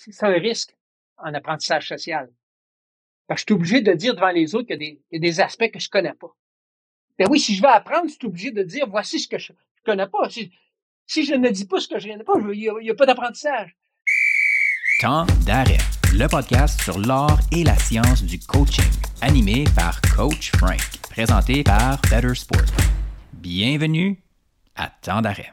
[0.00, 0.74] c'est un risque
[1.18, 2.30] en apprentissage social.
[3.26, 5.70] Parce que je suis obligé de dire devant les autres qu'il y, a des aspects
[5.70, 6.34] que je connais pas.
[7.18, 9.52] Ben oui, si je veux apprendre, je suis obligé de dire voici ce que je,
[9.52, 10.28] je connais pas.
[10.30, 10.50] Si,
[11.06, 13.06] si, je ne dis pas ce que je connais pas, il n'y a, a, pas
[13.06, 13.76] d'apprentissage.
[15.00, 15.78] Temps d'arrêt,
[16.14, 18.90] le podcast sur l'art et la science du coaching,
[19.20, 20.80] animé par Coach Frank,
[21.10, 22.66] présenté par Better Sport.
[23.34, 24.18] Bienvenue
[24.74, 25.52] à Temps d'arrêt.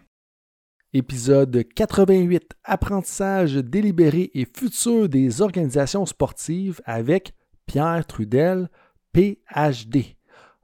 [0.98, 7.36] Épisode 88 Apprentissage délibéré et futur des organisations sportives avec
[7.68, 8.68] Pierre Trudel,
[9.14, 10.18] PhD.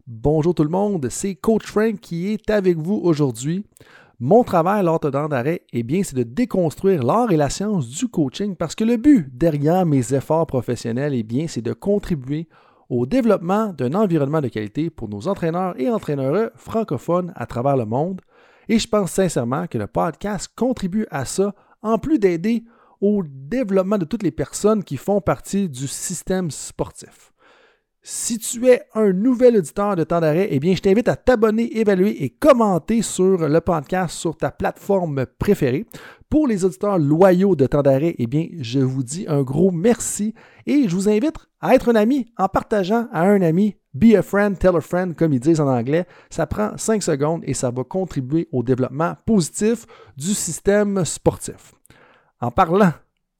[0.08, 3.64] Bonjour tout le monde, c'est Coach Frank qui est avec vous aujourd'hui.
[4.20, 8.08] Mon travail lors de d'arrêt, eh bien, c'est de déconstruire l'art et la science du
[8.08, 12.48] coaching parce que le but derrière mes efforts professionnels, eh bien, c'est de contribuer
[12.90, 17.86] au développement d'un environnement de qualité pour nos entraîneurs et entraîneurs francophones à travers le
[17.86, 18.20] monde.
[18.70, 22.63] Et je pense sincèrement que le podcast contribue à ça, en plus d'aider
[23.02, 27.33] au développement de toutes les personnes qui font partie du système sportif.
[28.05, 31.77] Si tu es un nouvel auditeur de temps d'arrêt, eh bien, je t'invite à t'abonner,
[31.77, 35.85] évaluer et commenter sur le podcast sur ta plateforme préférée.
[36.29, 40.34] Pour les auditeurs loyaux de temps d'arrêt, eh bien, je vous dis un gros merci
[40.65, 44.21] et je vous invite à être un ami en partageant à un ami Be a
[44.21, 46.05] friend, tell a friend, comme ils disent en anglais.
[46.29, 49.85] Ça prend 5 secondes et ça va contribuer au développement positif
[50.17, 51.73] du système sportif.
[52.41, 52.91] En parlant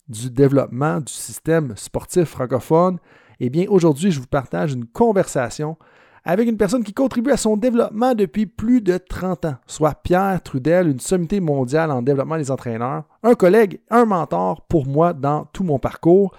[0.08, 3.00] du développement du système sportif francophone,
[3.45, 5.75] eh bien, aujourd'hui, je vous partage une conversation
[6.23, 10.41] avec une personne qui contribue à son développement depuis plus de 30 ans, soit Pierre
[10.41, 15.44] Trudel, une sommité mondiale en développement des entraîneurs, un collègue, un mentor pour moi dans
[15.52, 16.33] tout mon parcours.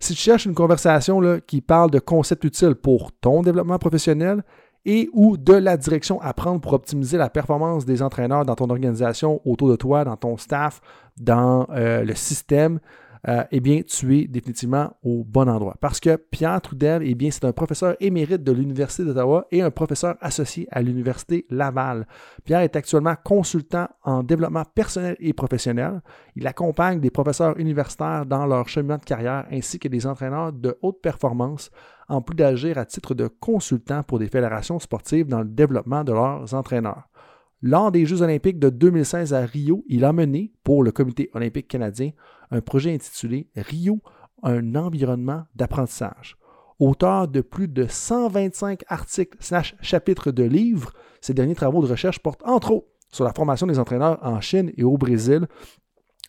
[0.00, 4.44] Si tu cherches une conversation qui parle de concepts utiles pour ton développement professionnel
[4.84, 8.68] et ou de la direction à prendre pour optimiser la performance des entraîneurs dans ton
[8.68, 10.82] organisation, autour de toi, dans ton staff,
[11.18, 12.80] dans euh, le système,
[13.28, 15.76] euh, eh bien, tu es définitivement au bon endroit.
[15.80, 19.70] Parce que Pierre Trudel, eh bien, c'est un professeur émérite de l'Université d'Ottawa et un
[19.70, 22.06] professeur associé à l'Université Laval.
[22.44, 26.00] Pierre est actuellement consultant en développement personnel et professionnel.
[26.34, 30.78] Il accompagne des professeurs universitaires dans leur cheminement de carrière ainsi que des entraîneurs de
[30.80, 31.70] haute performance
[32.08, 36.12] en plus d'agir à titre de consultant pour des fédérations sportives dans le développement de
[36.12, 37.08] leurs entraîneurs.
[37.62, 41.68] Lors des Jeux olympiques de 2016 à Rio, il a mené pour le Comité olympique
[41.68, 42.10] canadien
[42.50, 44.00] un projet intitulé Rio,
[44.42, 46.36] un environnement d'apprentissage.
[46.78, 52.20] Auteur de plus de 125 articles slash chapitres de livres, ses derniers travaux de recherche
[52.20, 55.46] portent entre autres sur la formation des entraîneurs en Chine et au Brésil.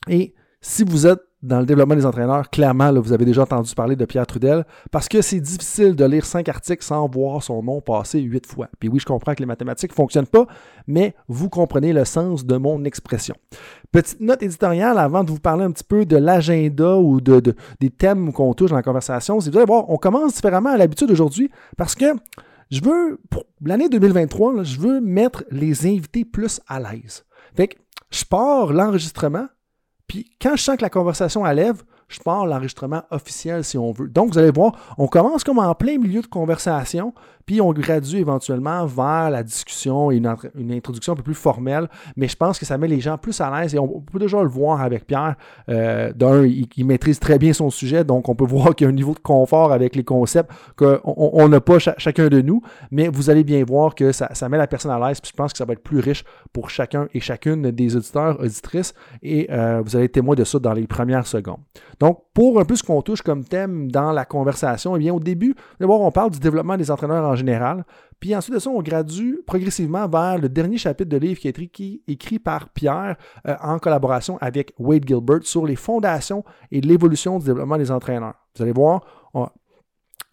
[0.09, 3.95] Et si vous êtes dans le développement des entraîneurs, clairement, vous avez déjà entendu parler
[3.95, 7.81] de Pierre Trudel, parce que c'est difficile de lire cinq articles sans voir son nom
[7.81, 8.67] passer huit fois.
[8.79, 10.45] Puis oui, je comprends que les mathématiques ne fonctionnent pas,
[10.85, 13.35] mais vous comprenez le sens de mon expression.
[13.91, 17.41] Petite note éditoriale avant de vous parler un petit peu de l'agenda ou de,
[17.79, 19.39] des thèmes qu'on touche dans la conversation.
[19.39, 22.05] C'est vous allez voir, on commence différemment à l'habitude aujourd'hui parce que
[22.69, 27.25] je veux, pour l'année 2023, je veux mettre les invités plus à l'aise.
[27.55, 27.77] Fait que
[28.11, 29.47] je pars l'enregistrement
[30.11, 34.09] puis quand je sens que la conversation allève, je pars l'enregistrement officiel si on veut.
[34.09, 37.13] Donc, vous allez voir, on commence comme en plein milieu de conversation,
[37.59, 41.89] on gradue éventuellement vers la discussion et une, introduction un peu plus formelle.
[42.15, 44.41] Mais je pense que ça met les gens plus à l'aise et on peut déjà
[44.41, 45.35] le voir avec Pierre.
[45.69, 48.89] Euh, d'un, il, maîtrise très bien son sujet, donc on peut voir qu'il y a
[48.89, 52.61] un niveau de confort avec les concepts qu'on n'a pas chacun de nous.
[52.91, 55.51] Mais vous allez bien voir que ça, met la personne à l'aise, puis je pense
[55.51, 56.23] que ça va être plus riche
[56.53, 60.59] pour chacun et chacune des auditeurs, auditrices, et euh, vous allez être témoin de ça
[60.59, 61.59] dans les premières secondes.
[61.99, 65.19] Donc, pour un peu ce qu'on touche comme thème dans la conversation, eh bien, au
[65.19, 67.35] début, d'abord, on parle du développement des entraîneurs en
[68.19, 72.01] Puis ensuite de ça, on gradue progressivement vers le dernier chapitre de livre qui est
[72.07, 77.45] écrit, par Pierre euh, en collaboration avec Wade Gilbert sur les fondations et l'évolution du
[77.45, 78.35] développement des entraîneurs.
[78.55, 79.01] Vous allez voir,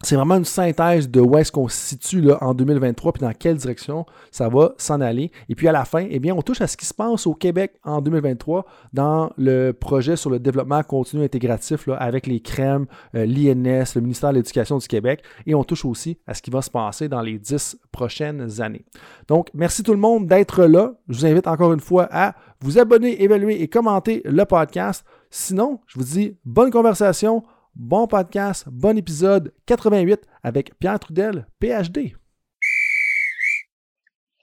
[0.01, 3.33] c'est vraiment une synthèse de où est-ce qu'on se situe là, en 2023 puis dans
[3.33, 5.29] quelle direction ça va s'en aller.
[5.49, 7.33] Et puis à la fin, eh bien, on touche à ce qui se passe au
[7.33, 12.85] Québec en 2023 dans le projet sur le développement continu intégratif là, avec les crèmes,
[13.13, 15.21] euh, l'INS, le ministère de l'Éducation du Québec.
[15.45, 18.85] Et on touche aussi à ce qui va se passer dans les dix prochaines années.
[19.27, 20.93] Donc, merci tout le monde d'être là.
[21.09, 25.03] Je vous invite encore une fois à vous abonner, évaluer et commenter le podcast.
[25.29, 27.43] Sinon, je vous dis bonne conversation.
[27.81, 32.13] Bon podcast, bon épisode 88 avec Pierre Trudel, PhD.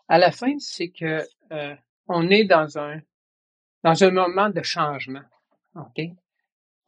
[0.08, 1.22] À la fin, c'est que
[1.52, 1.74] euh,
[2.08, 3.02] on est dans un
[3.84, 5.20] dans un moment de changement.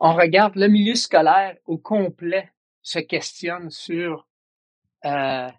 [0.01, 2.51] On regarde le milieu scolaire au complet
[2.81, 4.27] se questionne sur
[5.05, 5.51] euh,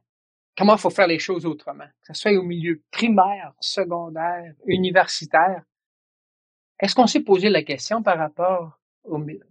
[0.58, 5.62] comment il faut faire les choses autrement, que ce soit au milieu primaire, secondaire, universitaire.
[6.80, 8.79] Est-ce qu'on s'est posé la question par rapport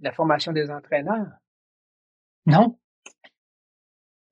[0.00, 1.33] la formation des entraîneurs?
[2.47, 2.79] Non.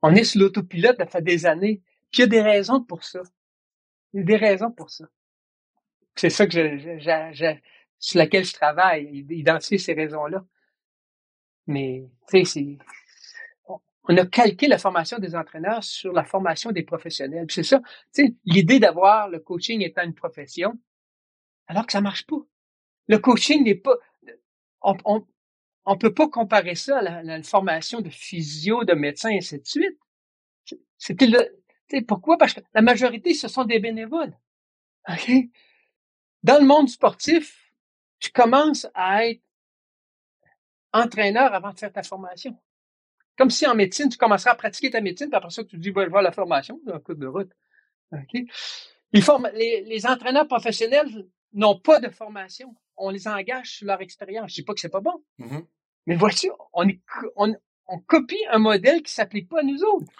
[0.03, 1.83] On est sur l'autopilote, fait des années.
[2.11, 3.23] Puis il y a des raisons pour ça.
[4.13, 5.07] Il y a des raisons pour ça.
[6.15, 7.57] C'est ça que je,
[7.99, 10.45] sur laquelle je travaille, identifier ces raisons-là.
[11.67, 12.79] Mais, tu sais,
[14.09, 17.47] on a calqué la formation des entraîneurs sur la formation des professionnels.
[17.51, 17.81] C'est ça,
[18.15, 20.79] tu sais, l'idée d'avoir le coaching étant une profession,
[21.67, 22.37] alors que ça marche pas.
[23.09, 23.97] Le coaching n'est pas,
[24.83, 25.25] on,
[25.85, 29.67] on, peut pas comparer ça à la, formation de physio, de médecin, et ainsi de
[29.67, 29.99] suite.
[30.99, 32.39] C'était le, pourquoi?
[32.39, 34.37] Parce que la majorité, ce sont des bénévoles.
[35.09, 35.31] OK?
[36.43, 37.73] Dans le monde sportif,
[38.19, 39.43] tu commences à être
[40.93, 42.57] entraîneur avant de faire ta formation.
[43.37, 45.91] Comme si en médecine, tu commencerais à pratiquer ta médecine, puis après ça, tu dis,
[45.91, 47.53] va voir la formation, un coup de route.
[48.13, 48.47] Okay?
[49.13, 52.75] les, entraîneurs professionnels n'ont pas de formation.
[52.97, 54.51] On les engage sur leur expérience.
[54.51, 55.23] Je dis pas que c'est pas bon.
[55.39, 55.65] Mm-hmm.
[56.07, 56.87] Mais voici, on,
[57.37, 57.55] on,
[57.89, 60.13] on, copie un modèle qui s'applique pas à nous autres.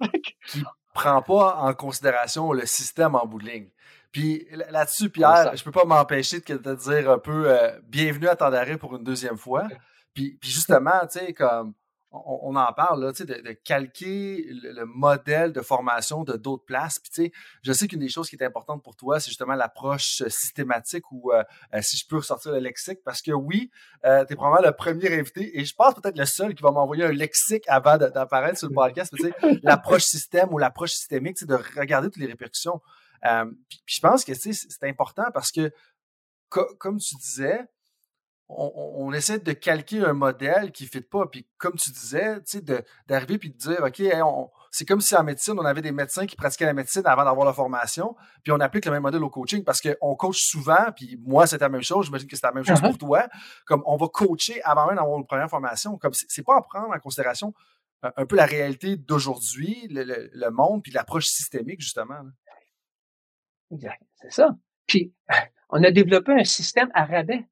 [0.22, 0.62] qui
[0.94, 3.68] prend pas en considération le système en bout de ligne.
[4.12, 8.36] Puis là-dessus, Pierre, je peux pas m'empêcher de te dire un peu euh, bienvenue à
[8.36, 9.68] Tandaré pour une deuxième fois.
[10.14, 11.74] Puis, puis justement, tu sais, comme
[12.12, 16.98] on, en parle, là, de, de calquer le, modèle de formation de d'autres places.
[16.98, 21.10] Puis, je sais qu'une des choses qui est importante pour toi, c'est justement l'approche systématique
[21.12, 23.70] ou, euh, euh, si je peux ressortir le lexique, parce que oui,
[24.04, 26.72] euh, tu es probablement le premier invité et je pense peut-être le seul qui va
[26.72, 29.14] m'envoyer un lexique avant d'apparaître sur le podcast.
[29.62, 32.80] l'approche système ou l'approche systémique, c'est de regarder toutes les répercussions.
[33.22, 35.70] puis, je pense que c'est important parce que,
[36.48, 37.60] comme tu disais,
[38.56, 41.26] on, essaie de calquer un modèle qui ne fit pas.
[41.26, 42.38] Puis comme tu disais,
[43.06, 44.02] d'arriver puis de dire, OK,
[44.70, 47.46] c'est comme si en médecine, on avait des médecins qui pratiquaient la médecine avant d'avoir
[47.46, 51.18] la formation, puis on applique le même modèle au coaching parce qu'on coach souvent, puis
[51.24, 52.98] moi, c'est la même chose, j'imagine que c'est la même chose pour uh-huh.
[52.98, 53.28] toi,
[53.66, 55.98] comme on va coacher avant même d'avoir une première formation.
[55.98, 57.52] Comme c'est pas en prendre en considération
[58.02, 62.20] un, peu la réalité d'aujourd'hui, le, monde, puis l'approche systémique, justement.
[63.72, 64.56] Exact, c'est ça.
[64.86, 65.12] Puis,
[65.68, 67.46] on a développé un système à rabais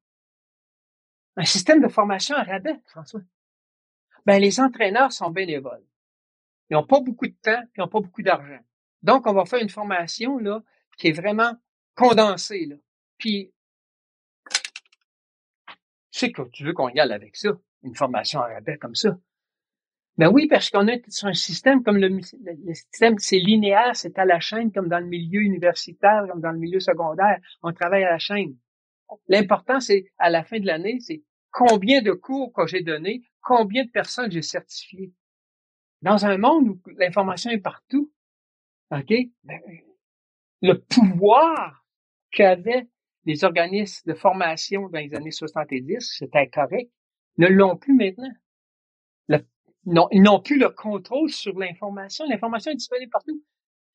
[1.38, 3.20] un système de formation à rabais, François.
[4.26, 5.85] Ben, les entraîneurs sont bénévoles.
[6.69, 8.58] Ils n'ont pas beaucoup de temps, ils n'ont pas beaucoup d'argent.
[9.02, 10.62] Donc, on va faire une formation, là,
[10.99, 11.52] qui est vraiment
[11.94, 12.75] condensée, là.
[13.19, 13.52] Puis,
[16.11, 17.50] sais que tu veux qu'on y aille avec ça,
[17.85, 19.17] une formation à rabais comme ça.
[20.17, 24.19] Ben oui, parce qu'on est sur un système comme le, le système, c'est linéaire, c'est
[24.19, 27.38] à la chaîne, comme dans le milieu universitaire, comme dans le milieu secondaire.
[27.62, 28.56] On travaille à la chaîne.
[29.29, 31.23] L'important, c'est, à la fin de l'année, c'est
[31.59, 35.13] combien de cours que j'ai donnés, combien de personnes j'ai certifiées.
[36.03, 38.13] Dans un monde où l'information est partout,
[38.93, 39.13] OK?
[39.43, 39.61] Ben,
[40.63, 41.85] le pouvoir
[42.31, 42.87] qu'avaient
[43.25, 46.93] les organismes de formation dans les années 70, c'était correct,
[47.39, 48.33] ne l'ont plus maintenant.
[50.13, 52.25] ils n'ont plus le contrôle sur l'information.
[52.29, 53.43] L'information est disponible partout.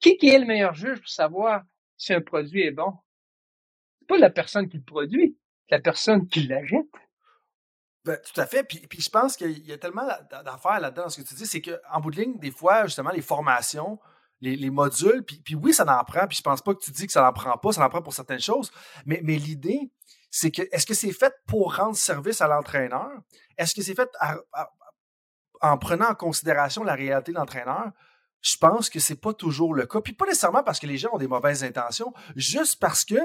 [0.02, 1.64] Qui, qui est le meilleur juge pour savoir
[1.96, 2.92] si un produit est bon?
[4.00, 5.38] C'est pas la personne qui le produit,
[5.70, 6.90] c'est la personne qui l'achète.
[8.06, 8.64] Ben, tout à fait.
[8.64, 10.06] Puis, puis je pense qu'il y a tellement
[10.44, 13.22] d'affaires là-dedans, ce que tu dis, c'est qu'en bout de ligne, des fois, justement, les
[13.22, 13.98] formations,
[14.42, 16.92] les, les modules, puis, puis, oui, ça en prend, puis je pense pas que tu
[16.92, 18.72] dis que ça n'en prend pas, ça en prend pour certaines choses,
[19.06, 19.90] mais, mais l'idée,
[20.30, 23.12] c'est que est-ce que c'est fait pour rendre service à l'entraîneur?
[23.58, 24.10] Est-ce que c'est fait
[25.62, 27.92] en prenant en considération la réalité de l'entraîneur?
[28.42, 30.02] Je pense que c'est pas toujours le cas.
[30.02, 33.16] Puis pas nécessairement parce que les gens ont des mauvaises intentions, juste parce que,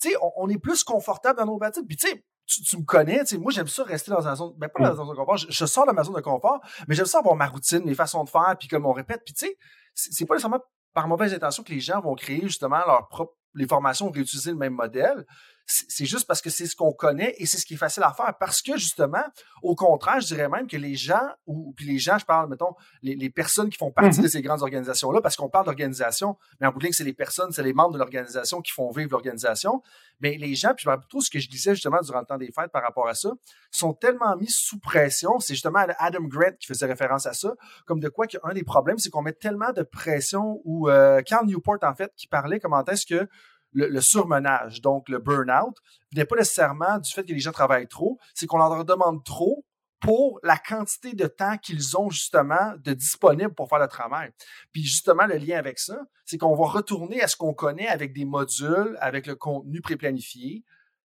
[0.00, 1.86] tu sais, on, est plus confortable dans nos bâtiments.
[1.86, 4.52] Puis tu sais, tu, me connais, tu sais, moi j'aime ça rester dans une zone,
[4.56, 6.94] ben pas dans une zone de confort, je, sors de ma zone de confort, mais
[6.94, 9.46] j'aime ça avoir ma routine, mes façons de faire, puis comme on répète, puis tu
[9.46, 9.58] sais,
[9.94, 10.62] c'est pas nécessairement
[10.94, 14.56] par mauvaise intention que les gens vont créer justement leur propre, les formations, réutiliser le
[14.56, 15.26] même modèle
[15.66, 18.12] c'est juste parce que c'est ce qu'on connaît et c'est ce qui est facile à
[18.12, 18.32] faire.
[18.38, 19.24] Parce que justement,
[19.62, 22.74] au contraire, je dirais même que les gens, ou puis les gens, je parle, mettons,
[23.02, 24.22] les, les personnes qui font partie mm-hmm.
[24.22, 27.12] de ces grandes organisations-là, parce qu'on parle d'organisation, mais en bout de ligne, c'est les
[27.12, 29.82] personnes, c'est les membres de l'organisation qui font vivre l'organisation.
[30.20, 32.50] Mais les gens, puis je plutôt ce que je disais justement durant le temps des
[32.52, 33.30] fêtes par rapport à ça,
[33.70, 35.38] sont tellement mis sous pression.
[35.40, 37.54] C'est justement Adam Grant qui faisait référence à ça,
[37.86, 41.46] comme de quoi qu'un des problèmes, c'est qu'on met tellement de pression, ou euh, Carl
[41.46, 43.28] Newport, en fait, qui parlait comment est-ce que
[43.76, 45.76] le, surmenage, donc le burn-out,
[46.14, 49.64] n'est pas nécessairement du fait que les gens travaillent trop, c'est qu'on leur demande trop
[50.00, 54.30] pour la quantité de temps qu'ils ont justement de disponible pour faire le travail.
[54.72, 58.12] Puis justement, le lien avec ça, c'est qu'on va retourner à ce qu'on connaît avec
[58.12, 60.64] des modules, avec le contenu préplanifié,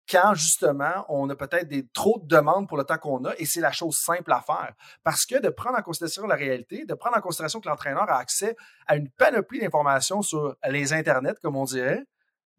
[0.09, 3.45] quand justement on a peut-être des trop de demandes pour le temps qu'on a et
[3.45, 4.73] c'est la chose simple à faire.
[5.03, 8.17] Parce que de prendre en considération la réalité, de prendre en considération que l'entraîneur a
[8.17, 8.55] accès
[8.87, 12.05] à une panoplie d'informations sur les internets, comme on dirait,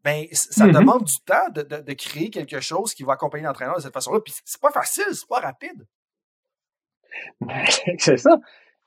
[0.05, 0.73] ben, ça mm-hmm.
[0.73, 4.21] demande du temps de, de, créer quelque chose qui va accompagner l'entraîneur de cette façon-là.
[4.21, 5.87] Puis c'est pas facile, c'est pas rapide.
[7.99, 8.39] c'est ça.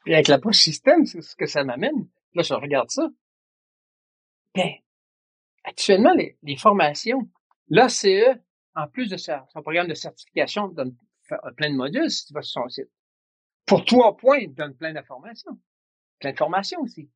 [0.03, 2.07] Puis avec l'approche système, c'est ce que ça m'amène.
[2.33, 3.07] Là, je regarde ça.
[4.55, 4.71] Ben,
[5.63, 7.29] actuellement, les, les formations,
[7.69, 8.05] l'ACE,
[8.75, 10.95] en plus de son programme de certification, donne
[11.57, 12.89] plein de modules si tu vas sur son site.
[13.65, 15.57] Pour trois points, il donne plein d'informations.
[16.19, 17.09] Plein d'informations aussi.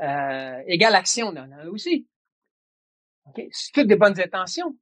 [0.00, 2.06] Euh, égale action, on en a aussi.
[3.28, 3.48] Okay?
[3.52, 4.76] C'est toutes des bonnes intentions.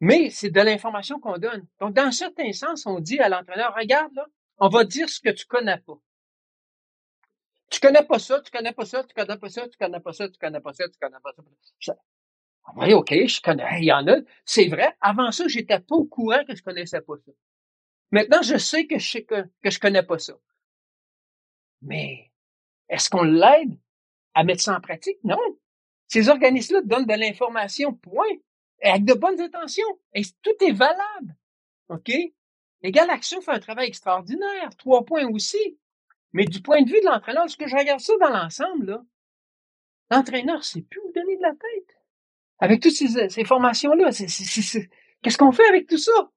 [0.00, 1.66] Mais c'est de l'information qu'on donne.
[1.80, 4.26] Donc, dans un certain sens, on dit à l'entraîneur, regarde, là,
[4.58, 5.98] on va dire ce que tu connais pas.
[7.70, 10.12] Tu connais pas ça, tu connais pas ça, tu connais pas ça, tu connais pas
[10.12, 11.32] ça, tu connais pas ça, tu connais pas
[11.80, 11.94] ça.
[12.76, 14.16] Oui, OK, je connais, il y en a.
[14.44, 14.94] C'est vrai.
[15.00, 17.32] Avant ça, j'étais pas au courant que je connaissais pas ça.
[18.10, 20.34] Maintenant, je sais que je que je connais pas ça.
[21.80, 22.30] Mais
[22.88, 23.78] est-ce qu'on l'aide
[24.34, 25.18] à mettre ça en pratique?
[25.24, 25.38] Non.
[26.12, 28.34] Ces organismes-là donnent de l'information, point,
[28.82, 29.98] avec de bonnes intentions.
[30.12, 31.34] Et tout est valable.
[31.88, 32.12] OK?
[32.82, 34.68] Égal Action fait un travail extraordinaire.
[34.76, 35.78] Trois points aussi.
[36.34, 39.02] Mais du point de vue de l'entraîneur, lorsque je regarde ça dans l'ensemble,
[40.10, 41.96] l'entraîneur sait plus où donner de la tête.
[42.58, 46.30] Avec toutes ces, ces formations-là, qu'est-ce qu'on fait avec tout ça?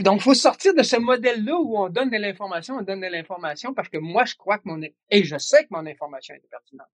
[0.00, 3.06] Donc, il faut sortir de ce modèle-là où on donne de l'information, on donne de
[3.06, 6.50] l'information parce que moi, je crois que mon, et je sais que mon information est
[6.50, 6.88] pertinente.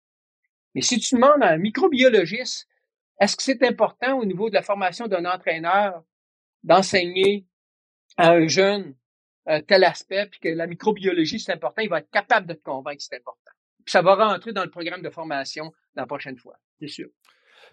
[0.75, 2.67] Mais si tu demandes à un microbiologiste,
[3.19, 6.03] est-ce que c'est important au niveau de la formation d'un entraîneur
[6.63, 7.45] d'enseigner
[8.17, 8.95] à un jeune
[9.49, 12.63] euh, tel aspect, puis que la microbiologie, c'est important, il va être capable de te
[12.63, 13.51] convaincre que c'est important.
[13.85, 17.09] Puis ça va rentrer dans le programme de formation la prochaine fois, c'est sûr.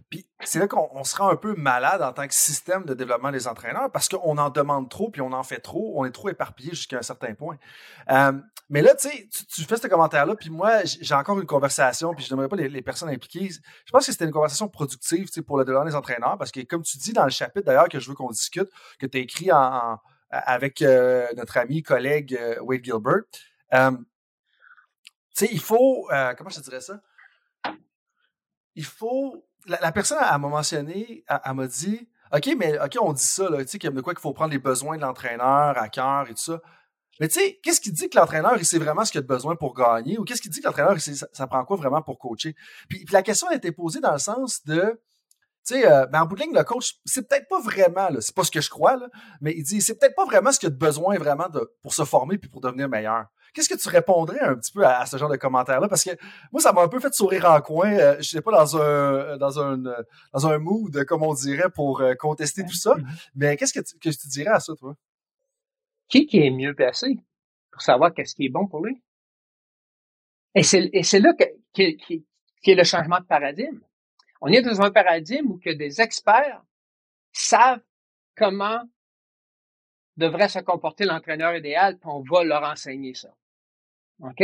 [0.09, 3.31] Puis c'est là qu'on se rend un peu malade en tant que système de développement
[3.31, 5.93] des entraîneurs parce qu'on en demande trop puis on en fait trop.
[5.97, 7.59] On est trop éparpillé jusqu'à un certain point.
[8.11, 8.33] Euh,
[8.69, 12.25] mais là, tu sais, tu fais ce commentaire-là, puis moi, j'ai encore une conversation, puis
[12.25, 13.51] je n'aimerais pas les, personnes impliquées.
[13.51, 16.83] Je pense que c'était une conversation productive pour le développement des entraîneurs parce que, comme
[16.83, 19.51] tu dis dans le chapitre d'ailleurs que je veux qu'on discute, que tu as écrit
[20.31, 23.23] avec euh, notre ami, collègue euh, Wade Gilbert,
[25.37, 27.01] tu sais, il faut, comment je te dirais ça?
[28.77, 33.25] Il faut la, personne, elle m'a mentionné, elle, m'a dit OK, mais OK, on dit
[33.25, 35.77] ça, tu sais, qu'il y a de quoi qu'il faut prendre les besoins de l'entraîneur
[35.77, 36.61] à cœur et tout ça.
[37.21, 39.27] Mais tu sais, qu'est-ce qui dit que l'entraîneur, il sait vraiment ce qu'il a de
[39.27, 42.57] besoin pour gagner ou qu'est-ce qui dit que l'entraîneur, ça, prend quoi vraiment pour coacher?
[42.89, 44.99] Puis, la question a été posée dans le sens de,
[45.67, 48.35] tu sais, euh, ben en bout de ligne, le coach, c'est peut-être pas vraiment, c'est
[48.35, 49.09] pas ce que je crois, là,
[49.41, 51.95] mais il dit, c'est peut-être pas vraiment ce qu'il a de besoin vraiment de, pour
[51.95, 53.27] se former puis pour devenir meilleur.
[53.53, 55.89] Qu'est-ce que tu répondrais un petit peu à, ce genre de commentaires-là?
[55.89, 56.11] Parce que
[56.53, 57.91] moi, ça m'a un peu fait sourire en coin.
[57.93, 59.77] Euh, je sais pas dans un dans un
[60.33, 62.95] dans un mood, comme on dirait, pour euh, contester tout ça.
[63.35, 64.95] Mais qu'est-ce que tu, que tu dirais à ça, toi?
[66.09, 67.19] Qui qui est mieux placé
[67.73, 69.03] pour savoir qu'est-ce qui est bon pour lui?
[70.55, 73.81] Et c'est, et c'est là que, qui, qui, est le changement de paradigme.
[74.41, 76.63] On est dans un paradigme où que des experts
[77.33, 77.83] savent
[78.37, 78.83] comment
[80.17, 83.35] devrait se comporter l'entraîneur idéal, puis on va leur enseigner ça.
[84.21, 84.43] OK?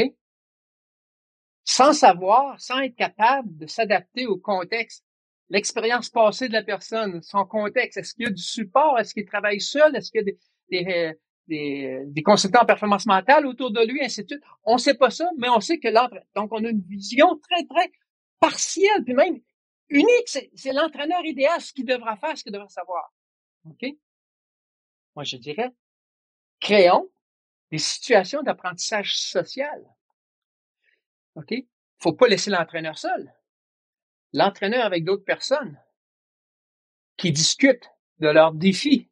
[1.65, 5.05] Sans savoir, sans être capable de s'adapter au contexte,
[5.49, 7.99] l'expérience passée de la personne, son contexte.
[7.99, 8.99] Est-ce qu'il y a du support?
[8.99, 9.95] Est-ce qu'il travaille seul?
[9.97, 10.23] Est-ce qu'il
[10.71, 11.13] y a
[11.49, 14.43] des, des, consultants en performance mentale autour de lui, ainsi de suite?
[14.65, 17.65] On sait pas ça, mais on sait que l'entraîneur, donc on a une vision très,
[17.65, 17.91] très
[18.41, 19.41] partielle, puis même
[19.89, 20.29] unique.
[20.55, 23.13] C'est l'entraîneur idéal, ce qu'il devra faire, ce qu'il devra savoir.
[23.65, 23.85] OK?
[25.15, 25.71] Moi, je dirais,
[26.61, 27.11] créons
[27.71, 29.85] des situations d'apprentissage social.
[31.35, 31.55] OK?
[31.99, 33.33] Faut pas laisser l'entraîneur seul.
[34.33, 35.81] L'entraîneur avec d'autres personnes
[37.17, 39.09] qui discutent de leurs défis.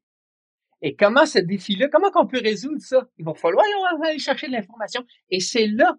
[0.82, 3.08] Et comment ce défi-là, comment qu'on peut résoudre ça?
[3.16, 3.64] Il va falloir
[4.02, 5.02] aller chercher de l'information.
[5.30, 5.96] Et c'est là,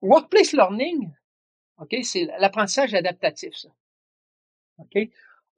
[0.00, 1.12] workplace learning,
[1.78, 3.68] OK, c'est l'apprentissage adaptatif, ça.
[4.78, 4.98] OK?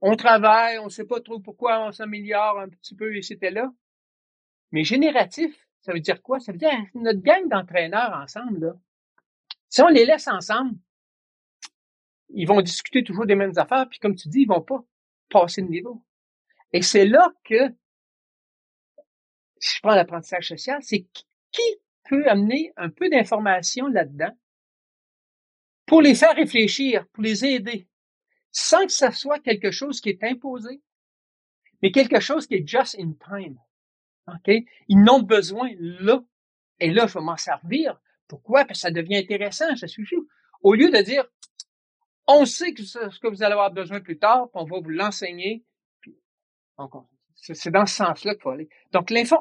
[0.00, 3.72] On travaille, on sait pas trop pourquoi on s'améliore un petit peu et c'était là.
[4.72, 6.40] Mais génératif, ça veut dire quoi?
[6.40, 8.72] Ça veut dire notre gang d'entraîneurs ensemble, là.
[9.68, 10.78] Si on les laisse ensemble,
[12.30, 14.84] ils vont discuter toujours des mêmes affaires, puis comme tu dis, ils vont pas
[15.30, 16.02] passer de niveau.
[16.72, 17.68] Et c'est là que,
[19.58, 21.06] si je prends l'apprentissage social, c'est
[21.52, 24.36] qui peut amener un peu d'information là-dedans
[25.86, 27.88] pour les faire réfléchir, pour les aider,
[28.50, 30.82] sans que ça soit quelque chose qui est imposé,
[31.82, 33.58] mais quelque chose qui est just in time.
[34.28, 34.54] OK?
[34.88, 36.22] Ils n'ont besoin là.
[36.80, 38.00] Et là, je vais m'en servir.
[38.28, 38.64] Pourquoi?
[38.64, 40.16] Parce que ça devient intéressant, ça suffit.
[40.62, 41.24] Au lieu de dire,
[42.26, 44.90] on sait que ce que vous allez avoir besoin plus tard, puis on va vous
[44.90, 45.64] l'enseigner.
[47.36, 48.68] C'est dans ce sens-là qu'il faut aller.
[48.92, 49.36] Donc, l'info,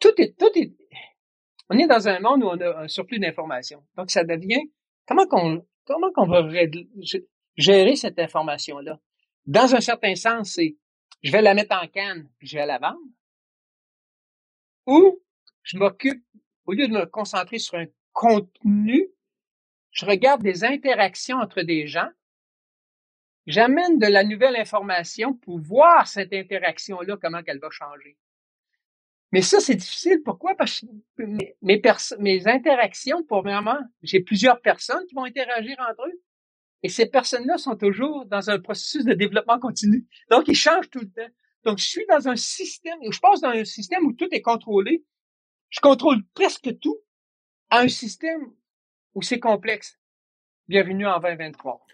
[0.00, 0.72] tout est, tout est,
[1.68, 3.84] on est dans un monde où on a un surplus d'informations.
[3.96, 4.70] Donc, ça devient,
[5.08, 6.46] comment qu'on, comment qu'on va
[7.56, 9.00] gérer cette information-là?
[9.48, 10.76] dans un certain sens, c'est
[11.22, 13.00] je vais la mettre en canne je vais la vendre.
[14.86, 15.20] Ou
[15.62, 16.24] je m'occupe,
[16.66, 19.08] au lieu de me concentrer sur un contenu,
[19.90, 22.10] je regarde des interactions entre des gens,
[23.46, 28.16] j'amène de la nouvelle information pour voir cette interaction-là, comment elle va changer.
[29.32, 30.22] Mais ça, c'est difficile.
[30.24, 30.54] Pourquoi?
[30.54, 30.80] Parce
[31.16, 36.22] que mes, mes, interactions, pour vraiment, j'ai plusieurs personnes qui vont interagir entre eux.
[36.82, 40.06] Et ces personnes-là sont toujours dans un processus de développement continu.
[40.30, 41.32] Donc, ils changent tout le temps.
[41.64, 45.04] Donc, je suis dans un système, je passe dans un système où tout est contrôlé.
[45.70, 46.98] Je contrôle presque tout
[47.68, 48.52] à un système
[49.14, 49.98] où c'est complexe.
[50.68, 51.84] Bienvenue en 2023.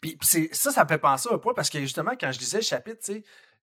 [0.00, 2.64] Puis ça, ça me fait penser un peu parce que justement, quand je disais le
[2.64, 3.12] chapitre,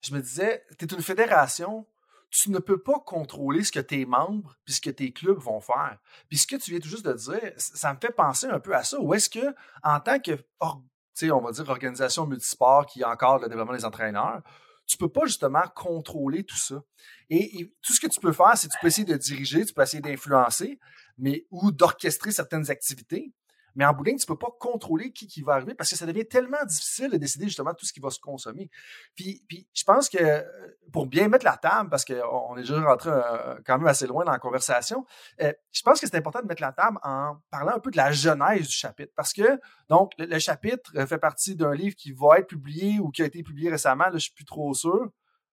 [0.01, 1.85] je me disais, tu es une fédération,
[2.31, 5.59] tu ne peux pas contrôler ce que tes membres puis ce que tes clubs vont
[5.59, 5.97] faire.
[6.29, 8.73] Puis ce que tu viens tout juste de dire, ça me fait penser un peu
[8.73, 8.99] à ça.
[8.99, 10.31] Ou est-ce que, en tant que,
[11.13, 14.41] sais, on va dire, organisation multisport qui encore le développement des entraîneurs,
[14.87, 16.81] tu peux pas justement contrôler tout ça.
[17.29, 19.81] Et, tout ce que tu peux faire, c'est tu peux essayer de diriger, tu peux
[19.81, 20.79] essayer d'influencer,
[21.17, 23.33] mais ou d'orchestrer certaines activités.
[23.75, 26.05] Mais en bout tu ne peux pas contrôler qui, qui va arriver parce que ça
[26.05, 28.69] devient tellement difficile de décider justement tout ce qui va se consommer.
[29.15, 30.41] Puis, puis je pense que euh,
[30.91, 34.25] pour bien mettre la table, parce qu'on est déjà rentré euh, quand même assez loin
[34.25, 35.05] dans la conversation,
[35.41, 37.97] euh, je pense que c'est important de mettre la table en parlant un peu de
[37.97, 39.13] la genèse du chapitre.
[39.15, 39.59] Parce que,
[39.89, 43.43] donc, le, chapitre fait partie d'un livre qui va être publié ou qui a été
[43.43, 45.11] publié récemment, là, je suis plus trop sûr.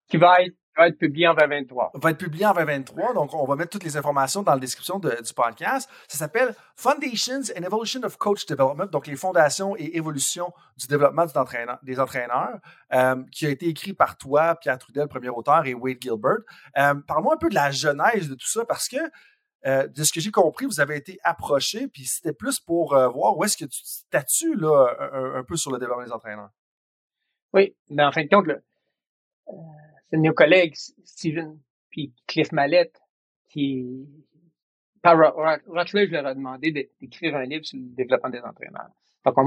[0.09, 1.91] Qui va être va être publié en 2023.
[1.95, 3.13] Va être publié en 2023.
[3.13, 5.89] Donc, on va mettre toutes les informations dans la description du podcast.
[6.07, 11.25] Ça s'appelle Foundations and Evolution of Coach Development, donc les fondations et évolution du développement
[11.83, 12.59] des entraîneurs,
[12.93, 16.39] euh, qui a été écrit par toi, Pierre Trudel, premier auteur, et Wade Gilbert.
[16.77, 18.97] Euh, Parle-moi un peu de la genèse de tout ça, parce que
[19.65, 23.37] euh, de ce que j'ai compris, vous avez été approché, puis c'était plus pour voir
[23.37, 24.87] où est-ce que tu statues là,
[25.35, 26.49] un, peu sur le développement des entraîneurs.
[27.51, 28.55] Oui, mais en fin de compte, là,
[29.47, 32.99] c'est nos collègues Steven puis Cliff Mallette
[33.49, 34.07] qui
[35.01, 35.17] par
[35.67, 38.89] Routledge leur a demandé d'écrire un livre sur le développement des entraîneurs.
[39.25, 39.45] Donc on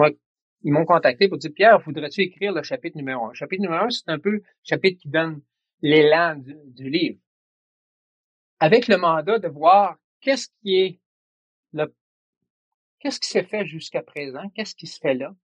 [0.64, 3.28] ils m'ont contacté pour dire Pierre, voudrais-tu écrire le chapitre numéro un?
[3.30, 5.42] Le chapitre numéro un, c'est un peu le chapitre qui donne
[5.80, 7.18] l'élan du, du, livre.
[8.60, 11.00] Avec le mandat de voir qu'est-ce qui est
[11.72, 11.92] le
[13.00, 15.34] qu'est-ce qui s'est fait jusqu'à présent, qu'est-ce qui se fait là,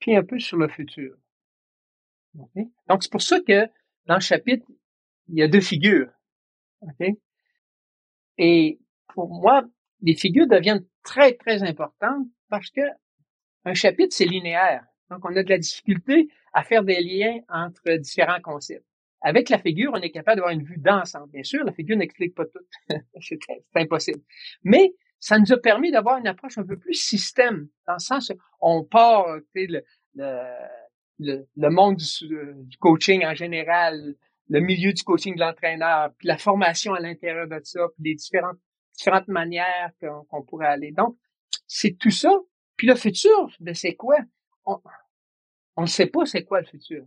[0.00, 1.16] puis un peu sur le futur.
[2.34, 3.68] Donc c'est pour ça que
[4.08, 4.66] dans le chapitre,
[5.28, 6.10] il y a deux figures.
[8.38, 8.80] Et
[9.14, 9.64] pour moi,
[10.00, 12.80] les figures deviennent très, très importantes parce que
[13.64, 14.84] un chapitre, c'est linéaire.
[15.10, 18.84] Donc, on a de la difficulté à faire des liens entre différents concepts.
[19.20, 21.30] Avec la figure, on est capable d'avoir une vue d'ensemble.
[21.30, 22.64] Bien sûr, la figure n'explique pas tout.
[23.20, 23.38] c'est
[23.74, 24.22] impossible.
[24.62, 28.32] Mais ça nous a permis d'avoir une approche un peu plus système, dans le sens
[28.60, 29.82] on part, sais, le,
[31.18, 34.14] le, le monde du, coaching en général,
[34.48, 38.14] le milieu du coaching de l'entraîneur, puis la formation à l'intérieur de ça, puis les
[38.14, 38.58] différentes
[38.98, 40.90] différentes manières qu'on pourrait aller.
[40.90, 41.16] Donc,
[41.66, 42.32] c'est tout ça.
[42.76, 44.16] Puis le futur, ben c'est quoi?
[44.64, 47.06] On ne sait pas c'est quoi le futur.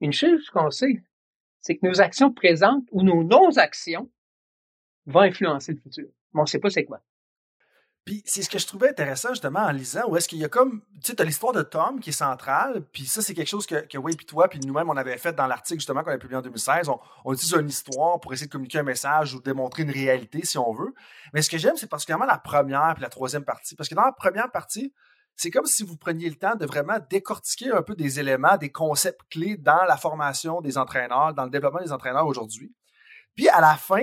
[0.00, 1.02] Une chose qu'on sait,
[1.60, 4.10] c'est que nos actions présentes ou nos non-actions
[5.06, 6.08] vont influencer le futur.
[6.32, 7.02] Mais on ne sait pas c'est quoi.
[8.04, 10.48] Puis c'est ce que je trouvais intéressant justement en lisant, où est-ce qu'il y a
[10.48, 13.48] comme, tu sais, tu as l'histoire de Tom qui est centrale, puis ça c'est quelque
[13.48, 16.10] chose que, que Wade puis toi, puis nous-mêmes on avait fait dans l'article justement qu'on
[16.10, 16.88] a publié en 2016.
[16.88, 20.44] On, on utilise une histoire pour essayer de communiquer un message ou démontrer une réalité
[20.44, 20.94] si on veut.
[21.34, 23.76] Mais ce que j'aime, c'est particulièrement la première puis la troisième partie.
[23.76, 24.94] Parce que dans la première partie,
[25.36, 28.70] c'est comme si vous preniez le temps de vraiment décortiquer un peu des éléments, des
[28.70, 32.74] concepts clés dans la formation des entraîneurs, dans le développement des entraîneurs aujourd'hui.
[33.34, 34.02] Puis à la fin,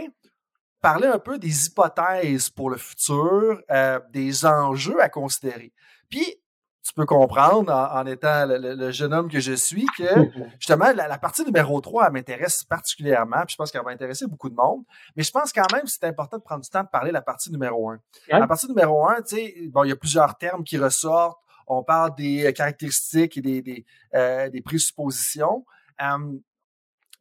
[0.88, 5.73] parler un peu des hypothèses pour le futur, euh, des enjeux à considérer.
[6.10, 6.38] Puis,
[6.82, 10.06] tu peux comprendre, en, étant le, jeune homme que je suis, que
[10.60, 14.56] justement, la, partie numéro 3 m'intéresse particulièrement, puis je pense qu'elle va intéresser beaucoup de
[14.56, 14.86] monde.
[15.17, 17.15] Mais je pense quand même que c'est important de prendre du temps de parler de
[17.15, 18.00] la partie numéro 1.
[18.30, 21.41] La partie numéro 1, tu sais, bon, il y a plusieurs termes qui ressortent.
[21.67, 25.65] On parle des caractéristiques et des, des, euh, des présuppositions.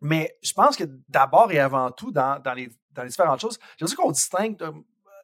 [0.00, 3.58] Mais je pense que d'abord et avant tout, dans, dans, les, dans les différentes choses,
[3.78, 4.56] j'ai qu'on distingue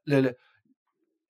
[0.06, 0.32] le,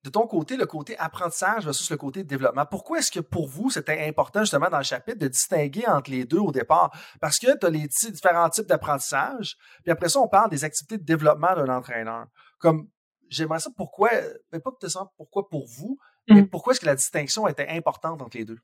[0.05, 2.67] de ton côté le côté apprentissage versus le côté développement.
[2.67, 6.25] Pourquoi est-ce que pour vous, c'était important justement dans le chapitre de distinguer entre les
[6.25, 6.91] deux au départ?
[7.21, 10.99] Parce que tu as les différents types d'apprentissage, puis après ça, on parle des activités
[10.99, 12.27] de développement d'un entraîneur.
[12.59, 12.89] Comme
[13.29, 14.11] j'aimerais ça, pourquoi,
[14.53, 16.49] mais pas peut-être pourquoi pour vous, mais mmh.
[16.49, 18.59] pourquoi est-ce que la distinction était importante entre les deux?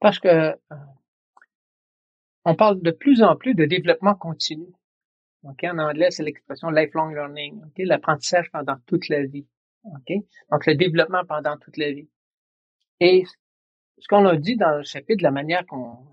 [0.00, 0.56] Parce que euh,
[2.44, 4.66] on parle de plus en plus de développement continu.
[5.44, 9.46] En anglais, c'est l'expression lifelong learning, l'apprentissage pendant toute la vie.
[9.84, 12.08] Donc, le développement pendant toute la vie.
[13.00, 13.24] Et
[13.98, 16.06] ce qu'on a dit dans le chapitre, de la manière qu'on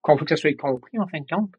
[0.00, 1.52] qu'on veut que ça soit compris en fin de compte,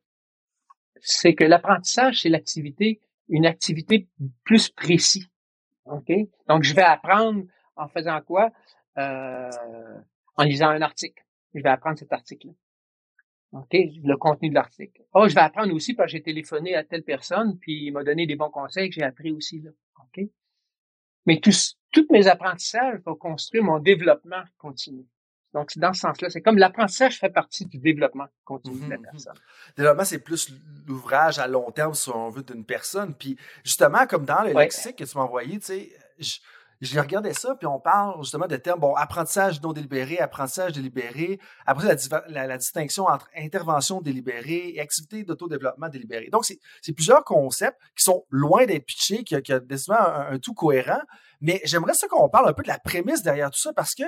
[1.02, 4.08] c'est que l'apprentissage, c'est l'activité, une activité
[4.44, 5.28] plus précise.
[5.86, 6.12] OK?
[6.48, 7.44] Donc, je vais apprendre
[7.76, 8.52] en faisant quoi?
[8.98, 9.50] Euh,
[10.36, 11.24] en lisant un article.
[11.54, 12.54] Je vais apprendre cet article-là.
[13.52, 13.72] OK?
[13.72, 15.02] Le contenu de l'article.
[15.14, 18.04] Oh, je vais apprendre aussi parce que j'ai téléphoné à telle personne, puis il m'a
[18.04, 19.72] donné des bons conseils que j'ai appris aussi là.
[20.00, 20.26] OK?
[21.26, 25.06] Mais tous, tous mes apprentissages vont construire mon développement continu.
[25.54, 26.30] Donc, c'est dans ce sens-là.
[26.30, 29.12] C'est comme l'apprentissage fait partie du développement continu de la mhm, mhm.
[29.12, 29.36] personne.
[29.76, 30.52] Développement, c'est plus
[30.88, 33.16] l'ouvrage à long terme, si on veut, d'une personne.
[33.16, 36.38] Puis, justement, comme dans le lexique que tu m'as envoyé, tu sais, je,
[37.00, 41.96] regardais ça, puis on parle justement de termes, bon, apprentissage non délibéré, apprentissage délibéré, après
[42.30, 46.30] la, la, distinction entre intervention délibérée et activité d'autodéveloppement délibéré.
[46.30, 50.54] Donc, c'est plusieurs concepts qui sont loin d'être pitchés, qui, qui décidément un, un, tout
[50.54, 51.02] cohérent,
[51.42, 54.04] mais j'aimerais ça qu'on parle un peu de la prémisse derrière tout ça, parce que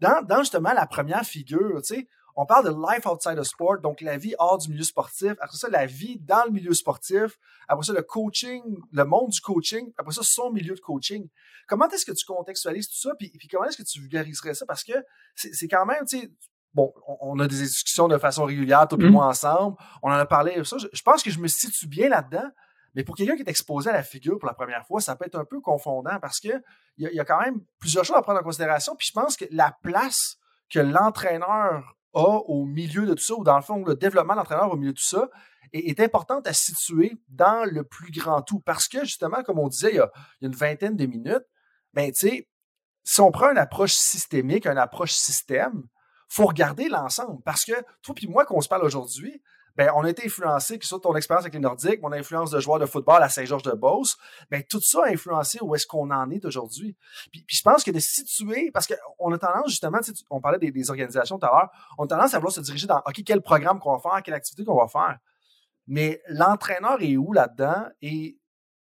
[0.00, 4.00] dans, justement la première figure, tu sais, on parle de life outside of sport, donc
[4.00, 5.32] la vie hors du milieu sportif.
[5.40, 7.38] Après ça, la vie dans le milieu sportif.
[7.68, 9.92] Après ça, le coaching, le monde du coaching.
[9.98, 11.28] Après ça, son milieu de coaching.
[11.68, 13.14] Comment est-ce que tu contextualises tout ça?
[13.18, 14.66] Puis, puis comment est-ce que tu vulgariserais ça?
[14.66, 14.92] Parce que
[15.34, 16.30] c'est quand même, tu sais,
[16.72, 19.10] bon, on, a des discussions de façon régulière, toi et mm-hmm.
[19.10, 19.76] moi ensemble.
[20.02, 20.62] On en a parlé.
[20.64, 22.50] Ça, je, je pense que je me situe bien là-dedans.
[22.94, 25.26] Mais pour quelqu'un qui est exposé à la figure pour la première fois, ça peut
[25.26, 26.62] être un peu confondant parce que
[26.96, 28.94] il y, a quand même plusieurs choses à prendre en considération.
[28.96, 30.36] Puis je pense que la place
[30.70, 34.38] que l'entraîneur a au milieu de tout ça, ou dans le fond, le développement de
[34.38, 35.28] l'entraîneur au milieu de tout ça,
[35.72, 38.60] est, importante à situer dans le plus grand tout.
[38.60, 41.44] Parce que justement, comme on disait il y a, une vingtaine de minutes,
[41.92, 42.48] ben tu sais,
[43.02, 45.82] si on prend une approche systémique, une approche système,
[46.28, 47.42] faut regarder l'ensemble.
[47.44, 47.72] Parce que
[48.02, 49.42] toi puis moi, qu'on se parle aujourd'hui,
[49.76, 52.60] ben, on a été influencé, que soit ton expérience avec les Nordiques, mon influence de
[52.60, 54.16] joueur de football à Saint-Georges-de-Beauce,
[54.50, 56.96] ben, tout ça a influencé où est-ce qu'on en est aujourd'hui.
[57.32, 59.98] Puis, je pense que de situer, parce qu'on a tendance justement,
[60.30, 62.98] on parlait des, organisations tout à l'heure, on a tendance à vouloir se diriger dans,
[62.98, 65.18] OK, quel programme qu'on va faire, quelle activité qu'on va faire.
[65.86, 67.86] Mais l'entraîneur est où là-dedans?
[68.00, 68.38] Et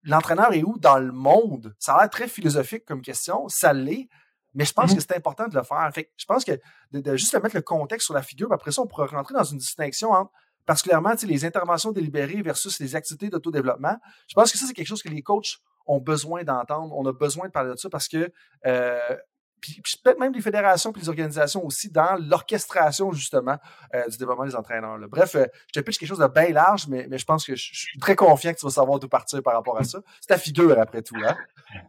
[0.02, 1.74] l'entraîneur est où dans le monde?
[1.78, 4.08] Ça a l'air très philosophique comme question, ça l'est,
[4.54, 4.94] mais je pense mm-hmm.
[4.96, 5.90] que c'est important de le faire.
[5.92, 6.58] Fait je pense que
[6.92, 9.44] de, de, juste mettre le contexte sur la figure, après ça, on pourrait rentrer dans
[9.44, 10.32] une distinction entre
[10.66, 13.96] particulièrement les interventions délibérées versus les activités d'autodéveloppement.
[14.28, 16.94] Je pense que ça, c'est quelque chose que les coachs ont besoin d'entendre.
[16.96, 18.32] On a besoin de parler de ça parce que
[18.66, 19.16] euh,
[19.60, 23.58] puis, peut-être même les fédérations et les organisations aussi dans l'orchestration justement
[23.94, 24.98] euh, du développement des entraîneurs.
[25.08, 27.54] Bref, euh, je te pitch quelque chose de bien large, mais, mais je pense que
[27.54, 30.00] je, suis très confiant que tu vas savoir d'où partir par rapport à ça.
[30.20, 31.36] C'est ta figure après tout, hein?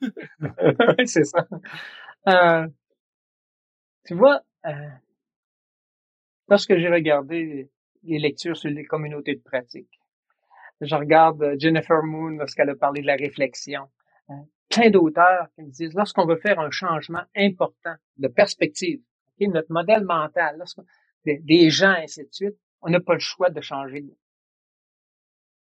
[1.05, 1.47] c'est ça.
[2.27, 2.67] Euh,
[4.05, 4.41] tu vois,
[6.47, 7.69] lorsque j'ai regardé
[8.03, 9.99] les lectures sur les communautés de pratique.
[10.81, 13.83] Je regarde euh, Jennifer Moon lorsqu'elle a parlé de la réflexion.
[14.29, 14.33] Euh,
[14.69, 19.01] plein d'auteurs qui me disent, lorsqu'on veut faire un changement important de perspective,
[19.47, 20.63] notre modèle mental,
[21.25, 24.05] des gens, ainsi de suite, on n'a pas le choix de changer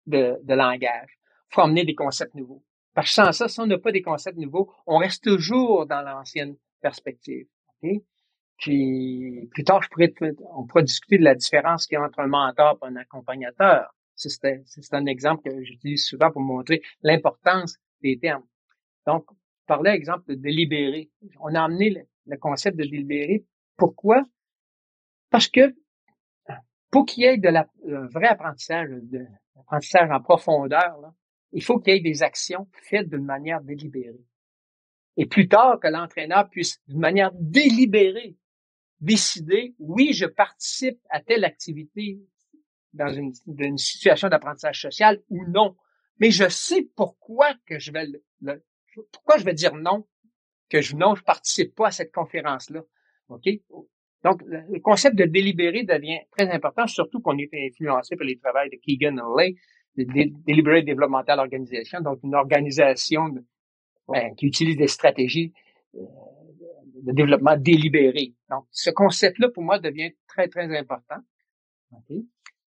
[0.05, 1.19] de, de langage.
[1.49, 2.63] Il faut amener des concepts nouveaux.
[2.93, 6.01] Parce que sans ça, si on n'a pas des concepts nouveaux, on reste toujours dans
[6.01, 7.47] l'ancienne perspective.
[8.61, 10.13] Puis plus tard, je pourrais,
[10.53, 13.93] on pourrait discuter de la différence qu'il y a entre un mentor et un accompagnateur.
[14.15, 18.45] C'est un exemple que j'utilise souvent pour montrer l'importance des termes.
[19.07, 19.25] Donc,
[19.65, 21.09] par exemple de délibérer.
[21.39, 23.45] On a amené le, concept de délibérer.
[23.77, 24.23] Pourquoi?
[25.31, 25.73] Parce que
[26.91, 29.25] pour qu'il y ait de la, vrai apprentissage, de
[29.59, 31.13] apprentissage en profondeur,
[31.51, 34.25] il faut qu'il y ait des actions faites d'une manière délibérée.
[35.17, 38.35] Et plus tard, que l'entraîneur puisse, d'une manière délibérée,
[39.01, 42.19] décider, oui, je participe à telle activité
[42.93, 43.33] dans une,
[43.77, 45.75] situation d'apprentissage social ou non.
[46.19, 48.07] Mais je sais pourquoi que je vais
[49.13, 50.05] pourquoi je vais dire non,
[50.69, 52.81] que je, non, je participe pas à cette conférence-là.
[53.29, 53.47] OK?
[54.23, 58.69] Donc, le concept de délibérer devient très important, surtout qu'on est influencé par les travaux
[58.71, 59.55] de Keegan Lay,
[59.97, 60.03] de
[60.45, 63.29] Deliberate Developmental Organization, donc une organisation
[64.07, 65.53] ben, qui utilise des stratégies
[65.95, 65.99] euh,
[67.01, 68.33] de développement délibéré.
[68.49, 71.17] Donc, ce concept-là, pour moi, devient très, très important.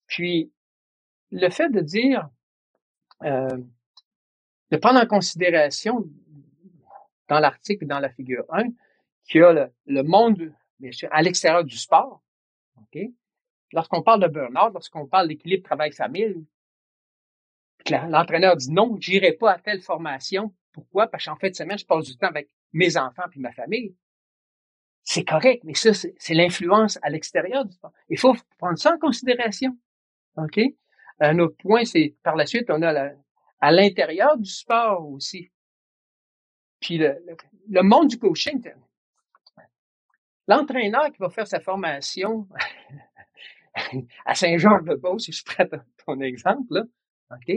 [0.06, 0.52] Puis,
[1.30, 2.28] le fait de dire,
[3.22, 3.58] euh,
[4.70, 6.04] de prendre en considération
[7.28, 8.64] dans l'article, dans la figure 1,
[9.24, 12.22] qu'il y a le, monde, bien sûr, à l'extérieur du sport.
[13.72, 16.44] Lorsqu'on parle de burn-out, lorsqu'on parle d'équilibre travail-famille,
[17.90, 20.54] l'entraîneur dit non, j'irai pas à telle formation.
[20.72, 21.08] Pourquoi?
[21.08, 23.94] Parce qu'en fait de semaine, je passe du temps avec mes enfants puis ma famille
[25.04, 27.92] c'est correct, mais ça, c'est l'influence à l'extérieur du sport.
[28.08, 29.76] Il faut prendre ça en considération.
[30.36, 30.60] OK?
[31.20, 33.12] Un autre point, c'est par la suite, on a
[33.60, 35.50] à l'intérieur du sport aussi.
[36.80, 37.16] Puis le,
[37.68, 38.62] le, monde du coaching,
[40.48, 42.48] l'entraîneur qui va faire sa formation
[44.26, 45.64] à Saint-Georges-de-Beauce, si je prends
[46.06, 46.82] ton exemple, là,
[47.30, 47.56] OK,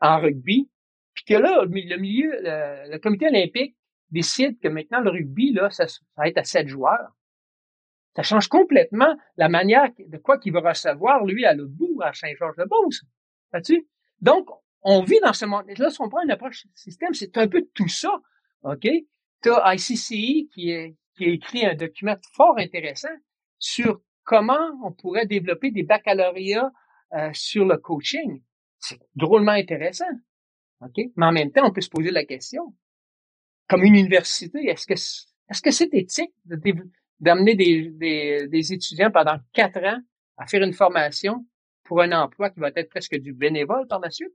[0.00, 0.68] en rugby,
[1.14, 3.76] puis que là, le milieu, le, comité olympique
[4.10, 7.14] décide que maintenant le rugby, là, ça, va être à sept joueurs.
[8.16, 12.12] Ça change complètement la manière de quoi qu'il va recevoir, lui, à l'autre bout, à
[12.12, 13.04] Saint-Georges-de-Beauce.
[13.64, 13.86] tu
[14.20, 14.48] Donc,
[14.82, 15.64] on vit dans ce monde.
[15.76, 18.10] Là, si on prend une approche système, c'est un peu tout ça.
[18.62, 18.88] OK?
[19.42, 23.08] Tu as ICCI qui, est, qui a écrit un document fort intéressant
[23.58, 26.72] sur comment on pourrait développer des baccalauréats
[27.14, 28.42] euh, sur le coaching.
[28.78, 30.10] C'est drôlement intéressant.
[30.80, 30.96] OK?
[31.16, 32.74] Mais en même temps, on peut se poser la question.
[33.68, 36.34] Comme une université, est-ce que est-ce que c'est éthique
[37.20, 40.00] d'amener des, des, des étudiants pendant quatre ans
[40.36, 41.46] à faire une formation
[41.84, 44.34] pour un emploi qui va être presque du bénévole par la suite?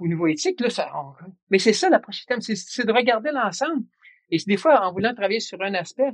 [0.00, 0.90] au niveau éthique, là, ça,
[1.50, 3.84] mais c'est ça l'approche système, c'est de regarder l'ensemble.
[4.30, 6.10] Et des fois, en voulant travailler sur un aspect,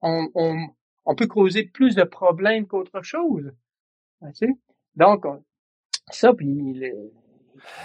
[0.00, 0.68] on, on,
[1.04, 3.52] on peut causer plus de problèmes qu'autre chose.
[4.38, 4.56] Tu
[4.94, 5.24] Donc,
[6.10, 6.80] ça, puis...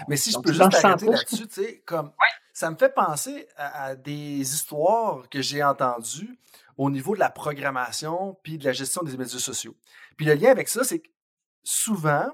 [0.08, 2.12] Mais si je peux juste arrêter là-dessus, tu sais, comme...
[2.52, 6.40] Ça me fait penser à, des histoires que j'ai entendues
[6.76, 9.76] au niveau de la programmation puis de la gestion des médias sociaux.
[10.16, 11.08] Puis le lien avec ça, c'est que
[11.62, 12.26] souvent,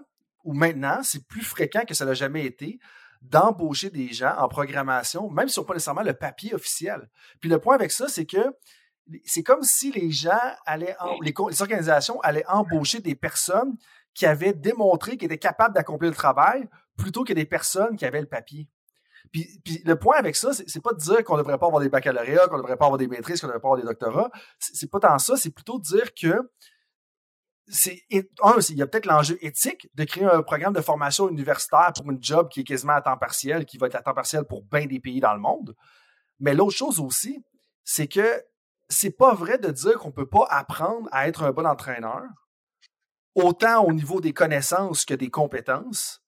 [0.43, 2.79] ou maintenant, c'est plus fréquent que ça n'a jamais été,
[3.21, 7.11] d'embaucher des gens en programmation, même si ce n'est pas nécessairement le papier officiel.
[7.41, 8.55] Puis le point avec ça, c'est que
[9.25, 13.77] c'est comme si les gens allaient, les, organisations allaient embaucher des personnes
[14.15, 18.21] qui avaient démontré qu'ils étaient capables d'accomplir le travail plutôt que des personnes qui avaient
[18.21, 18.69] le papier.
[19.33, 21.89] Puis, le point avec ça, c'est pas de dire qu'on ne devrait pas avoir des
[21.89, 24.31] baccalauréats, qu'on ne devrait pas avoir des maîtrises, qu'on ne devrait pas avoir des doctorats.
[24.59, 26.53] C'est pas tant ça, c'est plutôt de dire que
[27.67, 28.03] c'est
[28.43, 32.11] un, il y a peut-être l'enjeu éthique de créer un programme de formation universitaire pour
[32.11, 34.65] une job qui est quasiment à temps partiel, qui va être à temps partiel pour
[34.65, 35.75] bien des pays dans le monde.
[36.41, 37.43] Mais l'autre chose aussi,
[37.83, 38.45] c'est que
[38.89, 42.23] c'est pas vrai de dire qu'on peut pas apprendre à être un bon entraîneur,
[43.35, 46.24] autant au niveau des connaissances que des compétences,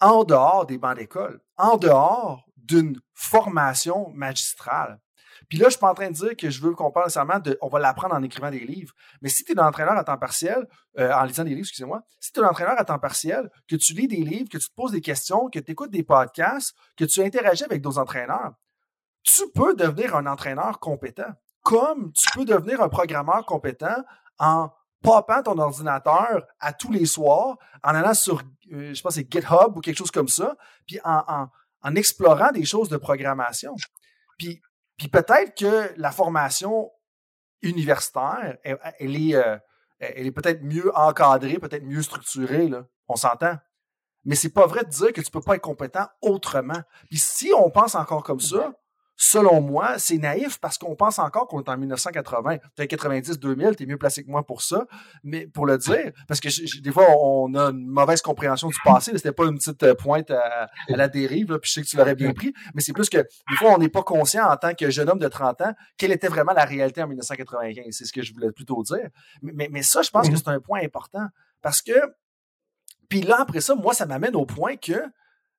[0.00, 5.00] en dehors des bancs d'école, en dehors d'une formation magistrale.
[5.48, 7.38] Puis là, je suis pas en train de dire que je veux qu'on parle nécessairement
[7.38, 8.94] de, on va l'apprendre en écrivant des livres.
[9.20, 10.66] Mais si tu es un entraîneur à temps partiel,
[10.98, 13.76] euh, en lisant des livres, excusez-moi, si tu es un entraîneur à temps partiel, que
[13.76, 16.74] tu lis des livres, que tu te poses des questions, que tu écoutes des podcasts,
[16.96, 18.54] que tu interagis avec d'autres entraîneurs,
[19.22, 21.32] tu peux devenir un entraîneur compétent.
[21.62, 24.02] Comme tu peux devenir un programmeur compétent
[24.38, 24.70] en
[25.04, 29.76] popant ton ordinateur à tous les soirs, en allant sur, euh, je pense, c'est GitHub
[29.76, 31.48] ou quelque chose comme ça, puis en, en,
[31.82, 33.76] en explorant des choses de programmation.
[34.38, 34.60] Puis
[34.96, 36.90] puis peut-être que la formation
[37.62, 39.58] universitaire, elle, est, euh,
[39.98, 42.86] elle est peut-être mieux encadrée, peut-être mieux structurée, là.
[43.08, 43.56] on s'entend.
[44.24, 46.80] Mais c'est pas vrai de dire que tu peux pas être compétent autrement.
[47.10, 48.72] Puis si on pense encore comme ça,
[49.16, 52.58] selon moi, c'est naïf parce qu'on pense encore qu'on est en 1980.
[52.74, 54.86] Peut-être 90, 2000, t'es mieux placé que moi pour ça,
[55.22, 56.48] mais pour le dire, parce que
[56.80, 59.12] des fois, on a une mauvaise compréhension du passé.
[59.14, 62.14] C'était pas une petite euh, pointe à, la dérive, puis je sais que tu l'aurais
[62.14, 64.90] bien pris, mais c'est plus que des fois, on n'est pas conscient en tant que
[64.90, 67.84] jeune homme de 30 ans quelle était vraiment la réalité en 1995.
[67.90, 69.08] C'est ce que je voulais plutôt dire.
[69.42, 70.38] Mais, mais, ça, je pense que mhm.
[70.38, 71.26] c'est un point important
[71.62, 71.92] parce que,
[73.08, 75.04] puis là, après ça, moi, ça m'amène au point que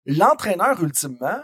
[0.06, 1.42] l'entraîneur, ultimement,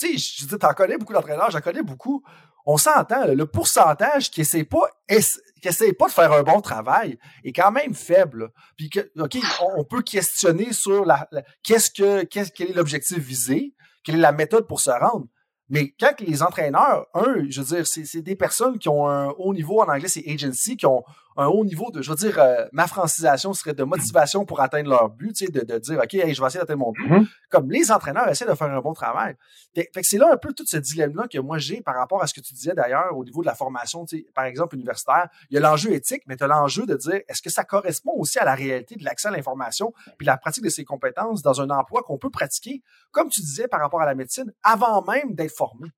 [0.00, 2.22] tu sais, je dis, t'en connais beaucoup d'entraîneurs, j'en connais beaucoup.
[2.66, 7.18] On s'entend, le pourcentage qui essaie pas, qui essaie pas de faire un bon travail
[7.44, 8.50] est quand même faible.
[8.76, 9.38] Puis OK,
[9.76, 11.28] on, peut questionner sur la,
[11.62, 15.26] qu'est-ce que, qu'est-ce, quel est l'objectif visé, quelle est la méthode pour se rendre.
[15.68, 19.54] Mais quand les entraîneurs, un, je veux dire, c'est des personnes qui ont un haut
[19.54, 21.04] niveau, en anglais c'est agency, qui ont
[21.40, 24.90] un haut niveau de, je veux dire, euh, ma francisation serait de motivation pour atteindre
[24.90, 27.08] leur but, tu sais, de, de dire, OK, je vais essayer d'atteindre mon but.
[27.08, 27.26] Mm-hmm.
[27.50, 29.36] Comme les entraîneurs essaient de faire un bon travail.
[29.74, 32.26] Fait, que c'est là un peu tout ce dilemme-là que moi j'ai par rapport à
[32.26, 35.28] ce que tu disais d'ailleurs au niveau de la formation, tu sais, par exemple, universitaire.
[35.50, 38.12] Il y a l'enjeu éthique, mais tu as l'enjeu de dire, est-ce que ça correspond
[38.16, 41.60] aussi à la réalité de l'accès à l'information puis la pratique de ses compétences dans
[41.60, 45.34] un emploi qu'on peut pratiquer, comme tu disais par rapport à la médecine, avant même
[45.34, 45.90] d'être formé?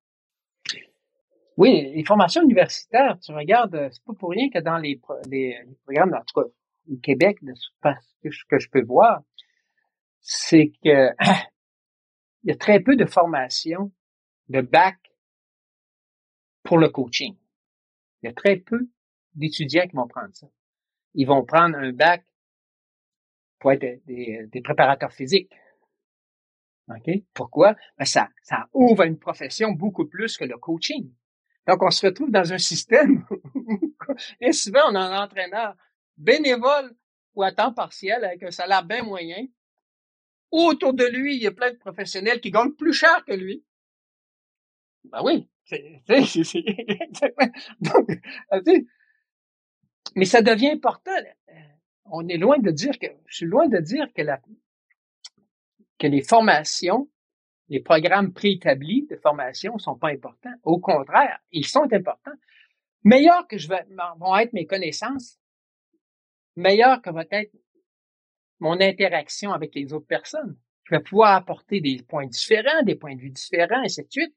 [1.57, 5.57] Oui, les formations universitaires, tu regardes, euh, c'est pas pour rien que dans les, les,
[5.83, 6.47] programmes, en tout cas
[6.91, 9.21] au Québec, de ce que je peux voir,
[10.19, 11.09] c'est que
[12.43, 13.91] il y a très peu de formations
[14.49, 14.97] de bac
[16.63, 17.35] pour le coaching.
[18.21, 18.87] Il y a très peu
[19.35, 20.47] d'étudiants qui vont prendre ça.
[21.13, 22.25] Ils vont prendre un bac
[23.59, 25.53] pour être des, des préparateurs physiques.
[26.89, 27.09] OK?
[27.33, 27.75] Pourquoi?
[27.97, 31.13] Ben ça, ça ouvre une profession beaucoup plus que le coaching.
[31.67, 33.25] Donc, on se retrouve dans un système
[34.41, 35.75] et souvent, on a un entraîneur
[36.17, 36.95] bénévole
[37.35, 39.45] ou à temps partiel avec un salaire bien moyen.
[40.51, 43.63] Autour de lui, il y a plein de professionnels qui gagnent plus cher que lui.
[45.05, 46.01] Ben oui, c'est,
[47.79, 48.09] Donc,
[50.15, 51.11] mais ça devient important.
[52.05, 57.09] On est loin de dire que, je suis loin de dire que les formations,
[57.73, 60.53] les programmes préétablis de formation sont pas importants.
[60.61, 62.37] Au contraire, ils sont importants.
[63.03, 63.83] Meilleur que je vais,
[64.19, 65.39] vont être mes connaissances,
[66.55, 67.51] meilleur que va être
[68.59, 70.55] mon interaction avec les autres personnes.
[70.83, 74.11] Je vais pouvoir apporter des points différents, des points de vue différents, et ainsi de
[74.11, 74.35] suite.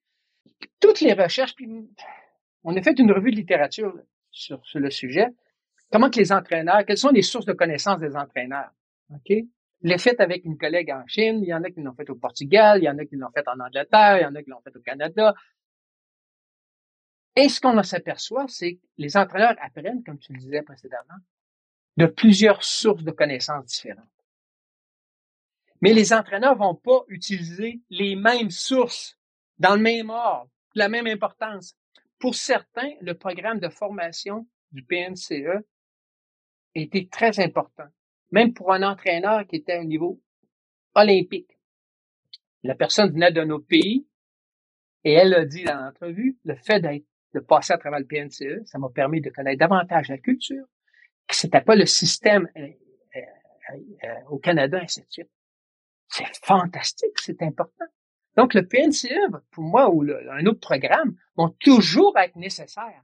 [0.80, 1.68] Toutes les recherches, puis
[2.64, 3.92] on a fait une revue de littérature
[4.30, 5.26] sur, sur le sujet.
[5.92, 8.70] Comment que les entraîneurs, quelles sont les sources de connaissances des entraîneurs?
[9.14, 9.44] OK?
[9.88, 12.16] L'ai fait avec une collègue en Chine, il y en a qui l'ont fait au
[12.16, 14.50] Portugal, il y en a qui l'ont fait en Angleterre, il y en a qui
[14.50, 15.34] l'ont fait au Canada.
[17.36, 21.20] Et ce qu'on s'aperçoit, c'est que les entraîneurs apprennent, comme tu le disais précédemment,
[21.96, 24.08] de plusieurs sources de connaissances différentes.
[25.82, 29.18] Mais les entraîneurs vont pas utiliser les mêmes sources
[29.58, 31.76] dans le même ordre, la même importance.
[32.18, 35.62] Pour certains, le programme de formation du PNCE
[36.74, 37.88] était très important
[38.30, 40.20] même pour un entraîneur qui était au niveau
[40.94, 41.58] olympique.
[42.62, 44.06] La personne venait d'un autre pays
[45.04, 48.66] et elle a dit dans l'entrevue, le fait d'être, de passer à travers le PNCE,
[48.66, 50.64] ça m'a permis de connaître davantage la culture,
[51.26, 52.68] que c'était pas le système euh,
[53.16, 53.20] euh,
[54.04, 55.30] euh, au Canada, ainsi de suite.
[56.08, 57.84] C'est fantastique, c'est important.
[58.36, 59.14] Donc, le PNCE,
[59.50, 63.02] pour moi, ou un autre programme, vont toujours être nécessaires.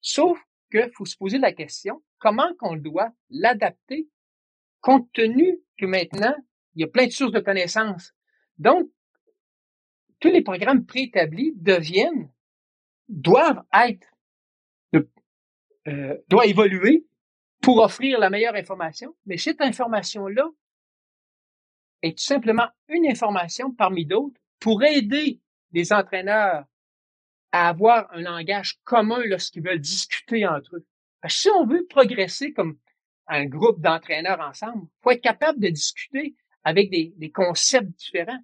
[0.00, 0.38] Sauf
[0.70, 4.08] qu'il faut se poser la question, comment qu'on doit l'adapter
[4.80, 6.34] compte tenu que maintenant,
[6.74, 8.12] il y a plein de sources de connaissances.
[8.58, 8.88] Donc,
[10.20, 12.30] tous les programmes préétablis deviennent,
[13.08, 14.08] doivent être,
[15.88, 17.06] euh, doivent évoluer
[17.60, 20.48] pour offrir la meilleure information, mais cette information-là
[22.02, 25.40] est tout simplement une information parmi d'autres pour aider
[25.72, 26.64] les entraîneurs
[27.52, 30.86] à avoir un langage commun lorsqu'ils veulent discuter entre eux.
[31.28, 32.78] si on veut progresser comme
[33.28, 34.86] un groupe d'entraîneurs ensemble.
[35.02, 38.38] faut être capable de discuter avec des, des concepts différents.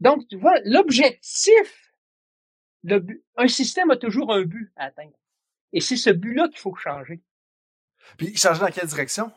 [0.00, 1.92] Donc, tu vois, l'objectif,
[2.84, 3.04] le
[3.36, 5.16] un système a toujours un but à atteindre.
[5.72, 7.20] Et c'est ce but-là qu'il faut changer.
[8.16, 9.32] Puis, changer dans quelle direction?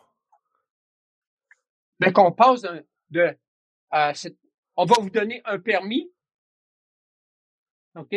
[2.00, 3.38] Ben, qu'on passe de, de
[3.94, 4.14] euh,
[4.76, 6.12] on va vous donner un permis,
[7.96, 8.16] OK?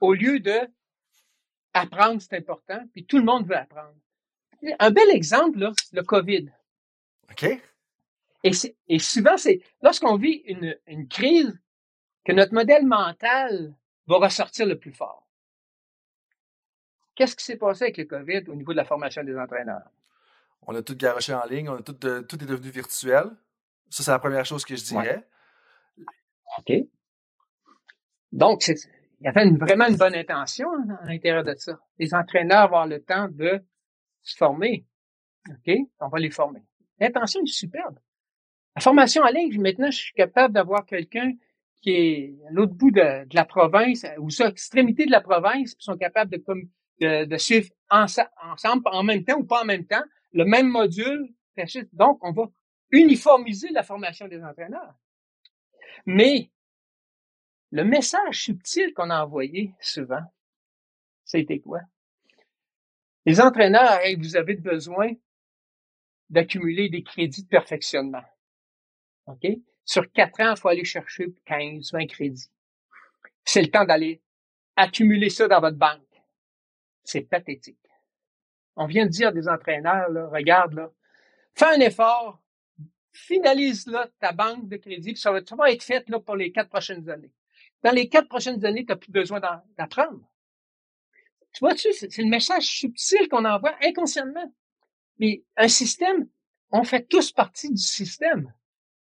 [0.00, 0.58] Au lieu de
[1.72, 3.94] apprendre, c'est important, puis tout le monde veut apprendre.
[4.78, 6.50] Un bel exemple, là, le COVID.
[7.30, 7.44] OK.
[8.44, 8.50] Et,
[8.88, 11.58] et souvent, c'est lorsqu'on vit une, une crise
[12.24, 13.74] que notre modèle mental
[14.06, 15.26] va ressortir le plus fort.
[17.14, 19.90] Qu'est-ce qui s'est passé avec le COVID au niveau de la formation des entraîneurs?
[20.62, 23.30] On a tout garoché en ligne, on a tout, tout est devenu virtuel.
[23.90, 25.26] Ça, c'est la première chose que je dirais.
[26.58, 26.72] OK.
[28.30, 28.76] Donc, il
[29.22, 30.68] y avait vraiment une bonne intention
[31.00, 31.80] à l'intérieur de ça.
[31.98, 33.62] Les entraîneurs avoir le temps de
[34.22, 34.84] former.
[35.48, 35.74] OK?
[36.00, 36.62] On va les former.
[37.00, 37.98] L'intention est superbe.
[38.76, 41.32] La formation en ligne, maintenant, je suis capable d'avoir quelqu'un
[41.80, 45.84] qui est à l'autre bout de, la province, ou sur l'extrémité de la province, qui
[45.84, 46.42] sont capables de,
[47.00, 50.02] de, de suivre ensemble, en même temps ou pas en même temps,
[50.32, 51.28] le même module.
[51.92, 52.44] Donc, on va
[52.92, 54.94] uniformiser la formation des entraîneurs.
[56.06, 56.50] Mais
[57.70, 60.22] le message subtil qu'on a envoyé souvent,
[61.24, 61.80] c'était quoi?
[63.28, 65.12] Les entraîneurs, vous avez besoin
[66.30, 68.24] d'accumuler des crédits de perfectionnement.
[69.26, 69.46] OK?
[69.84, 72.48] Sur quatre ans, il faut aller chercher 15, 20 crédits.
[73.44, 74.22] C'est le temps d'aller
[74.76, 76.22] accumuler ça dans votre banque.
[77.04, 77.76] C'est pathétique.
[78.76, 80.90] On vient de dire à des entraîneurs, là, regarde, là,
[81.54, 82.40] fais un effort,
[83.12, 86.70] finalise là ta banque de crédit, puis ça va, être fait là, pour les quatre
[86.70, 87.34] prochaines années.
[87.82, 89.38] Dans les quatre prochaines années, tu n'as plus besoin
[89.76, 90.26] d'apprendre.
[91.52, 94.52] Tu vois-tu, c'est le message subtil qu'on envoie inconsciemment.
[95.18, 96.28] Mais un système,
[96.70, 98.52] on fait tous partie du système.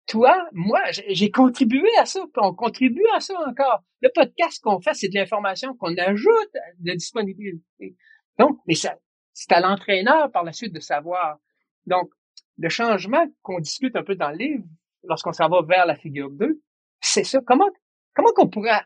[0.06, 3.82] Toi, moi, j'ai contribué à ça, puis on contribue à ça encore.
[4.00, 7.96] Le podcast qu'on fait, c'est de l'information qu'on ajoute de disponibilité.
[8.38, 8.96] Donc, mais ça,
[9.32, 11.38] c'est à l'entraîneur par la suite de savoir.
[11.86, 12.10] Donc,
[12.58, 14.64] le changement qu'on discute un peu dans le livre,
[15.04, 16.60] lorsqu'on s'en va vers la figure 2,
[17.00, 17.40] c'est ça.
[17.46, 17.70] Comment,
[18.14, 18.82] comment qu'on pourrait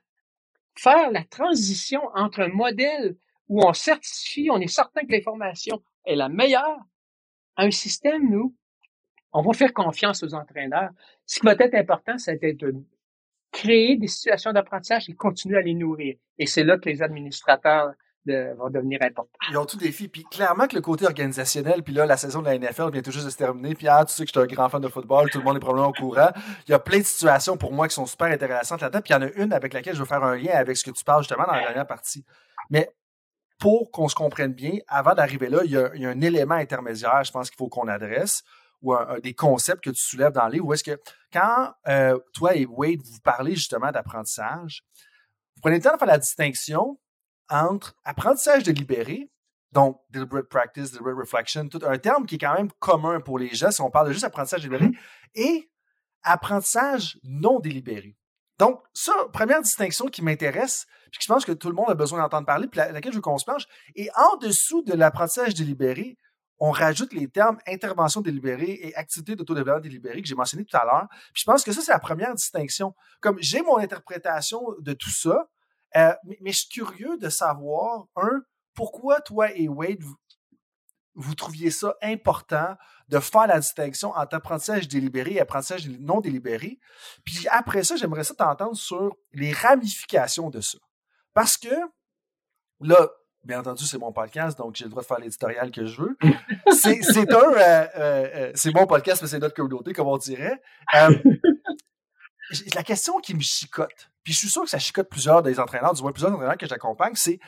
[0.74, 3.16] faire la transition entre un modèle
[3.48, 6.78] où on certifie, on est certain que l'information est la meilleure,
[7.56, 8.54] un système, nous,
[9.32, 10.90] on va faire confiance aux entraîneurs.
[11.26, 12.74] Ce qui va être important, c'est de
[13.52, 16.16] créer des situations d'apprentissage et continuer à les nourrir.
[16.38, 17.92] Et c'est là que les administrateurs
[18.26, 19.38] vont devenir importants.
[19.50, 20.08] Ils ont tout défi.
[20.08, 23.12] Puis clairement que le côté organisationnel, puis là, la saison de la NFL vient tout
[23.12, 23.74] juste de se terminer.
[23.74, 25.60] Puis tu sais que je suis un grand fan de football, tout le monde est
[25.60, 26.30] probablement au courant.
[26.66, 29.00] Il y a plein de situations pour moi qui sont super intéressantes là-dedans.
[29.00, 30.84] Puis il y en a une avec laquelle je veux faire un lien avec ce
[30.84, 32.24] que tu parles justement dans la dernière partie.
[32.68, 32.90] Mais
[33.58, 37.32] pour qu'on se comprenne bien, avant d'arriver là, il y, a, un élément intermédiaire, je
[37.32, 38.42] pense qu'il faut qu'on adresse,
[38.82, 41.00] ou des concepts que tu soulèves dans le livre, où est-ce que
[41.32, 44.84] quand euh, toi et Wade, vous parlez justement d'apprentissage,
[45.56, 46.98] vous prenez le temps de faire la distinction
[47.48, 49.30] entre apprentissage délibéré,
[49.72, 53.54] donc deliberate practice, deliberate reflection, tout un terme qui est quand même commun pour les
[53.54, 54.96] gens si on parle de juste apprentissage délibéré, mm-hmm.
[55.34, 55.70] et
[56.22, 58.16] apprentissage non délibéré.
[58.58, 61.94] Donc, ça, première distinction qui m'intéresse, puis que je pense que tout le monde a
[61.94, 63.66] besoin d'entendre parler, puis laquelle je veux qu'on se penche.
[63.94, 66.16] Et en dessous de l'apprentissage délibéré,
[66.58, 70.84] on rajoute les termes intervention délibérée et activité d'autodéveloppement délibéré que j'ai mentionné tout à
[70.84, 71.06] l'heure.
[71.34, 72.94] Puis je pense que ça, c'est la première distinction.
[73.20, 75.48] Comme j'ai mon interprétation de tout ça,
[75.96, 78.42] euh, mais, je suis curieux de savoir, un,
[78.74, 80.02] pourquoi toi et Wade,
[81.34, 82.76] trouviez ça important
[83.08, 86.78] de faire la distinction entre apprentissage délibéré et apprentissage non délibéré.
[87.24, 90.78] Puis après ça, j'aimerais ça t'entendre sur les ramifications de ça.
[91.34, 91.74] Parce que
[92.80, 93.08] là,
[93.44, 96.16] bien entendu, c'est mon podcast, donc j'ai le droit de faire l'éditorial que je veux.
[96.72, 100.60] C'est, un, euh, euh, euh, c'est mon podcast, mais c'est notre communauté, comme on dirait.
[102.74, 105.94] la question qui me chicote, puis je suis sûr que ça chicote plusieurs des entraîneurs,
[105.94, 107.38] du moins plusieurs entraîneurs que j'accompagne, c'est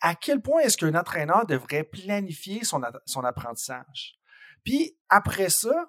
[0.00, 4.18] à quel point est-ce qu'un entraîneur devrait planifier son, son apprentissage?
[4.64, 5.86] Puis après ça,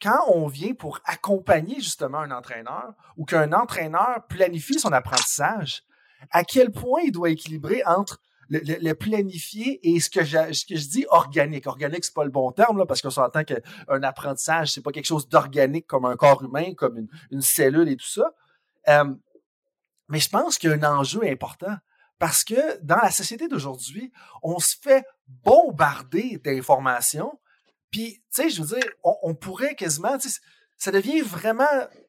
[0.00, 5.82] quand on vient pour accompagner justement un entraîneur ou qu'un entraîneur planifie son apprentissage,
[6.30, 10.76] à quel point il doit équilibrer entre le, planifier et ce que, je, ce que
[10.76, 11.66] je dis organique?
[11.66, 15.06] Organique, c'est pas le bon terme, là, parce qu'on s'entend qu'un apprentissage, c'est pas quelque
[15.06, 18.32] chose d'organique comme un corps humain, comme une, une cellule et tout ça.
[18.88, 19.14] Euh,
[20.08, 21.76] mais je pense qu'il y a un enjeu important.
[22.20, 24.12] Parce que dans la société d'aujourd'hui,
[24.42, 27.40] on se fait bombarder d'informations.
[27.90, 30.18] Puis, tu sais, je veux dire, on, pourrait quasiment,
[30.76, 31.64] ça devient vraiment,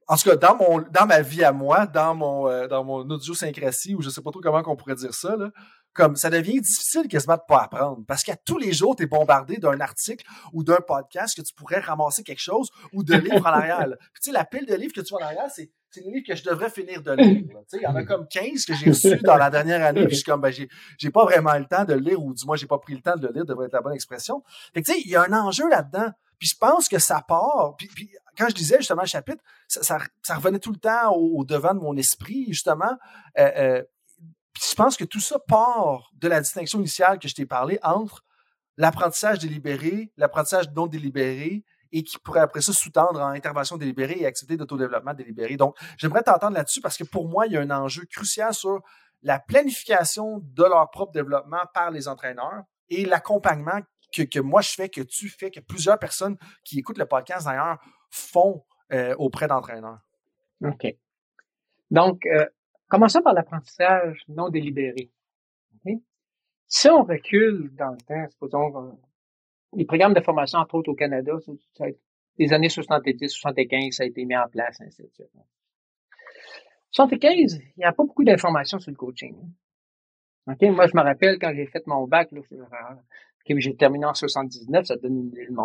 [0.07, 3.09] en tout cas, dans mon, dans ma vie à moi, dans mon, euh, dans mon
[3.09, 5.49] ou je sais pas trop comment qu'on pourrait dire ça, là,
[5.93, 9.07] comme ça devient difficile quasiment de pas apprendre parce qu'à tous les jours, tu es
[9.07, 13.47] bombardé d'un article ou d'un podcast que tu pourrais ramasser quelque chose ou de livres
[13.47, 13.87] en arrière.
[13.87, 16.11] Puis, tu sais, la pile de livres que tu vois en arrière, c'est c'est les
[16.11, 17.43] livres que je devrais finir de lire.
[17.73, 20.05] Il y en a comme 15 que j'ai reçus dans la dernière année.
[20.05, 22.33] Puis je suis comme, ben, j'ai, j'ai pas vraiment le temps de le lire, ou
[22.33, 24.41] du moins, j'ai pas pris le temps de le lire, devrait être la bonne expression.
[24.73, 26.11] Fait tu sais, il y a un enjeu là-dedans.
[26.39, 27.75] Puis je pense que ça part.
[27.77, 31.43] Puis, puis quand je disais justement le chapitre, ça, ça, revenait tout le temps au,
[31.43, 32.97] devant de mon esprit, justement.
[33.37, 33.83] Euh, euh,
[34.53, 37.79] puis je pense que tout ça part de la distinction initiale que je t'ai parlé
[37.83, 38.25] entre
[38.77, 44.25] l'apprentissage délibéré, l'apprentissage non délibéré, et qui pourrait après ça sous-tendre en intervention délibérée et
[44.25, 45.57] activité d'autodéveloppement délibéré.
[45.57, 48.81] Donc, j'aimerais t'entendre là-dessus parce que pour moi, il y a un enjeu crucial sur
[49.23, 53.79] la planification de leur propre développement par les entraîneurs et l'accompagnement
[54.13, 57.45] que, que, moi je fais, que tu fais, que plusieurs personnes qui écoutent le podcast
[57.45, 57.77] d'ailleurs
[58.09, 59.99] font euh, auprès d'entraîneurs.
[60.65, 60.87] OK.
[61.91, 62.45] Donc, euh,
[62.89, 65.11] commençons par l'apprentissage non délibéré.
[66.73, 68.97] Si on recule dans le temps, supposons
[69.73, 71.33] les programmes de formation, entre autres au Canada,
[71.73, 71.85] ça,
[72.37, 75.31] les années 70, 75, ça a été mis en place, ainsi de suite.
[76.91, 79.35] 75, il n'y a pas beaucoup d'informations sur le coaching.
[80.47, 80.61] OK?
[80.61, 82.41] Moi, je me rappelle quand j'ai fait mon bac, là,
[83.47, 85.55] j'ai terminé en 79, ça donne une idée de.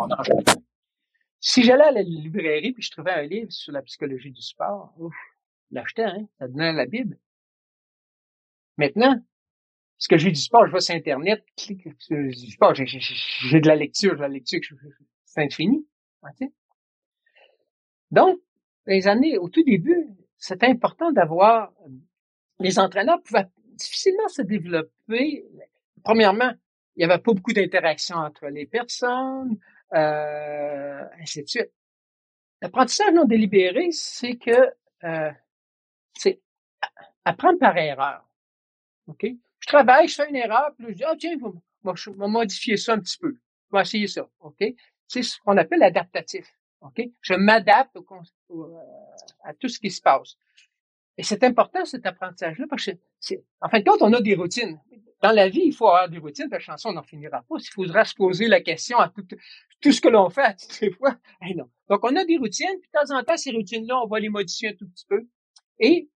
[1.39, 4.93] Si j'allais à la librairie puis je trouvais un livre sur la psychologie du sport,
[4.97, 5.15] ouf,
[5.71, 6.27] l'achetais, hein?
[6.39, 7.17] Ça donnait la Bible.
[8.77, 9.21] Maintenant,
[9.97, 12.85] ce que j'ai du sport, je vais sur Internet, clique, du sport, j'ai,
[13.59, 14.61] de la lecture, de la lecture,
[15.25, 15.85] c'est infini.
[18.11, 18.39] Donc,
[18.85, 21.73] les années, au tout début, c'était important d'avoir,
[22.59, 25.45] les entraîneurs pouvaient difficilement se développer.
[26.03, 26.51] Premièrement,
[26.95, 29.57] il n'y avait pas beaucoup d'interaction entre les personnes,
[29.93, 31.71] euh, ainsi de suite.
[32.61, 34.73] L'apprentissage non délibéré, c'est que
[35.03, 35.31] euh,
[36.13, 36.41] c'est
[37.23, 38.27] apprendre par erreur.
[39.07, 39.27] OK?
[39.67, 41.35] Je travaille, je fais une erreur, puis je dis, ah, tiens,
[41.95, 43.35] je vais modifier ça un petit peu.
[43.69, 44.27] Je vais essayer ça.
[44.39, 44.63] OK?
[45.07, 46.47] C'est ce qu'on appelle adaptatif.
[46.79, 47.01] OK?
[47.19, 47.97] Je m'adapte
[49.43, 50.37] à tout ce qui se passe.
[51.17, 54.35] Et c'est important, cet apprentissage-là, parce que c'est, en fin de compte, on a des
[54.35, 54.79] routines.
[55.21, 57.55] Dans la vie, il faut avoir des routines, la chanson n'en finira pas.
[57.59, 59.27] Il faudra se poser la question à tout,
[59.81, 61.17] tout ce que l'on fait à toutes les fois.
[61.45, 61.69] Eh non.
[61.89, 64.29] Donc, on a des routines, puis de temps en temps, ces routines-là, on va les
[64.29, 65.27] modifier un tout petit peu.
[65.79, 66.09] Et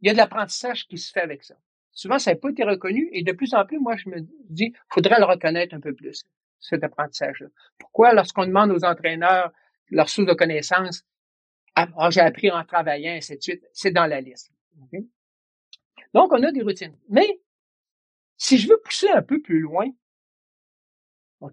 [0.00, 1.54] il y a de l'apprentissage qui se fait avec ça.
[1.96, 4.18] Souvent, ça n'a pas été reconnu et de plus en plus, moi, je me
[4.50, 6.24] dis, faudrait le reconnaître un peu plus,
[6.60, 7.48] cet apprentissage-là.
[7.78, 9.50] Pourquoi, lorsqu'on demande aux entraîneurs
[9.90, 11.06] leur source de connaissances,
[11.74, 13.38] ah, ah, j'ai appris en travaillant, et ainsi
[13.72, 14.52] c'est dans la liste.
[16.12, 16.96] Donc, on a des routines.
[17.08, 17.40] Mais,
[18.36, 19.86] si je veux pousser un peu plus loin,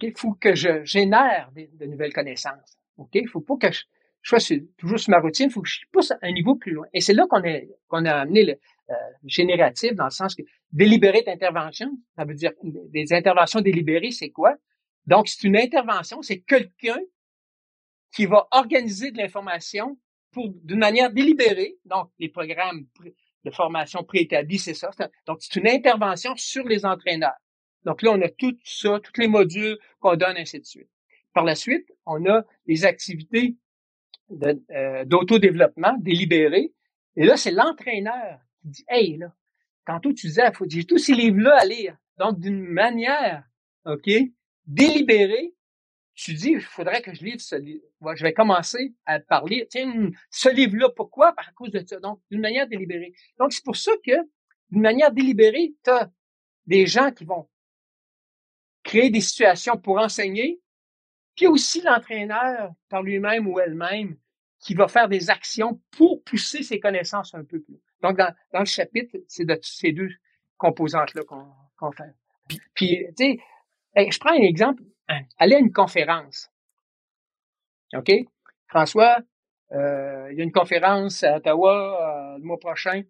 [0.01, 2.77] il faut que je génère de nouvelles connaissances.
[3.13, 3.83] Il faut pas que je,
[4.21, 6.87] je sois toujours sur ma routine, il faut que je pousse un niveau plus loin.
[6.93, 7.41] Et c'est là qu'on
[7.87, 8.59] qu'on a amené le,
[8.89, 8.93] euh,
[9.25, 14.55] générative dans le sens que délibéré d'intervention, ça veut dire des interventions délibérées, c'est quoi?
[15.05, 16.99] Donc, c'est une intervention, c'est quelqu'un
[18.13, 19.97] qui va organiser de l'information
[20.31, 21.77] pour d'une manière délibérée.
[21.85, 22.85] Donc, les programmes
[23.43, 24.89] de formation préétablis, c'est ça.
[25.27, 27.37] Donc, c'est une intervention sur les entraîneurs.
[27.85, 30.89] Donc là, on a tout ça, tous les modules qu'on donne, ainsi de suite.
[31.33, 33.55] Par la suite, on a des activités
[34.31, 36.71] euh, d'autodéveloppement délibérées.
[37.15, 39.33] Et là, c'est l'entraîneur qui dit, hey, là,
[39.85, 41.97] tantôt tu disais, faut, j'ai tous ces livres-là à lire.
[42.17, 43.43] Donc, d'une manière,
[43.85, 44.09] OK,
[44.65, 45.53] délibérée,
[46.15, 47.83] tu dis, il faudrait que je lise ce livre.
[48.15, 49.67] je vais commencer à parler.
[49.69, 51.33] Tiens, ce livre-là, pourquoi?
[51.33, 51.99] Par cause de ça.
[51.99, 53.13] Donc, d'une manière délibérée.
[53.39, 54.11] Donc, c'est pour ça que,
[54.69, 56.11] d'une manière délibérée, tu as
[56.65, 57.49] des gens qui vont
[58.83, 60.61] créer des situations pour enseigner,
[61.35, 64.17] puis aussi l'entraîneur par lui-même ou elle-même
[64.59, 67.81] qui va faire des actions pour pousser ses connaissances un peu plus.
[68.03, 70.09] Donc, dans, dans le chapitre, c'est de ces deux
[70.57, 72.13] composantes-là qu'on fait.
[72.75, 73.39] Puis, tu
[73.95, 74.83] sais, je prends un exemple.
[75.37, 76.49] Aller à une conférence.
[77.93, 78.11] OK?
[78.67, 79.19] François,
[79.71, 83.03] euh, il y a une conférence à Ottawa euh, le mois prochain.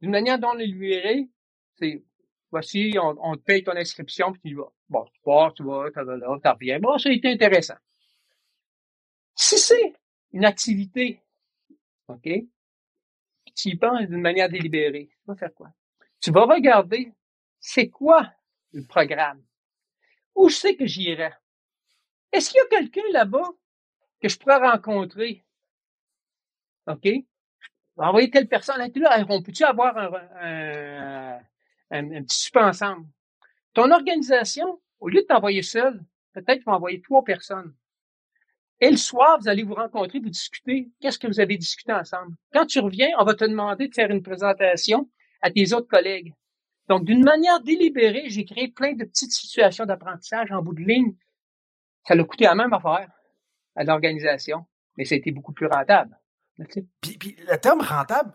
[0.00, 1.30] D'une manière dont le lui
[1.74, 2.02] c'est
[2.50, 4.72] voici, on, on, te paye ton inscription, puis tu y vas.
[4.88, 6.80] Bon, tu pars, tu vas, tu là, tu reviens.
[6.80, 7.76] Bon, ça a été intéressant.
[9.34, 9.92] Si c'est
[10.32, 11.20] une activité,
[12.08, 12.28] OK,
[13.54, 15.70] tu y penses d'une manière délibérée, tu vas faire quoi?
[16.20, 17.12] Tu vas regarder,
[17.58, 18.32] c'est quoi
[18.72, 19.42] le programme?
[20.34, 21.32] Où c'est que j'irai?
[22.32, 23.48] Est-ce qu'il y a quelqu'un là-bas
[24.20, 25.44] que je pourrais rencontrer?
[26.86, 27.08] OK?
[27.96, 31.38] Envoyer telle personne là, on peut-tu avoir un,
[31.90, 33.06] un, petit super ensemble?
[33.74, 37.74] Ton organisation, au lieu de t'envoyer seul, peut-être tu vas envoyer trois personnes.
[38.80, 40.90] Et le soir, vous allez vous rencontrer, vous discuter.
[41.00, 42.34] Qu'est-ce que vous avez discuté ensemble?
[42.52, 45.10] Quand tu reviens, on va te demander de faire une présentation
[45.42, 46.32] à tes autres collègues.
[46.88, 51.14] Donc, d'une manière délibérée, j'ai créé plein de petites situations d'apprentissage en bout de ligne.
[52.08, 53.08] Ça l'a coûté la même affaire
[53.76, 54.66] à l'organisation,
[54.96, 56.18] mais ça a été beaucoup plus rentable.
[57.00, 58.32] Puis, puis, le terme rentable,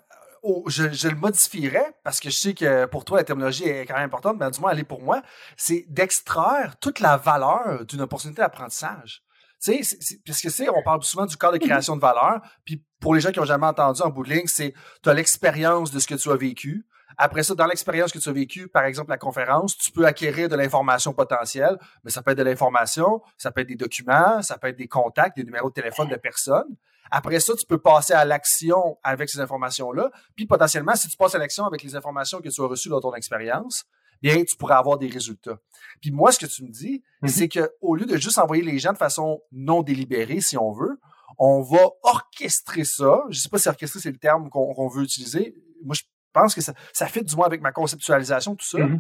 [0.68, 4.06] je, le modifierais parce que je sais que pour toi, la terminologie est quand même
[4.06, 5.22] importante, mais du moins, elle est pour moi.
[5.58, 9.25] C'est d'extraire toute la valeur d'une opportunité d'apprentissage.
[9.64, 12.42] Tu sais, parce que c'est, on parle souvent du cadre de création de valeur.
[12.66, 15.14] Puis pour les gens qui ont jamais entendu en bout de ligne, c'est tu as
[15.14, 16.86] l'expérience de ce que tu as vécu.
[17.18, 20.50] Après ça, dans l'expérience que tu as vécue, par exemple la conférence, tu peux acquérir
[20.50, 24.58] de l'information potentielle, mais ça peut être de l'information, ça peut être des documents, ça
[24.58, 26.76] peut être des contacts, des numéros de téléphone de personnes.
[27.12, 30.10] Après ça, tu peux passer à l'action avec ces informations-là.
[30.36, 33.00] Puis potentiellement, si tu passes à l'action avec les informations que tu as reçues dans
[33.00, 33.86] ton expérience,
[34.22, 35.60] bien, tu pourrais avoir des résultats.
[36.02, 37.28] Puis moi, ce que tu me dis, mm-hmm.
[37.28, 40.72] c'est que au lieu de juste envoyer les gens de façon non délibérée, si on
[40.72, 41.00] veut,
[41.38, 43.24] on va orchestrer ça.
[43.30, 45.56] Je sais pas si orchestrer, c'est le terme qu'on veut utiliser.
[45.84, 46.04] Moi, je
[46.34, 48.80] pense que ça, ça fait du moins avec ma conceptualisation, tout ça.
[48.80, 49.00] Mm-hmm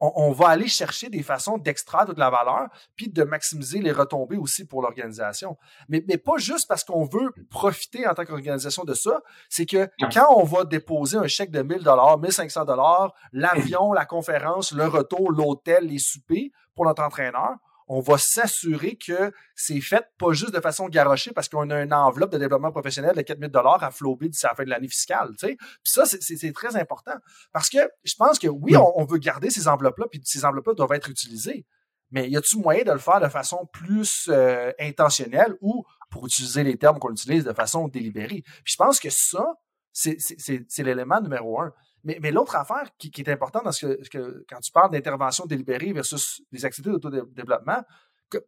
[0.00, 4.38] on, va aller chercher des façons d'extraire de la valeur, puis de maximiser les retombées
[4.38, 5.58] aussi pour l'organisation.
[5.88, 9.88] Mais, mais pas juste parce qu'on veut profiter en tant qu'organisation de ça, c'est que
[10.12, 14.86] quand on va déposer un chèque de 1000 dollars, 1500 dollars, l'avion, la conférence, le
[14.86, 17.56] retour, l'hôtel, les soupers pour notre entraîneur,
[17.92, 21.92] on va s'assurer que c'est fait pas juste de façon garochée parce qu'on a une
[21.92, 25.30] enveloppe de développement professionnel de 4000 dollars à flober d'ici la fin de l'année fiscale.
[25.32, 25.56] Tu sais.
[25.56, 27.14] Puis ça, c'est très important
[27.52, 30.92] parce que je pense que oui, on, veut garder ces enveloppes-là, puis ces enveloppes-là doivent
[30.92, 31.66] être utilisées.
[32.12, 36.62] Mais y a-t-il moyen de le faire de façon plus euh, intentionnelle ou, pour utiliser
[36.62, 38.42] les termes qu'on utilise, de façon délibérée?
[38.44, 39.44] Puis je pense que ça,
[39.92, 41.72] c'est l'élément numéro un.
[42.04, 45.46] Mais, mais l'autre affaire qui, qui, est importante dans ce que, quand tu parles d'intervention
[45.46, 47.82] délibérée versus des activités d'autodéveloppement,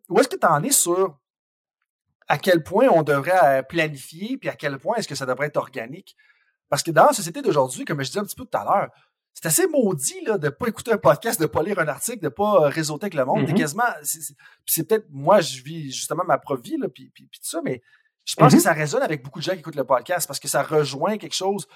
[0.09, 1.19] où est-ce que tu en es sur
[2.29, 5.49] à quel point on devrait euh, planifier, puis à quel point est-ce que ça devrait
[5.49, 6.17] être organique?
[6.69, 8.89] Parce que dans la société d'aujourd'hui, comme je disais un petit peu tout à l'heure,
[9.35, 12.29] c'est assez maudit là, de pas écouter un podcast, de pas lire un article, de
[12.29, 13.49] pas euh, réseauter avec le monde.
[13.49, 17.41] Mm quasiment, c'est peut-être moi, je vis justement ma propre vie, là, puis, puis, tout
[17.43, 17.83] ça, mais
[18.25, 18.63] je pense que mm-hmm.
[18.63, 21.35] ça résonne avec beaucoup de gens qui écoutent le podcast parce que ça rejoint quelque
[21.35, 21.67] chose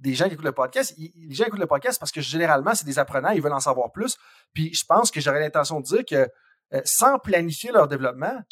[0.00, 2.86] des gens qui écoutent le podcast, les gens écoutent le podcast parce que généralement, c'est
[2.86, 4.16] des apprenants, ils veulent en savoir plus.
[4.52, 6.28] Puis je pense que j'aurais l'intention de dire que
[6.74, 8.42] euh, sans planifier leur développement,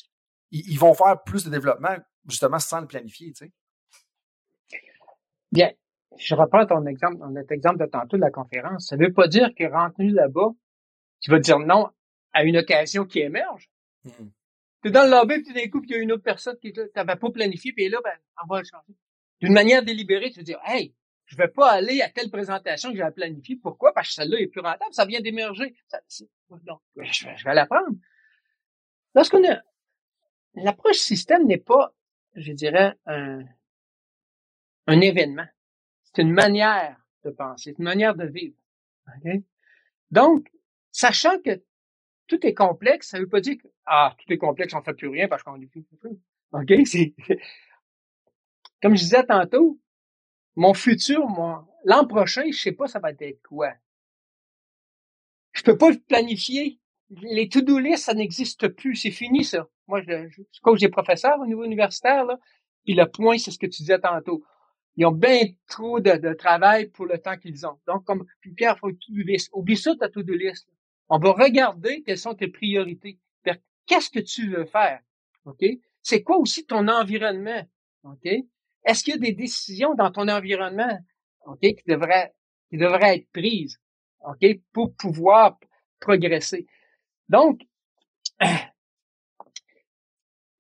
[0.51, 1.97] ils, vont faire plus de développement
[2.28, 3.32] justement sans le planifier.
[3.32, 3.53] Tu sais.
[5.51, 5.72] Bien.
[6.16, 8.88] Je reprends ton exemple, notre exemple de tantôt de la conférence.
[8.88, 10.51] Ça ne veut pas dire que rentré là-bas,
[11.20, 11.90] tu vas dire non
[12.32, 13.68] à une occasion qui émerge.
[14.05, 14.28] Hmm.
[14.82, 16.72] Tu es dans le lobby, puis d'un coup, il y a une autre personne qui
[16.95, 18.12] n'avait pas planifié, puis là, ben,
[18.45, 18.95] on va le changer.
[19.40, 20.95] D'une manière délibérée, tu vas dire, hey,
[21.35, 23.57] je vais pas aller à telle présentation que j'ai planifiée.
[23.57, 23.93] Pourquoi?
[23.93, 25.74] Parce que celle-là est plus rentable, ça vient d'émerger.
[26.49, 27.66] Donc, je vais, je vais la.
[29.16, 29.61] Lorsqu'on a,
[30.55, 31.93] l'approche système n'est pas,
[32.37, 33.43] je dirais, un,
[34.87, 35.47] un événement.
[36.05, 38.55] C'est une manière de penser, c'est une manière de vivre.
[40.12, 40.49] Donc,
[40.93, 41.62] sachant que
[42.28, 45.09] tout est complexe, ça veut pas dire que ah, tout est complexe, on fait plus
[45.09, 45.85] rien parce qu'on est plus.
[46.53, 46.72] OK?
[46.87, 47.12] C'est,
[48.82, 49.80] comme je disais tantôt,
[50.57, 53.73] mon futur, mon, l'an prochain, je sais pas ça va être quoi.
[55.53, 56.81] Je peux pas planifier.
[57.11, 58.97] Les to-do list, ça n'existe plus.
[58.97, 59.69] C'est fini, ça.
[59.87, 62.39] Moi, je, je coach des professeurs au niveau universitaire, là.
[62.85, 64.45] Puis le point, c'est ce que tu disais tantôt.
[64.97, 67.79] Ils ont bien trop de, travail pour le temps qu'ils ont.
[67.87, 69.23] Donc, comme puis Pierre, faut to-do.
[69.53, 70.69] Oublie ça, ta to-do list.
[71.09, 73.19] On va regarder quelles sont tes priorités.
[73.87, 75.01] Qu'est-ce que tu veux faire?
[75.45, 75.63] OK?
[76.03, 77.63] C'est quoi aussi ton environnement?
[78.05, 78.29] OK?
[78.85, 80.99] Est-ce qu'il y a des décisions dans ton environnement,
[81.47, 82.35] OK, qui devraient,
[82.70, 83.80] qui devraient être prises,
[84.20, 85.59] OK, pour pouvoir
[86.01, 86.66] progresser?
[87.28, 87.62] Donc,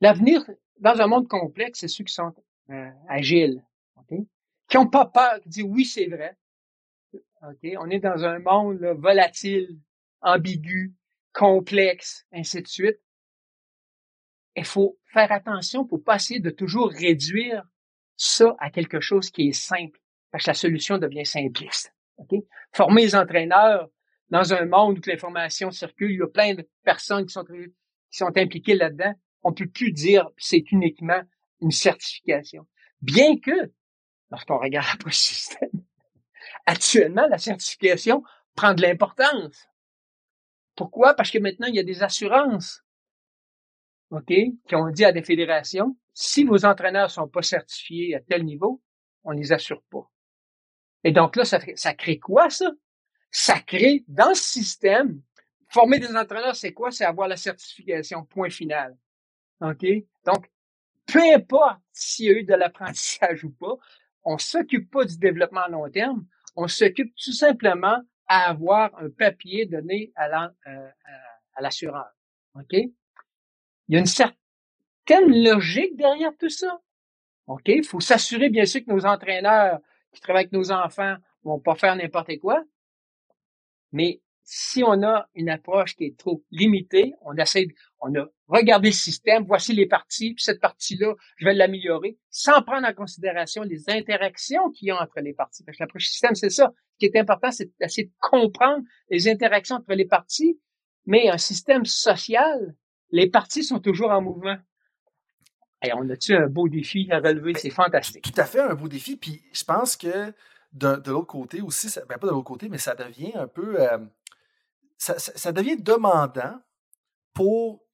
[0.00, 0.42] l'avenir
[0.78, 2.34] dans un monde complexe, c'est ceux qui sont
[2.70, 3.62] euh, agiles,
[3.96, 4.18] OK?
[4.68, 6.36] Qui n'ont pas peur, qui disent oui, c'est vrai.
[7.42, 7.68] OK?
[7.78, 9.78] On est dans un monde volatile,
[10.22, 10.94] ambigu,
[11.32, 13.00] complexe, ainsi de suite.
[14.56, 17.64] Il faut faire attention pour pas essayer de toujours réduire
[18.16, 19.98] ça à quelque chose qui est simple,
[20.30, 21.92] parce que la solution devient simpliste.
[22.18, 22.46] Okay?
[22.72, 23.88] Former les entraîneurs
[24.30, 27.72] dans un monde où l'information circule, il y a plein de personnes qui sont, qui
[28.10, 29.14] sont impliquées là-dedans.
[29.42, 31.22] On peut plus dire que c'est uniquement
[31.60, 32.66] une certification.
[33.00, 33.72] Bien que,
[34.30, 35.70] lorsqu'on regarde le système,
[36.66, 38.22] actuellement, la certification
[38.54, 39.68] prend de l'importance.
[40.76, 41.14] Pourquoi?
[41.14, 42.82] Parce que maintenant, il y a des assurances,
[44.10, 48.44] OK, qui ont dit à des fédérations, si vos entraîneurs sont pas certifiés à tel
[48.44, 48.80] niveau,
[49.24, 50.08] on les assure pas.
[51.02, 51.58] Et donc là, ça,
[51.94, 52.70] crée quoi, ça?
[53.30, 55.20] Ça crée, dans le système,
[55.68, 56.92] former des entraîneurs, c'est quoi?
[56.92, 58.96] C'est avoir la certification, point final.
[59.60, 59.84] OK?
[60.24, 60.50] Donc,
[61.04, 63.76] peu importe s'il y a eu de l'apprentissage ou pas,
[64.24, 69.10] on s'occupe pas du développement à long terme, on s'occupe tout simplement à avoir un
[69.10, 70.88] papier donné à euh,
[71.60, 72.06] l'assureur.
[72.54, 72.72] OK?
[72.72, 72.92] Il
[73.88, 74.38] y a une certaine
[75.10, 76.80] logique derrière tout ça.
[77.46, 77.62] OK?
[77.66, 79.78] Il faut s'assurer, bien sûr, que nos entraîneurs
[80.12, 82.62] qui travaillent avec nos enfants vont pas faire n'importe quoi.
[83.92, 87.68] Mais si on a une approche qui est trop limitée, on essaie,
[88.00, 92.62] on a regardé le système, voici les parties, puis cette partie-là, je vais l'améliorer, sans
[92.62, 95.64] prendre en considération les interactions qu'il y a entre les parties.
[95.64, 96.72] Parce que l'approche système, c'est ça.
[96.92, 100.58] Ce qui est important, c'est d'essayer de comprendre les interactions entre les parties,
[101.06, 102.74] mais un système social,
[103.10, 104.56] les parties sont toujours en mouvement.
[105.94, 107.52] On a-tu un beau défi à relever?
[107.52, 108.32] Ben, c'est fantastique.
[108.32, 109.16] Tout à fait un beau défi.
[109.16, 110.32] Puis je pense que
[110.72, 113.80] de, l'autre côté aussi, ben pas de l'autre côté, mais ça devient un peu.
[113.80, 113.98] Euh,
[114.98, 116.60] ça, devient demandant
[117.32, 117.84] pour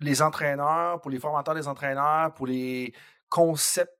[0.00, 2.94] les entraîneurs, pour les formateurs des entraîneurs, pour les
[3.28, 3.96] concepts,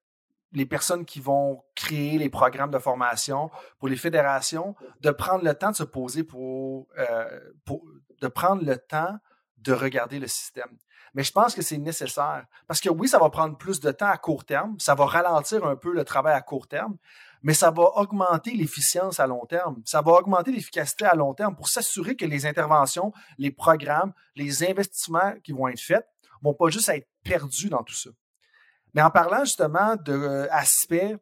[0.52, 5.54] les personnes qui vont créer les programmes de formation, pour les fédérations, de prendre le
[5.54, 7.84] temps de se poser pour, euh, pour
[8.20, 9.18] de prendre le temps
[9.58, 10.78] de regarder le système.
[11.14, 14.08] Mais je pense que c'est nécessaire parce que oui, ça va prendre plus de temps
[14.08, 16.96] à court terme, ça va ralentir un peu le travail à court terme,
[17.42, 19.80] mais ça va augmenter l'efficience à long terme.
[19.84, 24.64] Ça va augmenter l'efficacité à long terme pour s'assurer que les interventions, les programmes, les
[24.64, 26.06] investissements qui vont être faits
[26.42, 28.10] vont pas juste être perdus dans tout ça.
[28.94, 31.16] Mais en parlant justement d'aspects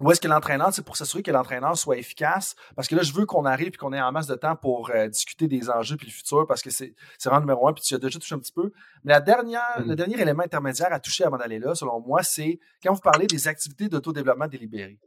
[0.00, 3.12] où est-ce que l'entraîneur, c'est pour s'assurer que l'entraîneur soit efficace, parce que là, je
[3.12, 5.96] veux qu'on arrive et qu'on ait en masse de temps pour euh, discuter des enjeux
[5.96, 6.94] puis le futur, parce que c'est
[7.24, 8.72] vraiment numéro un, puis tu as déjà touché un petit peu.
[9.04, 9.88] Mais la dernière, mm.
[9.88, 13.26] le dernier élément intermédiaire à toucher avant d'aller là, selon moi, c'est quand vous parlez
[13.26, 14.98] des activités d'autodéveloppement délibéré.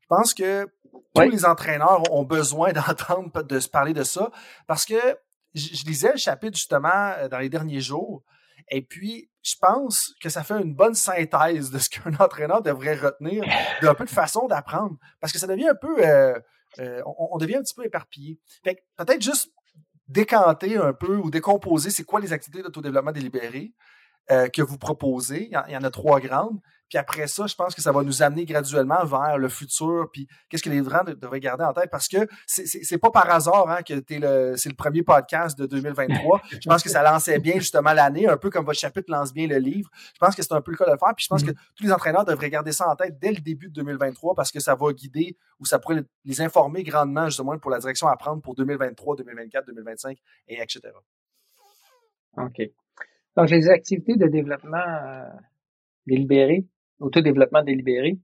[0.00, 0.66] Je pense que
[1.14, 4.30] tous les entraîneurs ont besoin d'entendre, de se parler de ça,
[4.66, 4.96] parce que
[5.54, 8.22] je lisais le chapitre justement euh, dans les derniers jours,
[8.70, 12.96] et puis, je pense que ça fait une bonne synthèse de ce qu'un entraîneur devrait
[12.96, 13.44] retenir
[13.82, 14.96] d'un peu de façon d'apprendre.
[15.20, 16.06] Parce que ça devient un peu.
[16.06, 16.38] Euh,
[16.78, 18.38] euh, on, devient un petit peu éparpillé.
[18.62, 19.50] Fait peut-être juste
[20.06, 23.72] décanter un peu ou décomposer c'est quoi les activités d'autodéveloppement délibéré
[24.30, 25.50] euh, que vous proposez.
[25.50, 26.60] il y en a trois grandes.
[26.90, 30.26] Puis après ça, je pense que ça va nous amener graduellement vers le futur, puis
[30.48, 33.82] qu'est-ce que les gens devraient garder en tête, parce que c'est pas par hasard hein,
[33.82, 36.42] que le, c'est le premier podcast de 2023.
[36.50, 39.46] je pense que ça lançait bien justement l'année, un peu comme votre chapitre lance bien
[39.46, 39.88] le livre.
[40.14, 41.52] Je pense que c'est un peu le cas de le faire, puis je pense que
[41.52, 41.74] mm-hmm.
[41.76, 44.58] tous les entraîneurs devraient garder ça en tête dès le début de 2023, parce que
[44.58, 48.42] ça va guider ou ça pourrait les informer grandement justement pour la direction à prendre
[48.42, 50.18] pour 2023, 2024, 2025,
[50.48, 50.80] et etc.
[52.36, 52.62] OK.
[53.36, 55.24] Donc, les activités de développement euh,
[56.06, 56.66] délibérées,
[57.00, 58.18] autodéveloppement délibéré.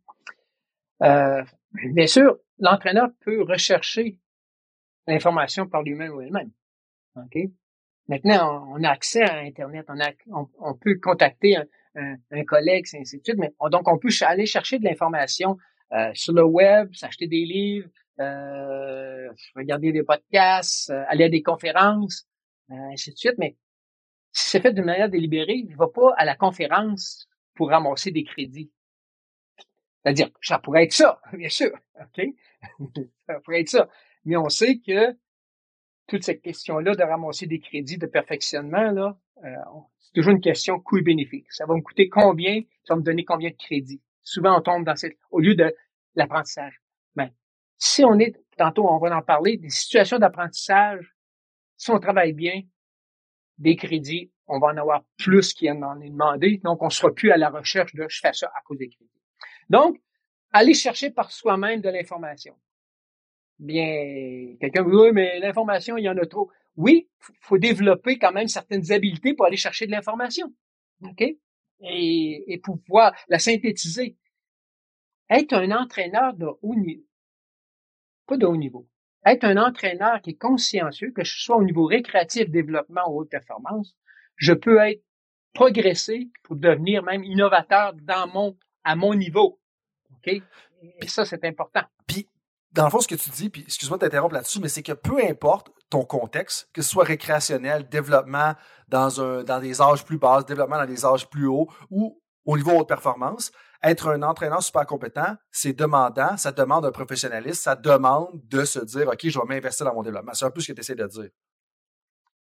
[1.03, 1.43] Euh,
[1.93, 4.18] bien sûr, l'entraîneur peut rechercher
[5.07, 6.51] l'information par lui-même ou elle-même.
[7.16, 7.39] OK?
[8.09, 9.87] Maintenant, on, a accès à Internet,
[10.31, 11.57] on, peut contacter
[11.97, 15.57] un, collègue, ainsi de suite, mais donc on peut aller chercher de l'information
[15.93, 17.89] euh, sur le web, s'acheter des livres,
[18.20, 22.29] euh, regarder des podcasts, aller à des conférences,
[22.68, 23.35] ainsi de suite.
[23.39, 23.57] Mais
[24.33, 28.12] si c'est fait d'une manière délibérée, il ne va pas à la conférence pour ramasser
[28.12, 28.70] des crédits.
[30.02, 32.24] C'est-à-dire, ça pourrait être ça, bien sûr, OK?
[33.26, 33.88] ça pourrait être ça.
[34.24, 35.16] Mais on sait que
[36.07, 39.48] toute cette question-là de ramasser des crédits de perfectionnement, euh,
[39.98, 41.46] c'est toujours une question coût bénéfice.
[41.50, 42.62] Ça va me coûter combien?
[42.84, 44.00] Ça va me donner combien de crédits?
[44.22, 45.74] Souvent, on tombe dans cette, au lieu de
[46.14, 46.80] l'apprentissage.
[47.16, 47.32] Mais
[47.78, 51.16] si on est, tantôt, on va en parler, des situations d'apprentissage,
[51.76, 52.62] si on travaille bien,
[53.59, 56.61] des crédits, on va en avoir plus qui en est demandé.
[56.62, 59.11] Donc, on sera plus à la recherche de je fais ça à cause des crédits.
[59.68, 60.00] Donc,
[60.52, 62.54] aller chercher par soi-même de l'information.
[63.59, 66.50] Bien, quelqu'un vous dit, oui, mais l'information, il y en a trop.
[66.76, 67.09] Oui,
[67.40, 70.52] faut développer quand même certaines habiletés pour aller chercher de l'information.
[71.02, 71.22] OK?
[71.80, 74.16] Et, et pouvoir la synthétiser.
[75.28, 77.04] Être un entraîneur de haut niveau,
[78.26, 78.86] pas de haut niveau,
[79.27, 83.31] être un entraîneur qui est consciencieux, que ce soit au niveau récréatif, développement ou haute
[83.31, 83.95] performance,
[84.37, 85.03] je peux être
[85.53, 89.59] progressé pour devenir même innovateur dans mon, à mon niveau.
[90.12, 90.29] OK?
[91.01, 91.83] Et ça, c'est important.
[92.07, 92.29] Puis,
[92.72, 94.93] dans le fond, ce que tu dis, puis excuse-moi de t'interrompre là-dessus, mais c'est que
[94.93, 98.55] peu importe ton contexte, que ce soit récréationnel, développement
[98.89, 102.57] dans, un, dans des âges plus bas, développement dans des âges plus hauts ou au
[102.57, 103.51] niveau haute performance,
[103.83, 108.81] être un entraîneur super compétent, c'est demandant, ça demande un professionnaliste, ça demande de se
[108.81, 110.35] dire, OK, je vais m'investir dans mon développement.
[110.35, 111.31] C'est un peu ce que tu essaies de dire.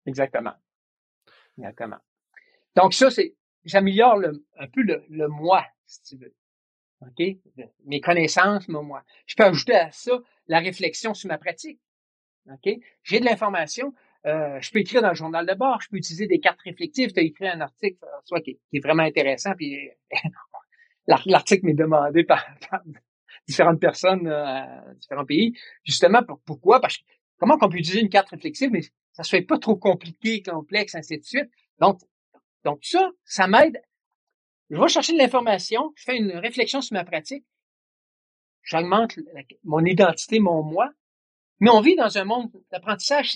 [0.05, 0.53] Exactement.
[1.57, 1.97] Exactement.
[2.76, 4.22] Donc ça, c'est, j'améliore
[4.57, 6.34] un peu le, le moi, si tu veux.
[7.01, 7.38] OK?
[7.86, 9.03] Mes connaissances, mon moi.
[9.26, 11.80] Je peux ajouter à ça la réflexion sur ma pratique.
[12.51, 12.74] OK?
[13.03, 13.93] J'ai de l'information.
[14.26, 17.13] Euh, je peux écrire dans le journal de bord, je peux utiliser des cartes réflectives,
[17.13, 19.89] tu as écrit un article soit qui, est vraiment intéressant, puis
[21.07, 22.45] l'article m'est demandé par,
[23.47, 25.53] différentes personnes euh, différents pays.
[25.83, 26.81] Justement, pourquoi?
[26.81, 27.03] Parce que
[27.37, 28.81] comment qu'on peut utiliser une carte réflexive, mais
[29.13, 31.49] ça soit pas trop compliqué, complexe, ainsi de suite.
[31.79, 31.99] Donc,
[32.63, 33.81] donc ça, ça m'aide.
[34.69, 37.45] Je vais chercher de l'information, je fais une réflexion sur ma pratique,
[38.63, 39.17] j'augmente
[39.63, 40.91] mon identité, mon moi,
[41.59, 43.31] mais on vit dans un monde d'apprentissage,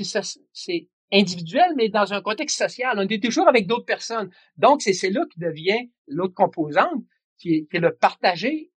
[0.54, 2.98] c'est individuel, mais dans un contexte social.
[2.98, 4.30] On est toujours avec d'autres personnes.
[4.58, 7.04] Donc, c'est là qui devient l'autre composante,
[7.42, 8.72] qui est, le partager.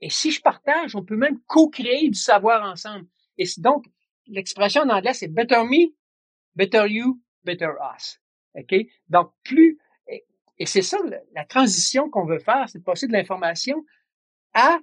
[0.00, 3.06] Et si je partage, on peut même co-créer du savoir ensemble.
[3.38, 3.86] Et donc,
[4.26, 5.94] l'expression en anglais, c'est better me,
[6.54, 8.18] better you, better us.
[8.54, 8.74] OK?
[9.08, 10.98] Donc, plus, et, c'est ça,
[11.34, 13.84] la transition qu'on veut faire, c'est de passer de l'information
[14.54, 14.78] à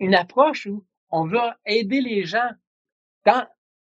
[0.00, 2.50] une approche où on veut aider les gens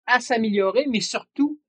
[0.06, 1.60] à s'améliorer, mais surtout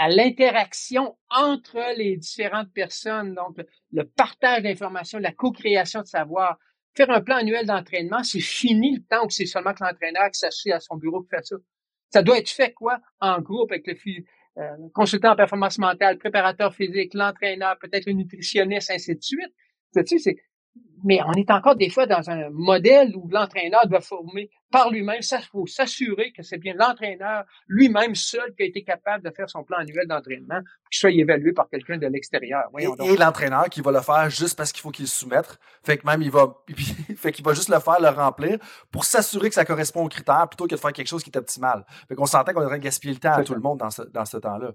[0.00, 3.56] à, l'interaction entre les différentes personnes, donc
[3.92, 6.58] le, partage d'informations, la co-création de savoir.
[6.96, 10.40] Faire un plan annuel d'entraînement, c'est fini le temps où c'est seulement que l'entraîneur qui
[10.40, 11.56] s'assied à son bureau qui fait ça.
[12.08, 12.98] Ça doit être fait quoi?
[13.20, 13.94] En groupe avec le
[14.58, 19.54] euh, consultant en performance mentale, préparateur physique, l'entraîneur, peut-être le nutritionniste, ainsi de suite.
[20.04, 20.36] Tu sais,
[21.04, 25.22] mais on est encore des fois dans un modèle où l'entraîneur doit former par lui-même.
[25.22, 29.48] Ça, faut s'assurer que c'est bien l'entraîneur lui-même seul qui a été capable de faire
[29.48, 30.60] son plan annuel d'entraînement,
[30.90, 32.64] qu'il soit évalué par quelqu'un de l'extérieur.
[32.78, 35.58] Et, l'entraîneur qui va le faire juste parce qu'il faut qu'il se soumette.
[35.84, 36.54] Fait que même il va,
[37.16, 38.58] fait qu'il va juste le faire, le remplir
[38.90, 41.36] pour s'assurer que ça correspond aux critères plutôt que de faire quelque chose qui est
[41.36, 41.84] optimal.
[42.08, 44.24] Fait qu'on s'entend qu'on devrait gaspiller le temps à tout le monde dans ce, dans
[44.24, 44.72] ce temps-là.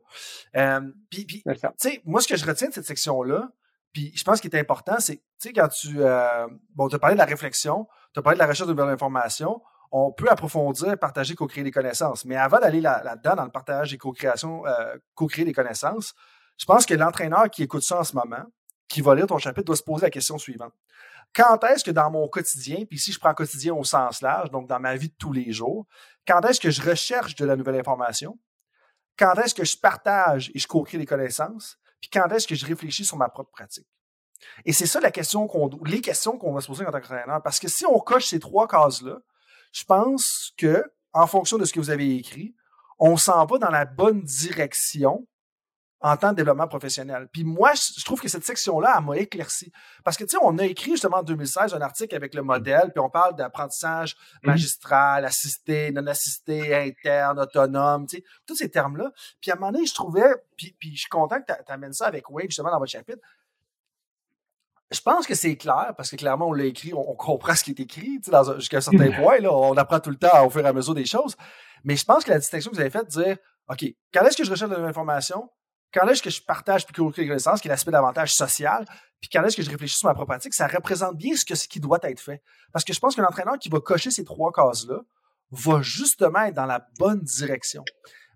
[0.55, 1.41] Euh, puis, tu
[1.77, 3.49] sais, moi, ce que je retiens de cette section-là,
[3.95, 6.99] puis je pense qu'il est important, c'est, tu sais, quand tu, euh, bon, tu as
[6.99, 10.27] parlé de la réflexion, tu as parlé de la recherche de nouvelles informations, on peut
[10.29, 12.25] approfondir, partager, co-créer des connaissances.
[12.25, 16.13] Mais avant d'aller là-dedans, dans le partage et co-création, euh, co-créer des connaissances,
[16.57, 18.43] je pense que l'entraîneur qui écoute ça en ce moment,
[18.89, 20.73] qui va lire ton chapitre, doit se poser la question suivante.
[21.33, 24.67] Quand est-ce que dans mon quotidien, puis ici je prends quotidien au sens large, donc
[24.67, 25.87] dans ma vie de tous les jours,
[26.27, 28.37] quand est-ce que je recherche de la nouvelle information?
[29.17, 31.77] Quand est-ce que je partage et je co-crée des connaissances?
[32.01, 33.87] Puis quand est-ce que je réfléchis sur ma propre pratique?
[34.65, 37.41] Et c'est ça la question qu'on, les questions qu'on va se poser en tant qu'entraîneur.
[37.41, 39.19] Parce que si on coche ces trois cases-là,
[39.71, 40.83] je pense que,
[41.13, 42.55] en fonction de ce que vous avez écrit,
[42.99, 45.27] on s'en va dans la bonne direction
[46.05, 47.27] en tant que développement professionnel.
[47.31, 49.71] Puis moi, je trouve que cette section-là, elle m'a éclairci.
[50.03, 52.91] Parce que, tu sais, on a écrit justement en 2016 un article avec le modèle,
[52.93, 54.47] puis on parle d'apprentissage mmh.
[54.47, 59.11] magistral, assisté, non assisté, interne, autonome, tu sais, tous ces termes-là.
[59.41, 61.93] Puis à un moment donné, je trouvais, puis, puis je suis content que tu amènes
[61.93, 63.17] ça avec Wade, justement, dans votre chapitre.
[64.91, 67.71] Je pense que c'est clair, parce que clairement, on l'a écrit, on, comprend ce qui
[67.71, 70.51] est écrit, tu sais, jusqu'à un certain point, là, on apprend tout le temps au
[70.51, 71.35] fur et à mesure des choses.
[71.83, 73.37] Mais je pense que la distinction que vous avez faite, de dire,
[73.69, 73.83] OK,
[74.13, 75.49] quand est-ce que je recherche de l'information?
[75.93, 78.85] Quand est-ce que je partage puis que les connaissances, qui est l'aspect davantage social,
[79.21, 81.55] puis quand est-ce que je réfléchis sur ma propre pratique, ça représente bien ce, que,
[81.55, 82.43] ce qui doit être fait.
[82.71, 84.99] Parce que je pense qu'un entraîneur qui va cocher ces trois cases-là
[85.51, 87.83] va justement être dans la bonne direction.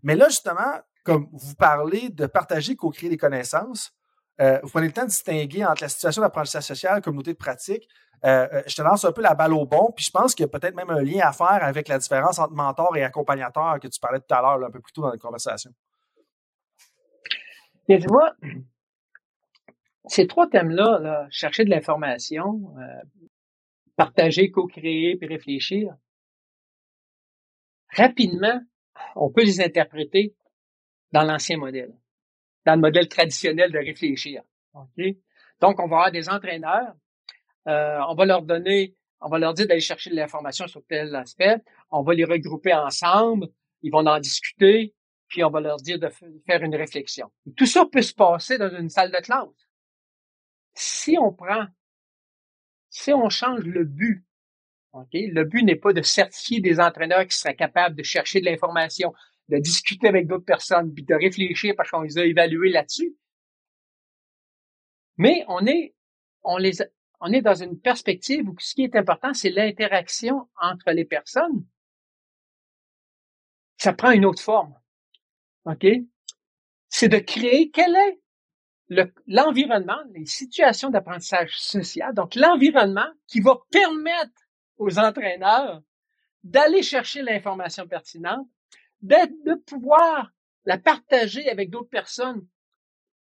[0.03, 3.91] Mais là, justement, comme vous parlez de partager, co-créer des connaissances,
[4.41, 7.87] euh, vous prenez le temps de distinguer entre la situation d'apprentissage social, communauté de pratique.
[8.25, 10.43] Euh, euh, je te lance un peu la balle au bon, puis je pense qu'il
[10.43, 13.79] y a peut-être même un lien à faire avec la différence entre mentor et accompagnateur
[13.79, 15.71] que tu parlais tout à l'heure, un peu plus tôt dans la conversation.
[17.89, 18.33] Bien, tu vois,
[20.05, 22.73] ces trois thèmes-là, chercher de l'information,
[23.97, 25.93] partager, co-créer, puis réfléchir,
[27.91, 28.61] rapidement,
[29.15, 30.33] on peut les interpréter
[31.11, 31.93] dans l'ancien modèle
[32.65, 34.43] dans le modèle traditionnel de réfléchir.
[35.59, 36.93] Donc, on va avoir des entraîneurs,
[37.67, 41.15] euh, on va leur donner, on va leur dire d'aller chercher de l'information sur tel
[41.15, 41.57] aspect,
[41.89, 43.47] on va les regrouper ensemble,
[43.81, 44.93] ils vont en discuter,
[45.29, 47.31] puis on va leur dire de faire une réflexion.
[47.55, 49.47] tout ça peut se passer dans une salle de classe.
[50.73, 51.67] Si on prend,
[52.89, 54.25] si on change le but,
[55.13, 59.13] le but n'est pas de certifier des entraîneurs qui seraient capables de chercher de l'information,
[59.49, 63.15] de discuter avec d'autres personnes, puis de réfléchir parce qu'on les a évalués là-dessus.
[65.17, 65.93] Mais on est,
[66.43, 66.71] on les,
[67.19, 71.65] on est dans une perspective où ce qui est important, c'est l'interaction entre les personnes.
[73.77, 74.73] Ça prend une autre forme.
[75.65, 75.85] OK?
[76.89, 78.19] C'est de créer quel est
[79.27, 84.41] l'environnement, les situations d'apprentissage social, donc l'environnement qui va permettre
[84.77, 85.83] aux entraîneurs
[86.43, 88.47] d'aller chercher l'information pertinente
[89.01, 90.31] de pouvoir
[90.65, 92.47] la partager avec d'autres personnes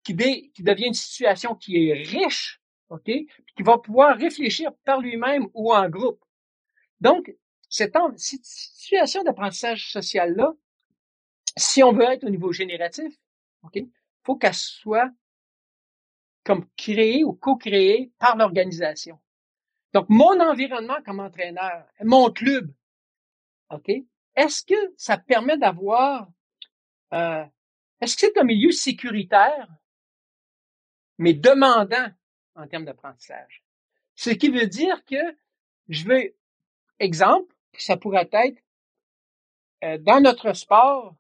[0.02, 5.74] qui, devient une situation qui est riche, OK, qui va pouvoir réfléchir par lui-même ou
[5.74, 6.24] en groupe.
[7.00, 7.34] Donc,
[7.68, 7.94] cette
[8.42, 10.54] situation d'apprentissage social-là,
[11.58, 13.14] si on veut être au niveau génératif,
[13.62, 13.78] OK,
[14.24, 15.10] faut qu'elle soit
[16.44, 19.20] comme créée ou co-créée par l'organisation.
[19.92, 22.72] Donc, mon environnement comme entraîneur, mon club,
[23.70, 23.90] OK,
[24.34, 26.28] est-ce que ça permet d'avoir,
[27.12, 27.44] euh,
[28.00, 29.68] est-ce que c'est un milieu sécuritaire,
[31.18, 32.08] mais demandant
[32.54, 33.64] en termes d'apprentissage?
[34.14, 35.36] Ce qui veut dire que
[35.88, 36.34] je veux,
[36.98, 38.62] exemple, ça pourrait être,
[39.84, 41.14] euh, dans notre sport,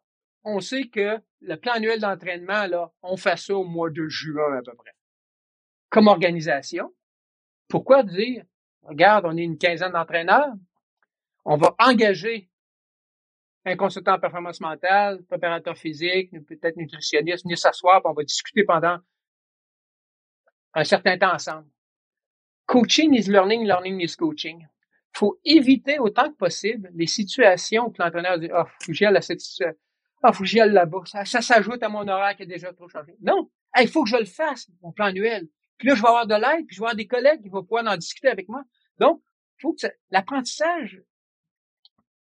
[0.44, 4.58] on sait que le plan annuel d'entraînement, là, on fait ça au mois de juin
[4.58, 4.94] à peu près.
[5.90, 6.92] Comme organisation,
[7.68, 8.44] pourquoi dire,
[8.82, 10.54] regarde, on est une quinzaine d'entraîneurs,
[11.44, 12.50] on va engager
[13.64, 18.98] un consultant en performance mentale, préparateur physique, peut-être nutritionniste, venir s'asseoir, on va discuter pendant
[20.74, 21.68] un certain temps ensemble.
[22.66, 24.60] Coaching is learning, learning is coaching.
[24.60, 29.16] Il faut éviter autant que possible les situations où l'entraîneur dit, ah, oh, j'y aille
[29.16, 29.74] à cette situation.
[30.22, 31.02] Ah, faut que j'y aille là-bas.
[31.04, 33.14] Ça, s'ajoute à mon horaire qui a déjà trop changé.
[33.20, 33.50] Non.
[33.80, 35.48] Il faut que je le fasse, mon plan annuel.
[35.76, 37.62] Puis là, je vais avoir de l'aide, puis je vais avoir des collègues qui vont
[37.62, 38.62] pouvoir en discuter avec moi.
[38.98, 39.22] Donc,
[39.60, 41.02] faut que l'apprentissage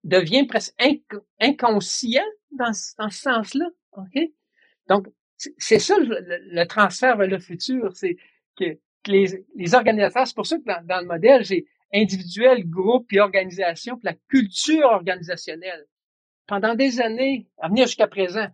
[0.04, 0.76] devient presque
[1.40, 3.66] inconscient dans, dans ce sens-là.
[3.94, 4.20] OK?
[4.88, 5.08] Donc,
[5.58, 8.18] c'est ça le, transfert vers le futur, c'est
[8.58, 8.78] que,
[9.08, 13.96] les, les, organisateurs, c'est pour ça que dans, le modèle, j'ai individuel, groupe et organisation,
[13.96, 15.86] puis la culture organisationnelle.
[16.48, 18.48] Pendant des années, à venir jusqu'à présent,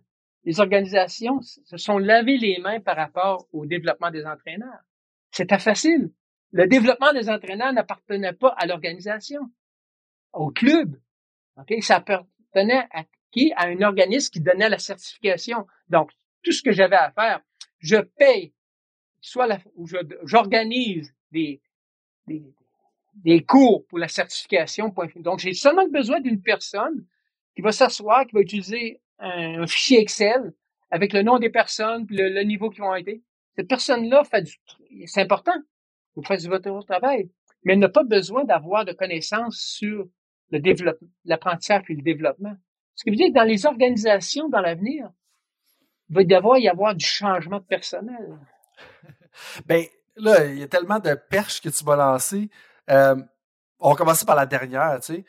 [0.44, 4.82] les organisations se sont lavées les mains par rapport au développement des entraîneurs.
[5.30, 6.12] C'était facile.
[6.50, 9.40] Le développement des entraîneurs n'appartenait pas à l'organisation,
[10.32, 10.96] au club,
[11.56, 11.80] Okay?
[11.80, 13.52] Ça appartenait à qui?
[13.56, 15.66] À un organisme qui donnait la certification.
[15.88, 16.10] Donc,
[16.42, 17.40] tout ce que j'avais à faire,
[17.78, 18.54] je paye,
[19.20, 19.86] soit la, ou
[20.24, 21.60] j'organise des,
[22.26, 22.54] des,
[23.14, 24.94] des, cours pour la certification.
[25.16, 27.06] Donc, j'ai seulement besoin d'une personne
[27.54, 30.52] qui va s'asseoir, qui va utiliser un, fichier Excel
[30.90, 33.20] avec le nom des personnes, puis le, niveau qu'ils vont être.
[33.56, 34.54] Cette personne-là fait du,
[35.06, 35.54] c'est important.
[36.16, 37.30] Vous faites du votre travail.
[37.64, 40.06] Mais elle n'a pas besoin d'avoir de connaissances sur
[40.50, 42.54] le développement, l'apprentissage et le développement.
[42.94, 45.10] Ce qui veut dire que dans les organisations dans l'avenir,
[46.08, 48.38] il va devoir y avoir du changement de personnel.
[49.66, 49.84] ben
[50.16, 52.50] là, il y a tellement de perches que tu vas lancer.
[52.90, 53.16] Euh,
[53.80, 55.24] on va commencer par la dernière, tu sais.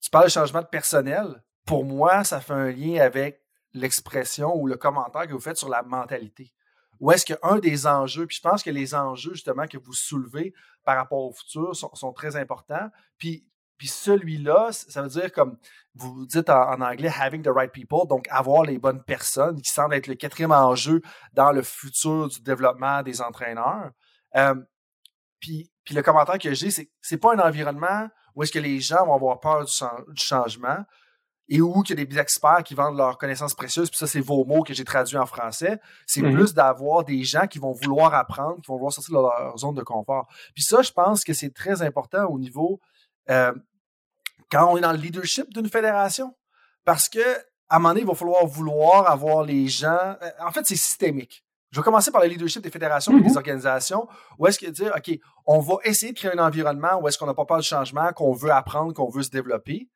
[0.00, 1.42] Tu parles de changement de personnel.
[1.70, 3.44] Pour moi, ça fait un lien avec
[3.74, 6.52] l'expression ou le commentaire que vous faites sur la mentalité.
[6.98, 10.52] Ou est-ce qu'un des enjeux, puis je pense que les enjeux justement que vous soulevez
[10.84, 12.90] par rapport au futur sont, très importants.
[13.18, 13.46] Puis
[13.78, 15.58] puis celui-là, ça veut dire comme
[15.94, 19.94] vous dites en, anglais having the right people, donc avoir les bonnes personnes, qui semble
[19.94, 21.00] être le quatrième enjeu
[21.34, 23.92] dans le futur du développement des entraîneurs.
[24.34, 24.56] Euh,
[25.38, 28.80] puis, puis le commentaire que j'ai, c'est c'est pas un environnement où est-ce que les
[28.80, 29.72] gens vont avoir peur du,
[30.16, 30.84] changement.
[31.52, 34.20] Et où il y a des experts qui vendent leurs connaissances précieuses, puis ça, c'est
[34.20, 35.80] vos mots que j'ai traduits en français.
[36.06, 36.32] C'est Mhm.
[36.32, 39.74] plus d'avoir des gens qui vont vouloir apprendre, qui vont vouloir sortir de leur zone
[39.74, 40.28] de confort.
[40.54, 42.80] Puis ça, je pense que c'est très important au niveau
[43.28, 43.52] euh,
[44.50, 46.34] quand on est dans le leadership d'une fédération.
[46.84, 47.20] Parce que
[47.68, 50.16] à un moment donné, il va falloir vouloir avoir les gens.
[50.22, 51.44] euh, En fait, c'est systémique.
[51.70, 53.28] Je vais commencer par le leadership des fédérations et Mhm.
[53.28, 54.08] des organisations.
[54.38, 57.26] Où est-ce que dire, OK, on va essayer de créer un environnement où est-ce qu'on
[57.26, 59.88] n'a pas peur du changement, qu'on veut apprendre, qu'on veut se développer.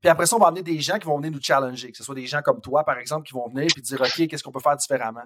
[0.00, 2.04] Puis après ça, on va amener des gens qui vont venir nous challenger, que ce
[2.04, 4.52] soit des gens comme toi, par exemple, qui vont venir et dire, OK, qu'est-ce qu'on
[4.52, 5.24] peut faire différemment?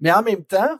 [0.00, 0.78] Mais en même temps,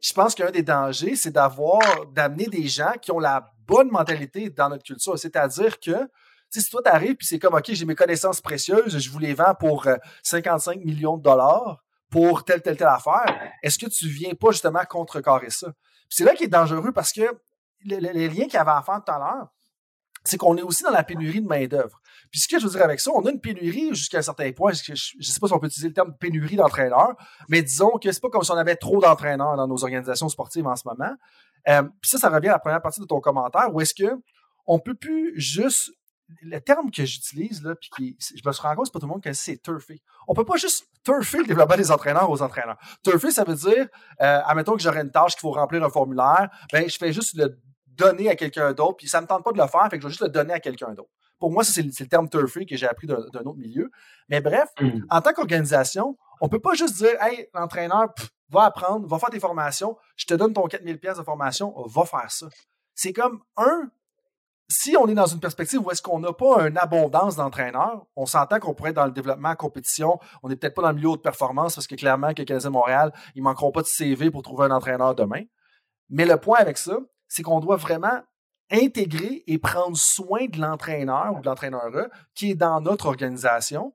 [0.00, 1.80] je pense qu'un des dangers, c'est d'avoir,
[2.12, 5.18] d'amener des gens qui ont la bonne mentalité dans notre culture.
[5.18, 6.08] C'est-à-dire que,
[6.52, 9.34] tu si toi t'arrives puis c'est comme, OK, j'ai mes connaissances précieuses, je vous les
[9.34, 13.24] vends pour euh, 55 millions de dollars pour telle, telle, telle affaire,
[13.62, 15.68] est-ce que tu viens pas justement contrecarrer ça?
[16.08, 18.70] Puis c'est là qui est dangereux parce que le, le- le lien qu'il y avait
[18.70, 19.48] à faire tout à l'heure,
[20.24, 22.00] c'est qu'on est aussi dans la pénurie de main-d'œuvre.
[22.30, 24.50] Puis ce que je veux dire avec ça, on a une pénurie jusqu'à un certain
[24.52, 24.72] point.
[24.72, 27.14] Je ne sais pas si on peut utiliser le terme pénurie d'entraîneurs,
[27.48, 30.66] mais disons que c'est pas comme si on avait trop d'entraîneurs dans nos organisations sportives
[30.66, 31.14] en ce moment.
[31.68, 34.18] Euh, puis ça, ça revient à la première partie de ton commentaire, où est-ce que
[34.66, 35.90] on peut plus juste
[36.40, 39.06] le terme que j'utilise là, puis qui, je me suis rendu compte, c'est pas tout
[39.06, 40.00] le monde qui c'est turfer.
[40.26, 42.78] On peut pas juste turfer le développement des entraîneurs aux entraîneurs.
[43.02, 43.86] Turfer, ça veut dire,
[44.22, 47.36] euh, admettons que j'aurais une tâche qu'il faut remplir un formulaire, ben je fais juste
[47.36, 47.60] le
[47.96, 50.06] donner à quelqu'un d'autre, puis ça me tente pas de le faire, fait que je
[50.06, 51.10] vais juste le donner à quelqu'un d'autre.
[51.38, 53.90] Pour moi, c'est le, terme turfer que j'ai appris d'un autre milieu.
[54.28, 55.06] Mais bref, Mhm.
[55.10, 58.14] en tant qu'organisation, on peut pas juste dire, hey, l'entraîneur,
[58.50, 62.04] va apprendre, va faire tes formations, je te donne ton 4000 pièces de formation, va
[62.04, 62.46] faire ça.
[62.94, 63.90] C'est comme, un,
[64.68, 68.26] si on est dans une perspective où est-ce qu'on n'a pas une abondance d'entraîneurs, on
[68.26, 70.94] s'entend qu'on pourrait être dans le développement en compétition, on n'est peut-être pas dans le
[70.94, 74.42] milieu haute performance parce que clairement que Canadien Montréal, ils manqueront pas de CV pour
[74.42, 75.42] trouver un entraîneur demain.
[76.08, 76.98] Mais le point avec ça,
[77.34, 78.22] c'est qu'on doit vraiment
[78.70, 81.90] intégrer et prendre soin de l'entraîneur ou de l'entraîneur
[82.32, 83.92] qui est dans notre organisation.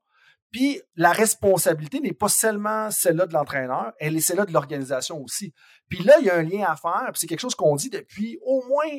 [0.51, 5.53] Puis la responsabilité n'est pas seulement celle-là de l'entraîneur, elle est celle-là de l'organisation aussi.
[5.87, 7.89] Puis là, il y a un lien à faire, puis c'est quelque chose qu'on dit
[7.89, 8.89] depuis au moins,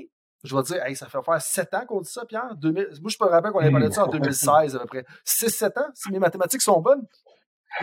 [0.42, 2.54] je vais dire, hey, ça fait faire sept ans qu'on dit ça, Pierre?
[2.56, 5.04] 2000, moi, je me rappelle qu'on avait parlé de ça en 2016 à peu près.
[5.26, 7.06] 6-7 ans, si mes mathématiques sont bonnes.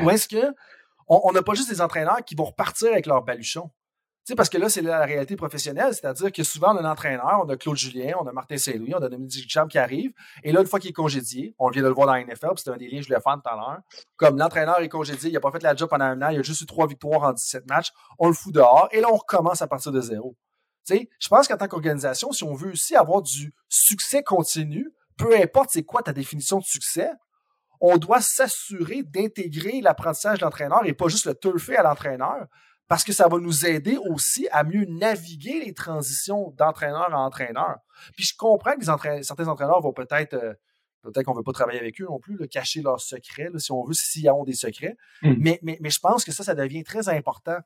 [0.02, 0.56] Ou est-ce que
[1.08, 3.70] on n'a pas juste des entraîneurs qui vont repartir avec leur baluchon?
[4.36, 7.50] Parce que là, c'est la réalité professionnelle, c'est-à-dire que souvent, on a un entraîneur, on
[7.50, 10.12] a Claude Julien, on a Martin Saint-Louis, on a Dominique Duchamp qui arrive,
[10.44, 12.50] et là, une fois qu'il est congédié, on vient de le voir dans la NFL,
[12.58, 13.80] c'était un des liens que je voulais faire tout à l'heure,
[14.18, 16.42] comme l'entraîneur est congédié, il n'a pas fait la job pendant un an, il a
[16.42, 19.62] juste eu trois victoires en 17 matchs, on le fout dehors, et là, on recommence
[19.62, 20.36] à partir de zéro.
[20.86, 25.36] Tu je pense qu'en tant qu'organisation, si on veut aussi avoir du succès continu, peu
[25.36, 27.12] importe c'est quoi ta définition de succès,
[27.82, 32.48] on doit s'assurer d'intégrer l'apprentissage de l'entraîneur et pas juste le turfer à l'entraîneur,
[32.88, 37.78] parce que ça va nous aider aussi à mieux naviguer les transitions d'entraîneur à entraîneur.
[38.16, 40.54] Puis je comprends que les entraîneurs, certains entraîneurs vont peut-être, euh,
[41.02, 43.60] peut-être qu'on ne veut pas travailler avec eux non plus, là, cacher leurs secrets, là,
[43.60, 44.96] si on veut, s'ils ont des secrets.
[45.22, 45.34] Mm.
[45.38, 47.60] Mais, mais, mais je pense que ça, ça devient très important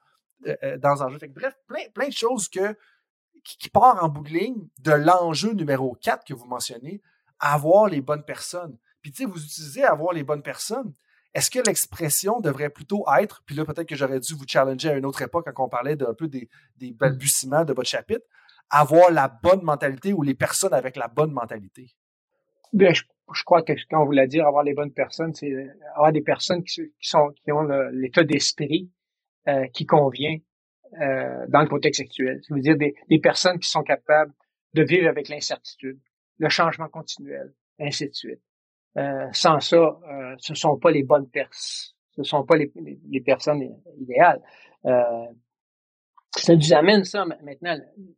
[0.48, 1.20] euh, euh, dans l'enjeu.
[1.30, 2.76] Bref, plein, plein de choses que,
[3.44, 7.02] qui, qui part en bout de ligne de l'enjeu numéro 4 que vous mentionnez,
[7.40, 8.78] avoir les bonnes personnes.
[9.02, 10.94] Puis tu sais, vous utilisez avoir les bonnes personnes.
[11.34, 14.98] Est-ce que l'expression devrait plutôt être, puis là peut-être que j'aurais dû vous challenger à
[14.98, 18.26] une autre époque quand on parlait d'un peu des, des balbutiements de votre chapitre,
[18.70, 21.94] avoir la bonne mentalité ou les personnes avec la bonne mentalité?
[22.74, 23.04] Bien, je,
[23.34, 25.52] je crois que quand on voulait dire avoir les bonnes personnes, c'est
[25.96, 28.90] avoir des personnes qui, qui sont qui ont l'état d'esprit
[29.48, 30.38] euh, qui convient
[31.02, 32.42] euh, dans le contexte actuel.
[32.48, 34.34] Ça veut dire des, des personnes qui sont capables
[34.74, 36.00] de vivre avec l'incertitude,
[36.38, 38.42] le changement continuel, ainsi de suite.
[38.98, 43.64] Euh, sans ça, euh, ce sont pas les bonnes personnes, ce sont pas les, personnes
[43.98, 44.42] idéales.
[44.86, 45.28] Euh,
[46.36, 47.78] ça nous amène ça ma- maintenant.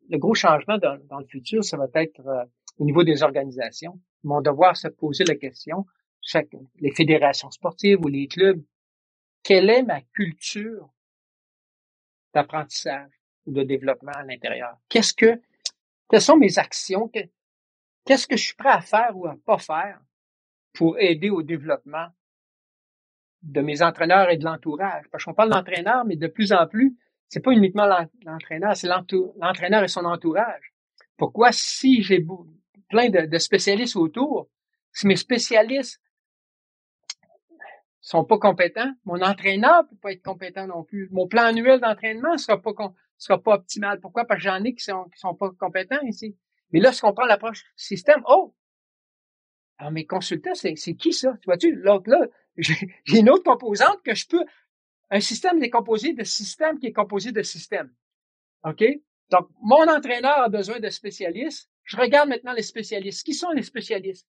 [0.10, 2.46] Le gros changement dans, le futur, ça va être euh,
[2.80, 4.00] au niveau des organisations.
[4.24, 5.86] Ils vont devoir se poser la question,
[6.22, 8.62] chaque, les fédérations sportives ou les clubs,
[9.44, 10.90] quelle est ma culture
[12.34, 13.12] d'apprentissage
[13.46, 14.78] ou de développement à l'intérieur?
[14.90, 15.40] Qu'est-ce que,
[16.10, 17.10] quelles sont mes actions?
[17.10, 17.30] Que-
[18.06, 20.00] Qu'est-ce que je suis prêt à faire ou à pas faire
[20.74, 22.08] pour aider au développement
[23.42, 25.06] de mes entraîneurs et de l'entourage?
[25.12, 26.98] Parce qu'on parle d'entraîneur, mais de plus en plus,
[27.28, 30.74] c'est pas uniquement l'en- l'entraîneur, c'est l'entraîneur et son entourage.
[31.18, 32.26] Pourquoi, si j'ai
[32.90, 34.50] plein de, spécialistes autour,
[34.92, 36.02] si mes spécialistes
[38.02, 41.08] sont pas compétents, mon entraîneur peut pas être compétent non plus.
[41.12, 42.72] Mon plan annuel d'entraînement sera pas
[43.18, 44.00] sera pas optimal.
[44.02, 44.26] Pourquoi?
[44.26, 46.38] Parce que j'en ai qui sont qui sont pas compétents ici.
[46.72, 48.54] Mais là, si on prend l'approche système, oh!
[49.84, 51.34] Alors, mes consultants, c'est, qui ça?
[51.42, 51.76] Tu vois-tu?
[51.76, 52.26] L'autre là,
[52.58, 54.46] j'ai, une autre composante que je peux.
[55.10, 57.94] Un système est composé de systèmes qui est composé de systèmes.
[58.64, 58.82] OK?
[59.30, 61.70] Donc, mon entraîneur a besoin de spécialistes.
[61.84, 63.26] Je regarde maintenant les spécialistes.
[63.26, 64.26] Qui sont les spécialistes?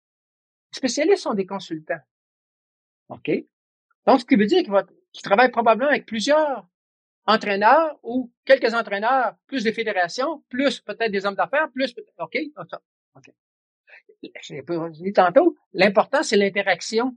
[0.72, 2.00] Les spécialistes sont des consultants.
[3.10, 3.30] OK?
[4.08, 6.66] Donc, ce qui veut dire qu'il va, qu'il travaille probablement avec plusieurs
[7.26, 12.38] entraîneurs ou quelques entraîneurs, plus des fédérations, plus peut-être des hommes d'affaires, plus, OK?
[12.56, 13.34] OK.
[14.42, 17.16] J'ai dit tantôt, l'important, c'est l'interaction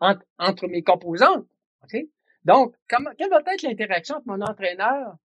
[0.00, 1.46] entre, mes composantes.
[1.84, 1.96] OK?
[2.44, 5.16] Donc, quelle va être l'interaction entre mon entraîneur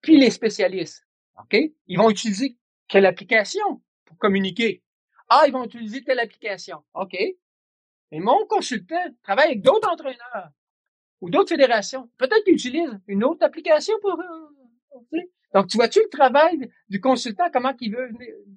[0.00, 1.06] puis les spécialistes?
[1.38, 1.56] OK?
[1.86, 2.56] Ils vont utiliser
[2.88, 4.82] quelle application pour communiquer?
[5.28, 6.84] Ah, ils vont utiliser telle application.
[6.94, 7.16] OK?
[8.10, 10.50] Mais mon consultant travaille avec d'autres entraîneurs
[11.20, 12.10] ou d'autres fédérations.
[12.18, 14.20] Peut-être qu'il utilise une autre application pour...
[14.20, 14.61] Euh,
[15.54, 18.10] donc, tu vois-tu le travail du consultant, comment il veut,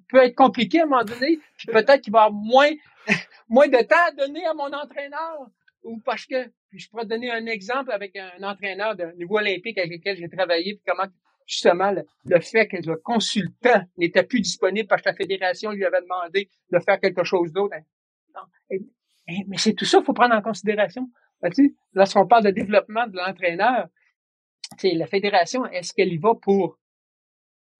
[0.08, 2.70] peut être compliqué à un moment donné, peut-être qu'il va avoir moins,
[3.48, 5.46] moins de temps à donner à mon entraîneur,
[5.82, 9.78] ou parce que, puis je pourrais donner un exemple avec un entraîneur de niveau olympique
[9.78, 11.08] avec lequel j'ai travaillé, puis comment
[11.46, 16.02] justement le, fait que le consultant n'était plus disponible parce que la fédération lui avait
[16.02, 17.76] demandé de faire quelque chose d'autre.
[18.70, 21.08] Mais c'est tout ça qu'il faut prendre en considération.
[21.92, 23.88] Lorsqu'on parle de développement de l'entraîneur,
[24.82, 26.78] la fédération, est-ce qu'elle y va pour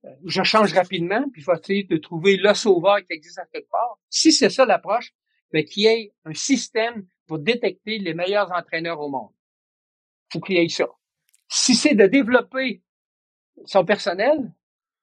[0.05, 3.47] euh, je change rapidement, puis il faut essayer de trouver le sauveur qui existe à
[3.47, 3.99] quelque part?
[4.09, 5.13] Si c'est ça l'approche,
[5.53, 9.33] ben, qu'il y ait un système pour détecter les meilleurs entraîneurs au monde.
[10.33, 10.87] Faut qu'il y ait ça.
[11.49, 12.83] Si c'est de développer
[13.65, 14.53] son personnel,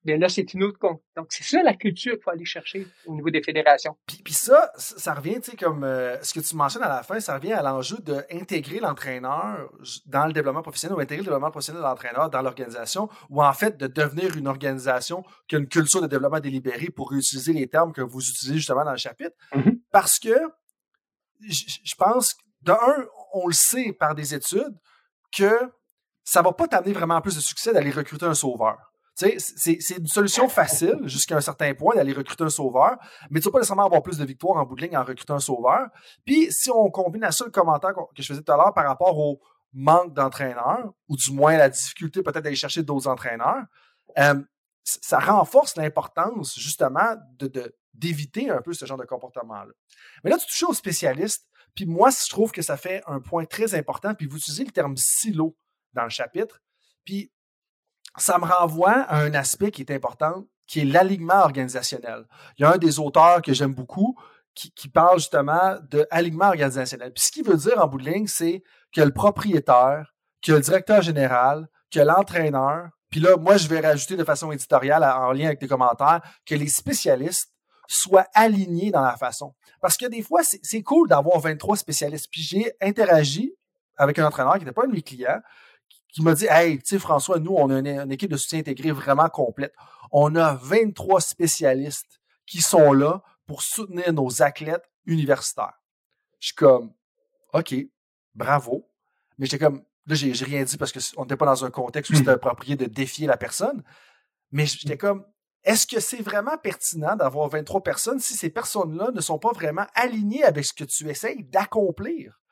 [0.04, 1.02] bien là, c'est une autre compte.
[1.16, 3.98] Donc, c'est ça la culture qu'il faut aller chercher au niveau des fédérations.
[4.06, 7.04] Puis, puis ça, ça revient, tu sais, comme euh, ce que tu mentionnes à la
[7.04, 9.72] fin, ça revient à l'enjeu d'intégrer l'entraîneur
[10.06, 13.54] dans le développement professionnel ou intégrer le développement professionnel de l'entraîneur dans l'organisation ou en
[13.54, 17.68] fait de devenir une organisation qui a une culture de développement délibéré pour réutiliser les
[17.68, 19.36] termes que vous utilisez justement dans le chapitre.
[19.54, 19.80] Mm-hmm.
[19.92, 20.36] Parce que
[21.50, 22.78] je pense, d'un,
[23.34, 24.78] on le sait par des études
[25.36, 25.72] que
[26.24, 28.93] ça va pas t'amener vraiment plus de succès d'aller recruter un sauveur.
[29.16, 32.98] C'est une solution facile jusqu'à un certain point d'aller recruter un sauveur,
[33.30, 35.36] mais tu vas pas nécessairement avoir plus de victoires en bout de ligne en recrutant
[35.36, 35.88] un sauveur.
[36.26, 39.18] Puis si on combine à ça commentaire que je faisais tout à l'heure par rapport
[39.18, 39.40] au
[39.74, 43.66] manque d'entraîneurs, ou du moins la difficulté peut-être d'aller chercher d'autres entraîneurs,
[44.18, 44.42] euh,
[44.84, 47.16] ça renforce l'importance justement
[47.94, 49.72] d'éviter un peu ce genre de comportement-là.
[50.24, 53.46] Mais là, tu touches aux spécialistes, puis moi, je trouve que ça fait un point
[53.46, 55.56] très important, puis vous utilisez le terme silo
[55.94, 56.62] dans le chapitre.
[57.06, 57.32] Puis
[58.18, 62.26] ça me renvoie à un aspect qui est important, qui est l'alignement organisationnel.
[62.58, 64.16] Il y a un des auteurs que j'aime beaucoup
[64.54, 67.12] qui, parle justement de alignement organisationnel.
[67.12, 70.60] Puis ce qu'il veut dire en bout de ligne, c'est que le propriétaire, que le
[70.60, 75.46] directeur général, que l'entraîneur, puis là, moi, je vais rajouter de façon éditoriale en lien
[75.46, 77.52] avec tes commentaires, que les spécialistes
[77.88, 79.54] soient alignés dans la façon.
[79.82, 82.28] Parce que des fois, c'est cool d'avoir 23 spécialistes.
[82.32, 83.56] Puis j'ai interagi
[83.98, 85.40] avec un entraîneur qui n'était pas un de mes clients,
[86.14, 88.92] qui m'a dit Hey, tu sais, François, nous, on a une, équipe de soutien intégré
[88.92, 89.74] vraiment complète.
[90.12, 95.82] On a 23 spécialistes qui sont là pour soutenir nos athlètes universitaires.
[96.40, 96.94] Je suis comme
[97.54, 97.76] OK,
[98.36, 98.90] bravo.
[99.38, 102.16] Mais j'étais comme là, j'ai rien dit parce qu'on n'était pas dans un contexte où
[102.16, 102.36] c'était hmm.
[102.36, 103.84] approprié de défier la personne.
[104.52, 105.26] Mais j'étais comme
[105.64, 109.86] est-ce que c'est vraiment pertinent d'avoir 23 personnes si ces personnes-là ne sont pas vraiment
[109.96, 112.43] alignées avec ce que tu essayes d'accomplir?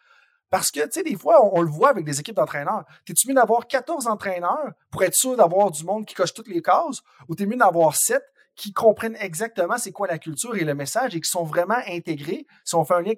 [0.52, 2.84] Parce que, tu sais, des fois, on, le voit avec des équipes d'entraîneurs.
[3.06, 6.62] T'es-tu mieux d'avoir 14 entraîneurs pour être sûr d'avoir du monde qui coche toutes les
[6.62, 8.22] cases ou t'es mieux d'avoir 7
[8.58, 12.46] qui comprennent exactement c'est quoi la culture et le message et qui sont vraiment intégrés,
[12.66, 13.14] si on fait un lien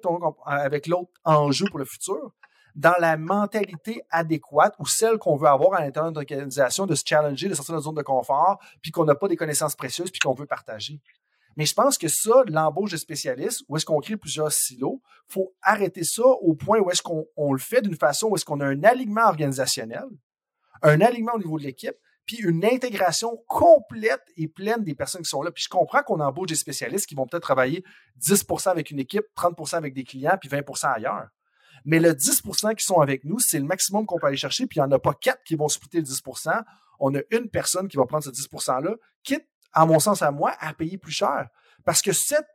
[0.46, 2.32] avec l'autre enjeu pour le futur,
[2.76, 7.02] dans la mentalité adéquate ou celle qu'on veut avoir à l'intérieur de l'organisation de se
[7.04, 10.10] challenger, de sortir de notre zone de confort, puis qu'on n'a pas des connaissances précieuses,
[10.10, 11.00] puis qu'on veut partager?
[11.56, 15.54] Mais je pense que ça, l'embauche de spécialistes, où est-ce qu'on crée plusieurs silos, faut
[15.62, 18.66] arrêter ça au point où est-ce qu'on le fait d'une façon où est-ce qu'on a
[18.66, 20.04] un alignement organisationnel,
[20.82, 25.28] un alignement au niveau de l'équipe, puis une intégration complète et pleine des personnes qui
[25.28, 25.50] sont là.
[25.50, 27.84] Puis je comprends qu'on embauche des spécialistes qui vont peut-être travailler
[28.20, 31.28] 10% avec une équipe, 30% avec des clients, puis 20% ailleurs.
[31.84, 34.78] Mais le 10% qui sont avec nous, c'est le maximum qu'on peut aller chercher, puis
[34.78, 36.62] il n'y en a pas quatre qui vont splitter le 10%
[37.00, 40.30] On a une personne qui va prendre ce 10 %-là, quitte à mon sens à
[40.30, 41.48] moi, à payer plus cher.
[41.84, 42.46] Parce que cette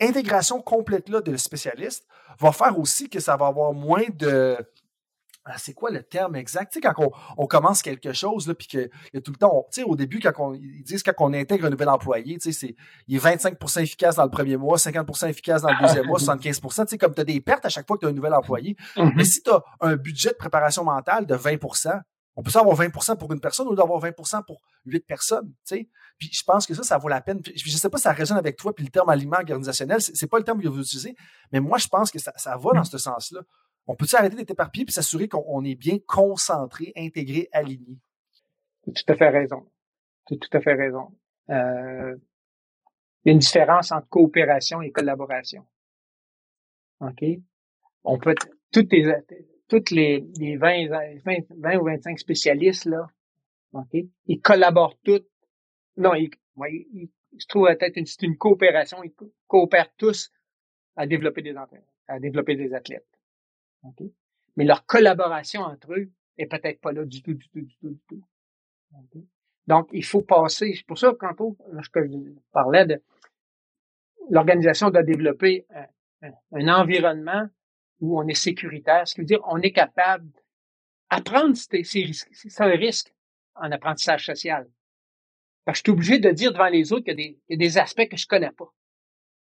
[0.00, 2.06] intégration complète-là de spécialistes
[2.38, 4.56] va faire aussi que ça va avoir moins de.
[5.44, 6.72] Ah, c'est quoi le terme exact?
[6.72, 9.66] Tu sais, quand on, commence quelque chose, là, puis qu'il y a tout le temps,
[9.72, 12.52] tu sais, au début, quand on, ils disent quand on intègre un nouvel employé, tu
[12.52, 12.76] sais,
[13.08, 16.84] il est 25% efficace dans le premier mois, 50% efficace dans le deuxième mois, 75%
[16.84, 18.34] tu sais, comme tu as des pertes à chaque fois que tu as un nouvel
[18.34, 18.76] employé.
[18.96, 19.12] Mm-hmm.
[19.16, 21.56] Mais si tu as un budget de préparation mentale de 20
[22.36, 25.88] on peut avoir 20% pour une personne ou d'avoir 20% pour 8 personnes, tu sais.
[26.18, 27.40] Puis je pense que ça, ça vaut la peine.
[27.44, 30.26] je ne sais pas si ça résonne avec toi, puis le terme aliment organisationnel, c'est
[30.28, 31.14] pas le terme que vous utilisez,
[31.52, 33.42] mais moi, je pense que ça, ça va dans ce sens-là.
[33.86, 37.98] On peut-tu arrêter d'être éparpillé puis s'assurer qu'on est bien concentré, intégré, aligné?
[38.84, 39.68] Tu as tout à fait raison.
[40.26, 41.08] Tu as tout à fait raison.
[41.50, 42.16] Euh,
[43.24, 45.66] il y a une différence entre coopération et collaboration.
[47.00, 47.24] OK?
[48.04, 48.34] on peut,
[48.72, 49.12] toutes les,
[49.72, 50.88] toutes les, les 20,
[51.24, 53.06] 20, ou 25 spécialistes, là,
[53.72, 53.96] OK,
[54.26, 55.22] ils collaborent tous.
[55.96, 56.28] Non, ils,
[56.92, 57.08] ils,
[57.38, 59.02] se trouvent peut-être une, c'est une coopération.
[59.02, 59.14] Ils
[59.46, 60.30] coopèrent tous
[60.94, 61.54] à développer des
[62.06, 63.08] à développer des athlètes.
[64.56, 67.88] Mais leur collaboration entre eux est peut-être pas là du tout, du tout, du tout,
[67.88, 69.26] du tout.
[69.68, 70.74] Donc, il faut passer.
[70.74, 71.34] C'est pour ça, quand
[71.72, 72.18] lorsque je
[72.52, 73.02] parlais de
[74.28, 75.66] l'organisation doit développer
[76.52, 77.48] un, environnement
[78.02, 80.28] où on est sécuritaire, ce qui veut dire on est capable
[81.10, 81.82] d'apprendre ces.
[81.84, 83.14] C'est un risque
[83.54, 84.68] en apprentissage social.
[85.64, 88.08] Parce que je suis obligé de dire devant les autres qu'il y, a des aspects
[88.08, 88.72] que je connais pas.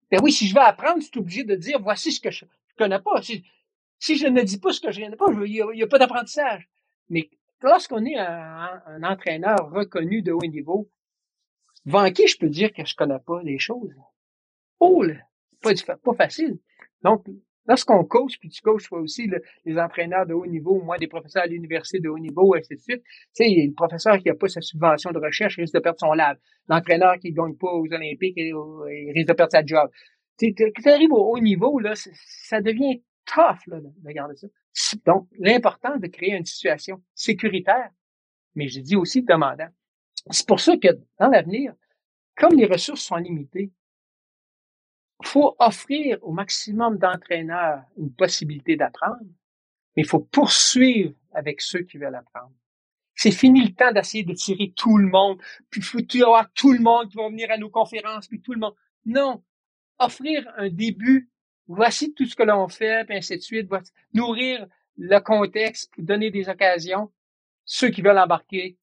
[0.10, 2.46] Ben oui, si je veux apprendre, je suis obligé de dire voici ce que je,
[2.78, 3.22] connais pas.
[3.22, 6.68] Si, je ne dis pas ce que je connais pas, il n'y a, pas d'apprentissage.
[7.10, 7.30] Mais
[7.62, 10.90] lorsqu'on est un, entraîneur reconnu de haut niveau,
[11.86, 13.94] devant qui je peux dire que je connais pas les choses?
[14.80, 15.06] Oh,
[15.62, 16.58] pas, pas facile.
[17.04, 17.28] Donc,
[17.68, 19.30] lorsqu'on coach, puis tu coaches toi aussi
[19.66, 22.76] les entraîneurs de haut niveau, moi des professeurs à l'université de haut niveau, et ainsi
[22.76, 25.80] de suite, tu sais, le professeur qui n'a pas sa subvention de recherche risque de
[25.80, 26.38] perdre son lab.
[26.70, 29.90] L'entraîneur qui ne gagne pas aux Olympiques risque de perdre sa job.
[30.38, 30.54] Tu
[30.86, 34.48] arrives au haut niveau, là, ça devient tough là, de regarder ça.
[35.06, 37.90] Donc, l'important de créer une situation sécuritaire,
[38.56, 39.68] mais je dis aussi demandant.
[40.30, 40.88] C'est pour ça que
[41.20, 41.74] dans l'avenir,
[42.36, 43.72] comme les ressources sont limitées,
[45.24, 49.26] faut offrir au maximum d'entraîneurs une possibilité d'apprendre,
[49.96, 52.54] mais il faut poursuivre avec ceux qui veulent apprendre.
[53.16, 55.42] C'est fini le temps d'essayer de tirer tout le monde,
[55.72, 58.60] puis faut avoir tout le monde qui va venir à nos conférences, puis tout le
[58.60, 58.76] monde.
[59.06, 59.44] Non.
[59.98, 61.32] Offrir un début,
[61.66, 63.72] voici tout ce que l'on fait, puis ainsi de suite,
[64.14, 64.68] nourrir
[64.98, 67.12] le contexte, donner des occasions.
[67.66, 68.78] Ceux qui veulent embarquer,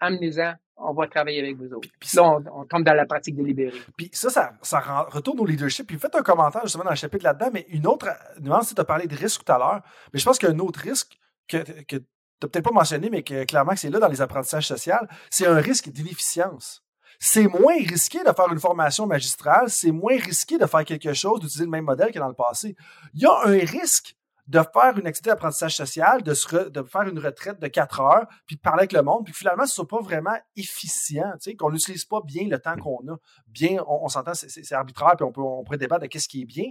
[0.00, 1.88] amenez-en, on va travailler avec vous autres.
[1.98, 3.80] Puis là, on, tombe dans la pratique délibérée.
[3.96, 5.86] Puis ça, ça, ça retourne au leadership.
[5.86, 8.08] Puis faites un commentaire justement dans le chapitre là-dedans, mais une autre
[8.40, 9.82] nuance, tu as parlé de risque tout à l'heure,
[10.12, 11.96] mais je pense qu'il y a un autre risque que, que
[12.40, 14.94] tu n'as peut-être pas mentionné, mais que clairement que c'est là dans les apprentissages sociaux,
[15.30, 16.82] c'est un risque d'inefficience.
[17.18, 21.40] C'est moins risqué de faire une formation magistrale, c'est moins risqué de faire quelque chose,
[21.40, 22.74] d'utiliser le même modèle que dans le passé.
[23.12, 24.16] Il y a un risque
[24.50, 28.60] de faire une activité d'apprentissage social, de, faire une retraite de quatre heures, puis de
[28.60, 32.04] parler avec le monde, puis finalement, ce soit pas vraiment efficient, tu sais, qu'on n'utilise
[32.04, 33.16] pas bien le temps qu'on a.
[33.46, 36.46] Bien, on, s'entend, c'est arbitraire, puis on, peut, on pourrait débattre de qu'est-ce qui est
[36.46, 36.64] bien,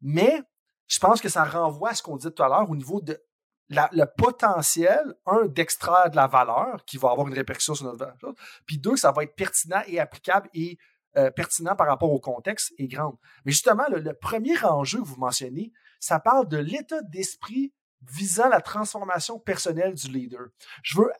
[0.00, 0.40] mais
[0.86, 3.22] je pense que ça renvoie à ce qu'on dit tout à l'heure au niveau de
[3.68, 8.34] le potentiel, un, d'extraire de la valeur qui va avoir une répercussion sur notre valeur,
[8.64, 10.78] puis deux, ça va être pertinent et applicable et
[11.18, 13.16] euh, pertinent par rapport au contexte est grande.
[13.44, 15.72] Mais justement, le, premier enjeu que vous mentionnez,
[16.02, 17.72] ça parle de l'état d'esprit
[18.02, 20.48] visant la transformation personnelle du leader.
[20.82, 21.12] Je veux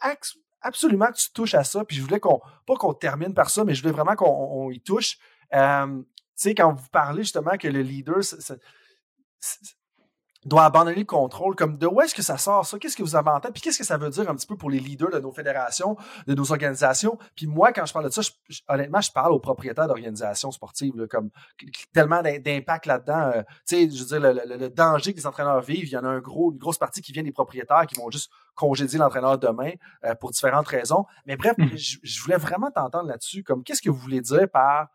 [0.60, 3.64] absolument que tu touches à ça, puis je voulais qu'on, pas qu'on termine par ça,
[3.64, 5.18] mais je voulais vraiment qu'on y touche.
[5.54, 6.04] Euh, tu
[6.34, 8.24] sais, quand vous parlez justement que le leader,
[10.44, 11.54] doit abandonner le contrôle.
[11.54, 12.78] Comme de où est-ce que ça sort ça?
[12.78, 13.52] Qu'est-ce que vous avez en tête?
[13.52, 15.96] Puis qu'est-ce que ça veut dire un petit peu pour les leaders de nos fédérations,
[16.26, 17.18] de nos organisations?
[17.36, 18.22] Puis moi, quand je parle de ça,
[18.68, 21.30] honnêtement, je parle aux propriétaires d'organisations sportives, comme
[21.92, 23.32] tellement d'impact là-dedans.
[23.34, 26.04] Euh, tu sais, je veux dire, le, danger que les entraîneurs vivent, il y en
[26.04, 29.38] a un gros, une grosse partie qui vient des propriétaires qui vont juste congédier l'entraîneur
[29.38, 29.72] demain
[30.04, 31.04] euh, pour différentes raisons.
[31.26, 31.76] Mais bref, mmh.
[31.76, 33.42] je, je voulais vraiment t'entendre là-dessus.
[33.42, 34.88] Comme qu'est-ce que vous voulez dire par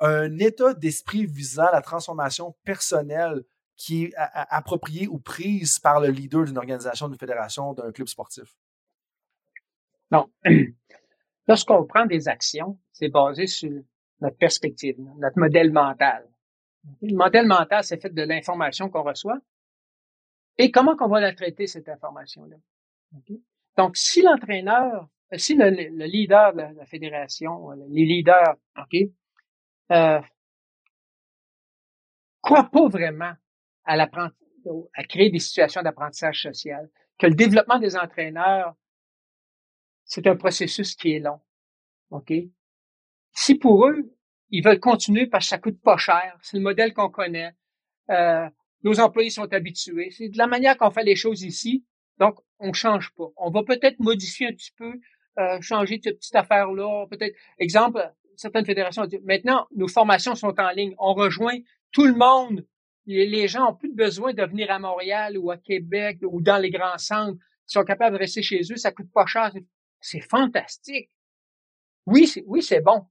[0.00, 3.44] un état d'esprit visant la transformation personnelle
[3.76, 8.54] qui est appropriée ou prise par le leader d'une organisation, d'une fédération, d'un club sportif?
[10.10, 10.30] Non.
[11.48, 13.70] Lorsqu'on prend des actions, c'est basé sur
[14.20, 16.28] notre perspective, notre modèle mental.
[17.00, 19.38] Le modèle mental, c'est fait de l'information qu'on reçoit
[20.58, 22.56] et comment qu'on va la traiter, cette information-là.
[23.76, 25.70] Donc, si l'entraîneur, si le,
[26.06, 29.08] leader de la, fédération, les leaders, OK,
[29.92, 30.20] euh,
[32.42, 33.32] croient pas vraiment
[33.84, 38.74] à, à créer des situations d'apprentissage social, que le développement des entraîneurs,
[40.04, 41.40] c'est un processus qui est long.
[42.10, 42.32] OK?
[43.32, 44.14] Si pour eux,
[44.50, 47.52] ils veulent continuer parce que ça coûte pas cher, c'est le modèle qu'on connaît,
[48.10, 48.48] euh,
[48.82, 51.84] nos employés sont habitués, c'est de la manière qu'on fait les choses ici,
[52.18, 53.28] donc on change pas.
[53.36, 54.92] On va peut-être modifier un petit peu,
[55.38, 58.06] euh, changer cette petite affaire-là, peut-être, exemple,
[58.36, 61.58] certaines fédérations disent, maintenant, nos formations sont en ligne, on rejoint
[61.92, 62.66] tout le monde
[63.06, 66.70] les gens ont plus besoin de venir à Montréal ou à Québec ou dans les
[66.70, 67.38] grands centres.
[67.68, 69.52] Ils sont capables de rester chez eux, ça coûte pas cher.
[70.00, 71.10] C'est fantastique.
[72.06, 73.06] Oui, c'est, oui, c'est bon.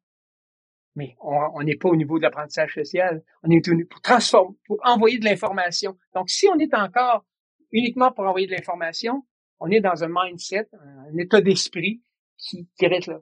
[0.96, 3.24] Mais on n'est pas au niveau de l'apprentissage social.
[3.44, 5.98] On est pour transformer, pour envoyer de l'information.
[6.14, 7.26] Donc, si on est encore
[7.72, 9.26] uniquement pour envoyer de l'information,
[9.60, 12.02] on est dans un mindset, un état d'esprit
[12.38, 13.22] qui, qui reste là.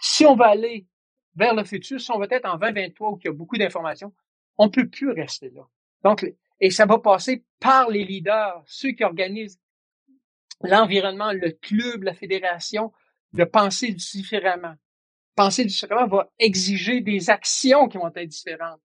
[0.00, 0.86] Si on va aller
[1.34, 4.14] vers le futur, si on va être en 2023 où il y a beaucoup d'informations,
[4.56, 5.68] on peut plus rester là.
[6.04, 6.24] Donc,
[6.60, 9.60] Et ça va passer par les leaders, ceux qui organisent
[10.62, 12.92] l'environnement, le club, la fédération,
[13.32, 14.74] de penser différemment.
[15.36, 18.80] Penser différemment va exiger des actions qui vont être différentes.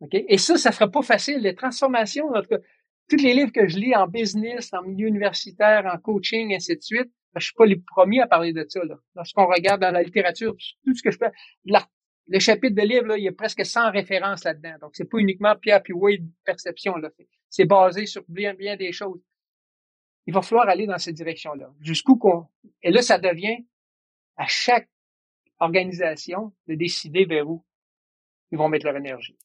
[0.00, 0.24] Okay?
[0.28, 1.38] Et ça, ça sera pas facile.
[1.38, 2.58] Les transformations, en tout cas,
[3.08, 6.82] tous les livres que je lis en business, en milieu universitaire, en coaching, ainsi de
[6.82, 8.80] suite, je suis pas les premiers à parler de ça.
[9.14, 10.54] Lorsqu'on regarde dans la littérature,
[10.84, 11.30] tout ce que je fais,
[12.26, 14.76] le chapitre de livre, il y a presque 100 références là-dedans.
[14.80, 16.94] Donc, c'est pas uniquement Pierre puis Wade perception.
[17.50, 19.20] C'est basé sur bien, bien des choses.
[20.26, 21.70] Il va falloir aller dans cette direction-là.
[21.80, 22.46] Jusqu'où qu'on...
[22.82, 23.66] Et là, ça devient
[24.36, 24.88] à chaque
[25.58, 27.64] organisation de décider vers où
[28.50, 29.36] ils vont mettre leur énergie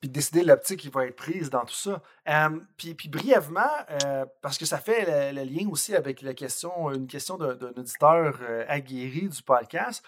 [0.00, 2.02] puis décider l'optique qui va être prise dans tout ça.
[2.28, 3.60] Euh, puis, puis, brièvement,
[4.04, 8.38] euh, parce que ça fait le, lien aussi avec la question, une question d'un auditeur
[8.42, 10.04] euh, aguerri du podcast.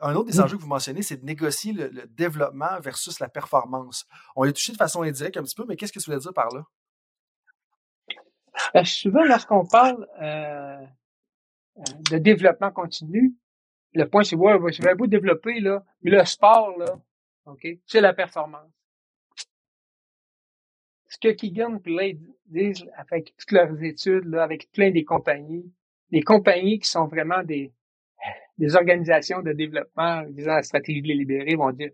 [0.00, 4.06] Un autre des enjeux que vous mentionnez, c'est de négocier le, développement versus la performance.
[4.34, 6.32] On l'a touché de façon indirecte un petit peu, mais qu'est-ce que tu voulais dire
[6.32, 6.64] par là?
[8.74, 10.06] Ben, souvent, lorsqu'on parle
[12.10, 13.34] de développement continu,
[13.94, 16.98] le point, c'est, ouais, je vais vous développer, là, mais le sport, là,
[17.46, 18.70] OK, c'est la performance
[21.12, 25.70] ce que Keegan et disent avec toutes leurs études, là, avec plein des compagnies,
[26.10, 27.70] des compagnies qui sont vraiment des,
[28.58, 31.90] des organisations de développement, disant la stratégie de les libérer, vont dire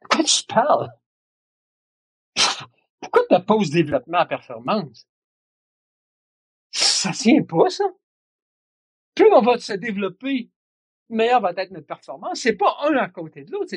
[0.00, 0.90] Pourquoi tu parles?
[3.00, 5.06] Pourquoi tu poses développement à performance?
[6.70, 7.84] Ça tient pas, ça.
[9.14, 10.50] Plus on va se développer,
[11.10, 12.40] meilleure va être notre performance.
[12.40, 13.74] C'est pas un à côté de l'autre.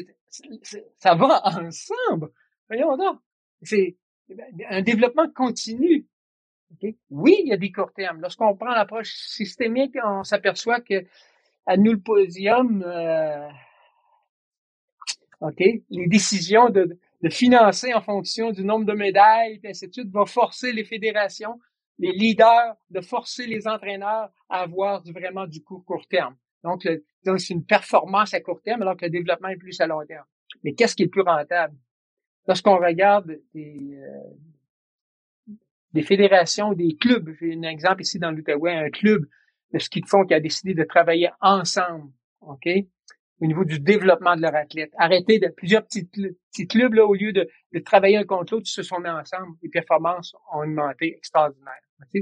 [0.97, 2.31] Ça va ensemble.
[2.69, 3.19] Voyons donc.
[3.61, 3.97] C'est,
[4.69, 6.07] un développement continu.
[7.09, 8.21] Oui, il y a des courts termes.
[8.21, 11.05] Lorsqu'on prend l'approche systémique, on s'aperçoit que
[11.65, 13.47] à nous le podium, euh,
[15.41, 15.59] ok,
[15.89, 20.71] les décisions de, de, financer en fonction du nombre de médailles, et ainsi vont forcer
[20.71, 21.59] les fédérations,
[21.97, 26.35] les leaders, de forcer les entraîneurs à avoir vraiment du court court terme.
[26.63, 26.87] Donc,
[27.25, 30.05] donc c'est une performance à court terme, alors que le développement est plus à long
[30.05, 30.25] terme.
[30.63, 31.75] Mais qu'est-ce qui est plus rentable?
[32.47, 35.53] lorsqu'on regarde des, euh,
[35.93, 39.25] des fédérations, des clubs, j'ai un exemple ici dans l'Outaouais, un club
[39.73, 42.11] de ski de fond qui a décidé de travailler ensemble,
[42.41, 42.67] OK,
[43.41, 44.91] au niveau du développement de leur athlète.
[44.97, 48.67] Arrêter de plusieurs petits, petits clubs, là, au lieu de, de travailler un contre l'autre,
[48.67, 49.57] ils se sont mis ensemble.
[49.61, 51.81] Les performances ont augmenté extraordinaire.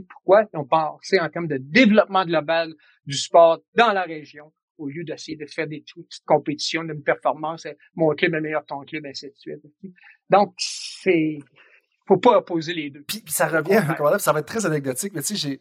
[0.09, 0.45] pourquoi?
[0.53, 2.73] Ils ont pensé en termes de développement global
[3.05, 7.67] du sport dans la région au lieu d'essayer de faire des petites compétitions, d'une performance,
[7.95, 9.61] mon club est meilleur ton club, ainsi de suite.
[10.29, 11.37] Donc, c'est,
[12.07, 13.03] faut pas opposer les deux.
[13.03, 13.81] Puis, ça revient,
[14.19, 15.59] ça va être très anecdotique, mais tu sais,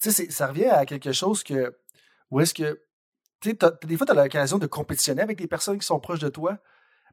[0.00, 1.76] ça revient à quelque chose que,
[2.30, 2.80] où est-ce que,
[3.40, 6.20] tu sais, des fois, tu as l'occasion de compétitionner avec des personnes qui sont proches
[6.20, 6.58] de toi,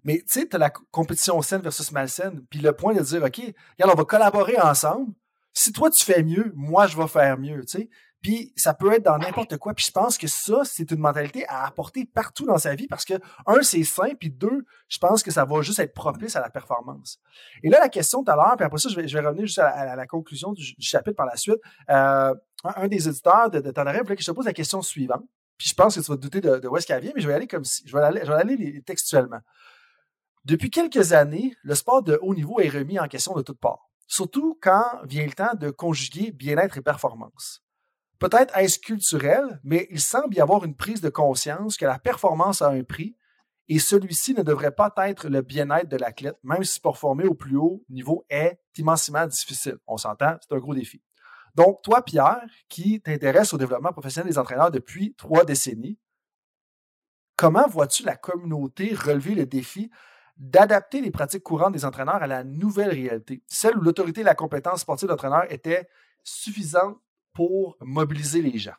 [0.03, 3.23] mais tu sais, tu as la compétition saine versus malsaine, puis le point de dire,
[3.23, 5.13] OK, regarde, on va collaborer ensemble.
[5.53, 7.89] Si toi, tu fais mieux, moi, je vais faire mieux, tu sais.
[8.21, 9.73] Puis ça peut être dans n'importe quoi.
[9.73, 13.05] Puis je pense que ça, c'est une mentalité à apporter partout dans sa vie parce
[13.05, 13.13] que,
[13.45, 16.49] un, c'est sain, puis deux, je pense que ça va juste être propice à la
[16.49, 17.19] performance.
[17.63, 19.95] Et là, la question tout à l'heure, puis après ça, je vais, revenir juste à,
[19.95, 21.59] la conclusion du, chapitre par la suite.
[21.89, 22.33] Euh,
[22.63, 25.23] un, des éditeurs de, de voulait que je te pose la question suivante.
[25.57, 27.27] Puis je pense que tu vas te douter de, où est-ce qu'elle vient, mais je
[27.27, 27.83] vais aller comme si.
[27.85, 29.39] Je vais aller, je vais aller textuellement.
[30.45, 33.89] Depuis quelques années, le sport de haut niveau est remis en question de toutes parts.
[34.07, 37.63] Surtout quand vient le temps de conjuguer bien-être et performance.
[38.19, 42.61] Peut-être est-ce culturel, mais il semble y avoir une prise de conscience que la performance
[42.61, 43.15] a un prix
[43.69, 47.57] et celui-ci ne devrait pas être le bien-être de l'athlète, même si performer au plus
[47.57, 49.77] haut niveau est immensément difficile.
[49.87, 51.01] On s'entend, c'est un gros défi.
[51.53, 55.99] Donc, toi, Pierre, qui t'intéresse au développement professionnel des entraîneurs depuis trois décennies,
[57.35, 59.91] comment vois-tu la communauté relever le défi
[60.37, 64.35] d'adapter les pratiques courantes des entraîneurs à la nouvelle réalité, celle où l'autorité et la
[64.35, 65.89] compétence sportive d'entraîneur étaient
[66.23, 66.99] suffisantes
[67.37, 68.73] pour mobiliser les gens.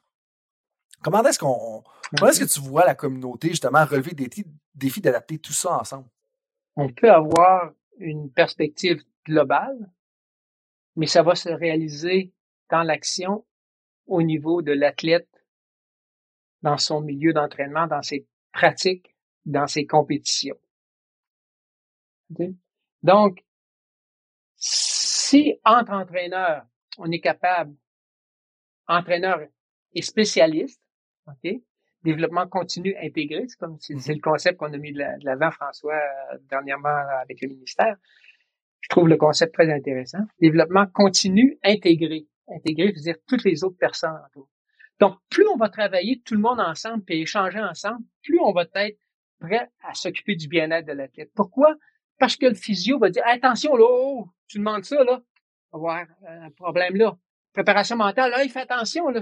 [1.01, 1.85] Comment est-ce qu'on
[2.17, 4.29] comment est-ce que tu vois la communauté justement relever des
[4.75, 6.09] défis d'adapter tout ça ensemble?
[6.75, 9.93] On peut avoir une perspective globale,
[10.97, 12.33] mais ça va se réaliser
[12.69, 13.47] dans l'action
[14.07, 15.31] au niveau de l'athlète,
[16.63, 19.15] dans son milieu d'entraînement, dans ses pratiques,
[19.47, 20.59] dans ses compétitions.
[23.05, 23.45] Donc,
[24.57, 26.67] si entre entraîneurs,
[26.97, 27.77] on est capable
[28.89, 29.41] entraîneur
[29.95, 30.81] et spécialiste,
[31.27, 31.53] OK?
[32.05, 36.39] Développement continu intégré, c'est comme c'est, le concept qu'on a mis de, l'avant, François, euh,
[36.49, 37.97] dernièrement avec le ministère.
[38.81, 40.21] Je trouve le concept très intéressant.
[40.41, 42.27] Développement continu intégré.
[42.49, 44.17] Intégré, veut dire toutes les autres personnes
[45.01, 48.65] Donc, plus on va travailler tout le monde ensemble et échanger ensemble, plus on va
[48.75, 48.99] être
[49.41, 51.31] prêt à s'occuper du bien-être de l'athlète.
[51.35, 51.75] Pourquoi?
[52.19, 55.21] Parce que le physio va dire, attention, là, oh, tu demandes ça, là,
[55.73, 57.19] avoir un problème là.
[57.59, 59.09] Préparation mentale, là, il fait attention.
[59.09, 59.21] Là,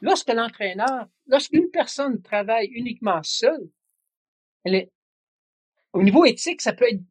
[0.00, 3.68] Lorsque l'entraîneur, lorsqu'une personne travaille uniquement seule,
[4.64, 4.92] elle est,
[5.92, 7.02] au niveau éthique, ça peut être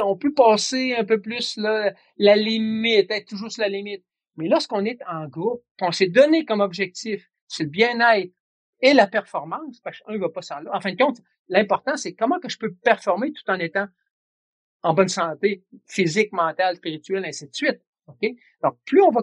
[0.00, 4.04] on peut passer un peu plus là, la limite, être toujours sur la limite.
[4.36, 8.32] Mais lorsqu'on est en groupe, on s'est donné comme objectif, c'est le bien-être
[8.80, 10.70] et la performance, parce qu'un va pas sans là.
[10.72, 11.18] En fin de compte,
[11.48, 13.88] l'important, c'est comment que je peux performer tout en étant
[14.84, 17.80] en bonne santé, physique, mentale, spirituelle, ainsi de suite.
[18.08, 18.30] OK?
[18.62, 19.20] Donc, plus on va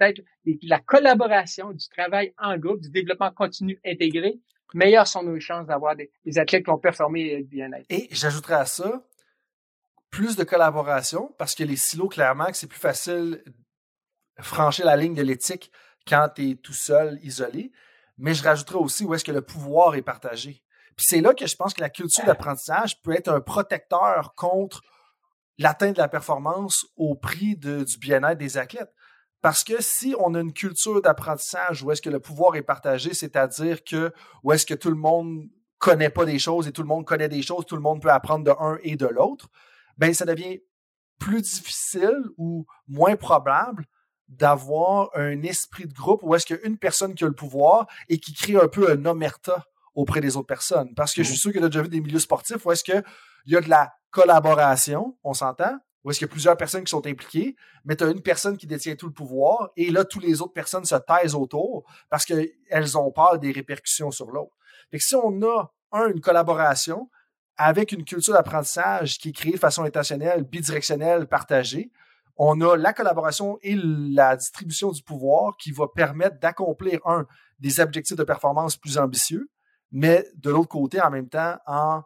[0.00, 0.20] être
[0.62, 4.40] la collaboration, du travail en groupe, du développement continu intégré,
[4.74, 7.86] meilleures sont nos chances d'avoir des, athlètes qui ont performé bien-être.
[7.88, 9.02] Et j'ajouterais à ça
[10.10, 13.42] plus de collaboration parce que les silos, clairement, c'est plus facile
[14.38, 15.70] de franchir la ligne de l'éthique
[16.06, 17.72] quand tu es tout seul, isolé.
[18.18, 20.62] Mais je rajouterais aussi où est-ce que le pouvoir est partagé.
[20.96, 24.82] Puis c'est là que je pense que la culture d'apprentissage peut être un protecteur contre
[25.58, 28.92] l'atteinte de la performance au prix du bien-être des athlètes.
[29.42, 33.14] Parce que si on a une culture d'apprentissage où est-ce que le pouvoir est partagé,
[33.14, 34.12] c'est-à-dire que
[34.42, 37.28] où est-ce que tout le monde connaît pas des choses et tout le monde connaît
[37.28, 39.48] des choses, tout le monde peut apprendre de un et de l'autre,
[39.98, 40.60] ben ça devient
[41.18, 43.86] plus difficile ou moins probable
[44.28, 47.32] d'avoir un esprit de groupe où est-ce qu'il y a une personne qui a le
[47.34, 49.64] pouvoir et qui crée un peu un omerta
[49.94, 50.94] auprès des autres personnes.
[50.94, 51.40] Parce que je suis mmh.
[51.40, 52.84] sûr que tu as déjà vu des milieux sportifs où est-ce
[53.46, 56.84] qu'il y a de la collaboration, on s'entend, où est-ce qu'il y a plusieurs personnes
[56.84, 60.04] qui sont impliquées, mais tu as une personne qui détient tout le pouvoir, et là,
[60.04, 64.56] toutes les autres personnes se taisent autour parce qu'elles ont peur des répercussions sur l'autre.
[64.90, 67.10] Fait que si on a, un, une collaboration
[67.56, 71.90] avec une culture d'apprentissage qui est créée de façon intentionnelle, bidirectionnelle, partagée,
[72.36, 77.26] on a la collaboration et la distribution du pouvoir qui va permettre d'accomplir, un,
[77.58, 79.48] des objectifs de performance plus ambitieux,
[79.90, 82.02] mais de l'autre côté, en même temps, en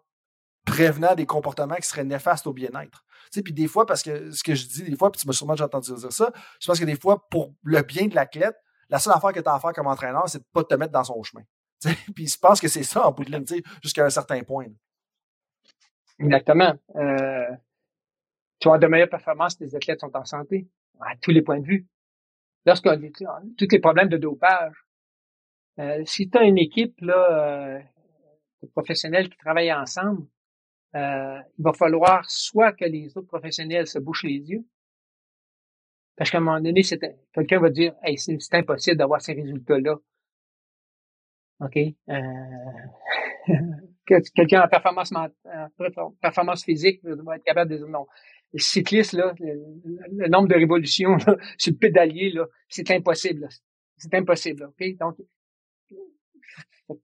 [0.65, 3.05] prévenant des comportements qui seraient néfastes au bien-être.
[3.25, 5.27] Tu sais, puis des fois, parce que ce que je dis des fois, puis tu
[5.27, 8.15] m'as sûrement déjà entendu dire ça, je pense que des fois, pour le bien de
[8.15, 8.57] l'athlète,
[8.89, 10.93] la seule affaire que tu as à faire comme entraîneur, c'est de pas te mettre
[10.93, 11.43] dans son chemin.
[11.81, 13.45] Tu sais, puis je pense que c'est ça en bout de ligne,
[13.83, 14.67] jusqu'à un certain point.
[16.19, 16.75] Exactement.
[16.97, 17.51] Euh,
[18.59, 20.69] tu as de meilleures performances, tes athlètes sont en santé,
[21.01, 21.87] à tous les points de vue.
[22.67, 23.11] Lorsqu'on dit
[23.57, 24.85] tous les problèmes de dopage,
[25.79, 27.79] euh, si tu as une équipe là, euh,
[28.63, 30.27] de professionnels qui travaillent ensemble,
[30.95, 34.65] euh, il va falloir soit que les autres professionnels se bouchent les yeux,
[36.17, 36.83] parce qu'à un moment donné,
[37.33, 39.97] quelqu'un va dire hey, c'est impossible d'avoir ces résultats-là.
[41.61, 41.77] OK?
[41.77, 42.15] Euh,
[44.35, 45.13] quelqu'un en performance,
[46.21, 48.07] performance physique va être capable de dire non.
[48.53, 51.17] Le cycliste, là, le, nombre de révolutions
[51.59, 53.49] sur le pédalier, là, c'est impossible.
[53.97, 54.65] C'est impossible.
[54.65, 54.97] OK?
[54.99, 55.17] Donc,
[56.87, 57.01] faut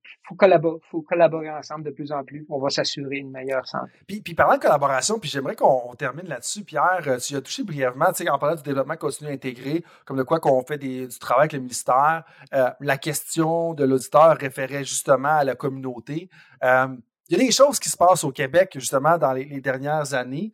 [0.90, 2.46] faut collaborer ensemble de plus en plus.
[2.48, 3.92] On va s'assurer une meilleure santé.
[4.06, 6.64] Puis, puis parlant de collaboration, puis j'aimerais qu'on termine là-dessus.
[6.64, 10.16] Pierre, euh, tu as touché brièvement, tu sais, en parlant du développement continu intégré, comme
[10.16, 12.24] de quoi qu'on fait du travail avec le ministère.
[12.54, 16.28] Euh, la question de l'auditeur référait justement à la communauté.
[16.64, 16.88] Euh,
[17.28, 20.14] il y a des choses qui se passent au Québec, justement, dans les, les dernières
[20.14, 20.52] années.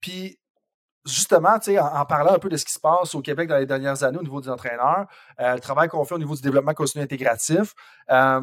[0.00, 0.38] puis
[1.08, 3.66] justement, en, en, parlant un peu de ce qui se passe au Québec dans les
[3.66, 5.06] dernières années au niveau des entraîneurs,
[5.40, 7.74] euh, le travail qu'on fait au niveau du développement continu intégratif,
[8.10, 8.40] euh,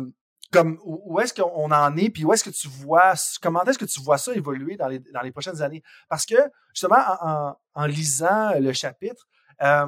[0.51, 3.85] comme où, est-ce qu'on en est, puis où est-ce que tu vois, comment est-ce que
[3.85, 5.83] tu vois ça évoluer dans les, dans les prochaines années?
[6.07, 6.35] Parce que,
[6.73, 9.27] justement, en, en, lisant le chapitre,
[9.61, 9.87] euh,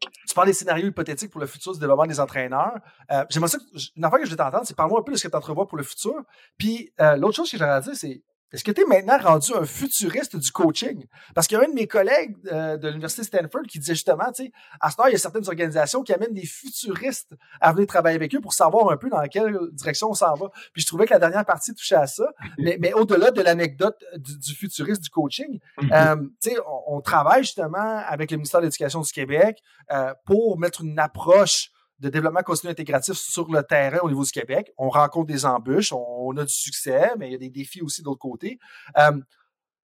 [0.00, 2.78] tu parles des scénarios hypothétiques pour le futur du développement des entraîneurs.
[3.10, 3.58] Euh, J'aimerais ça,
[3.96, 5.66] une affaire que je vais t'entendre, c'est parle-moi un peu de ce que tu entrevois
[5.66, 6.14] pour le futur.
[6.56, 8.22] Puis euh, l'autre chose que j'aimerais dire, c'est
[8.52, 11.04] est-ce que tu es maintenant rendu un futuriste du coaching?
[11.34, 14.32] Parce qu'il y a un de mes collègues euh, de l'Université Stanford qui disait justement,
[14.32, 17.72] tu sais, à ce temps, il y a certaines organisations qui amènent des futuristes à
[17.72, 20.48] venir travailler avec eux pour savoir un peu dans quelle direction on s'en va.
[20.72, 22.24] Puis je trouvais que la dernière partie touchait à ça.
[22.58, 25.92] mais, mais au-delà de l'anecdote du, futuriste du coaching, mm-hmm.
[25.92, 26.56] euh, tu sais,
[26.86, 29.62] on, travaille justement avec le ministère de l'Éducation du Québec
[29.92, 31.70] euh, pour mettre une approche
[32.00, 34.72] de développement continu intégratif sur le terrain au niveau du Québec.
[34.76, 38.02] On rencontre des embûches, on, a du succès, mais il y a des défis aussi
[38.02, 38.58] de l'autre côté.
[38.96, 39.12] Euh,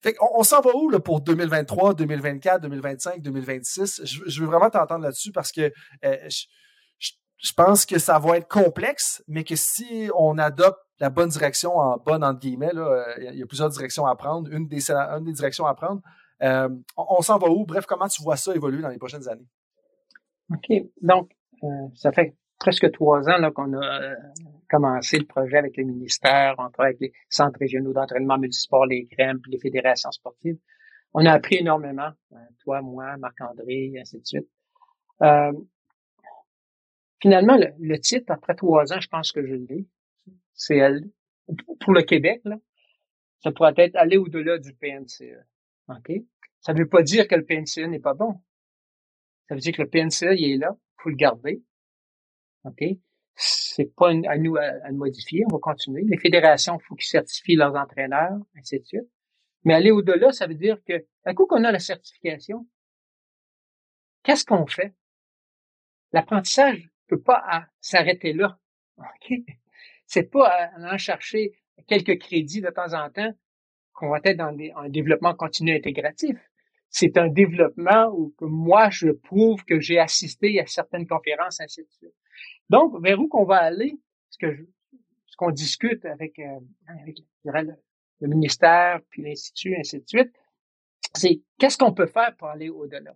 [0.02, 4.02] fait on, on s'en va où là, pour 2023, 2024, 2025, 2026?
[4.04, 5.72] Je, veux vraiment t'entendre là-dessus parce que
[6.04, 6.30] euh,
[7.00, 11.78] je, pense que ça va être complexe, mais que si on adopte la bonne direction
[11.78, 14.52] en bonne entre guillemets, là, euh, il y a plusieurs directions à prendre.
[14.52, 16.02] Une des, une des directions à prendre.
[16.44, 17.66] Euh, on, s'en va où?
[17.66, 19.48] Bref, comment tu vois ça évoluer dans les prochaines années?
[20.52, 20.84] OK.
[21.02, 21.32] Donc,
[21.96, 24.16] ça fait presque trois ans là, qu'on a euh,
[24.70, 29.40] commencé le projet avec le ministère, on avec les centres régionaux d'entraînement multisport, les crèmes,
[29.48, 30.58] les fédérations sportives.
[31.14, 34.48] On a appris énormément, euh, toi, moi, Marc-André, ainsi de suite.
[37.22, 39.88] finalement, le, titre, après trois ans, je pense que je l'ai.
[40.54, 40.80] C'est
[41.80, 42.58] pour le Québec, là,
[43.44, 45.36] ça pourrait être aller au-delà du PNCE.
[45.90, 46.12] OK?
[46.60, 48.40] Ça ne veut pas dire que le PNCE n'est pas bon.
[49.48, 51.64] Ça veut dire que le PNCE, il est là, faut le garder.
[52.64, 52.84] OK?
[53.36, 56.04] C'est pas à nous à, le modifier, on va continuer.
[56.04, 59.10] Les fédérations, il faut qu'ils certifient leurs entraîneurs, ainsi de suite.
[59.64, 62.68] Mais aller au-delà, ça veut dire que, un coup qu'on a la certification,
[64.24, 64.94] qu'est-ce qu'on fait?
[66.12, 68.60] L'apprentissage peut pas s'arrêter là.
[68.98, 69.34] OK?
[70.06, 71.54] C'est pas en chercher
[71.88, 73.34] quelques crédits de temps en temps
[73.94, 76.38] qu'on va être dans un développement continu intégratif.
[76.92, 81.82] C'est un développement où que moi, je prouve que j'ai assisté à certaines conférences, ainsi
[81.84, 82.14] de suite.
[82.70, 83.98] Donc, vers où qu'on va aller,
[84.30, 90.32] ce qu'on discute avec, euh, avec le, ministère, puis l'Institut, ainsi de suite,
[91.14, 93.14] c'est qu'est-ce qu'on peut faire pour aller au-delà?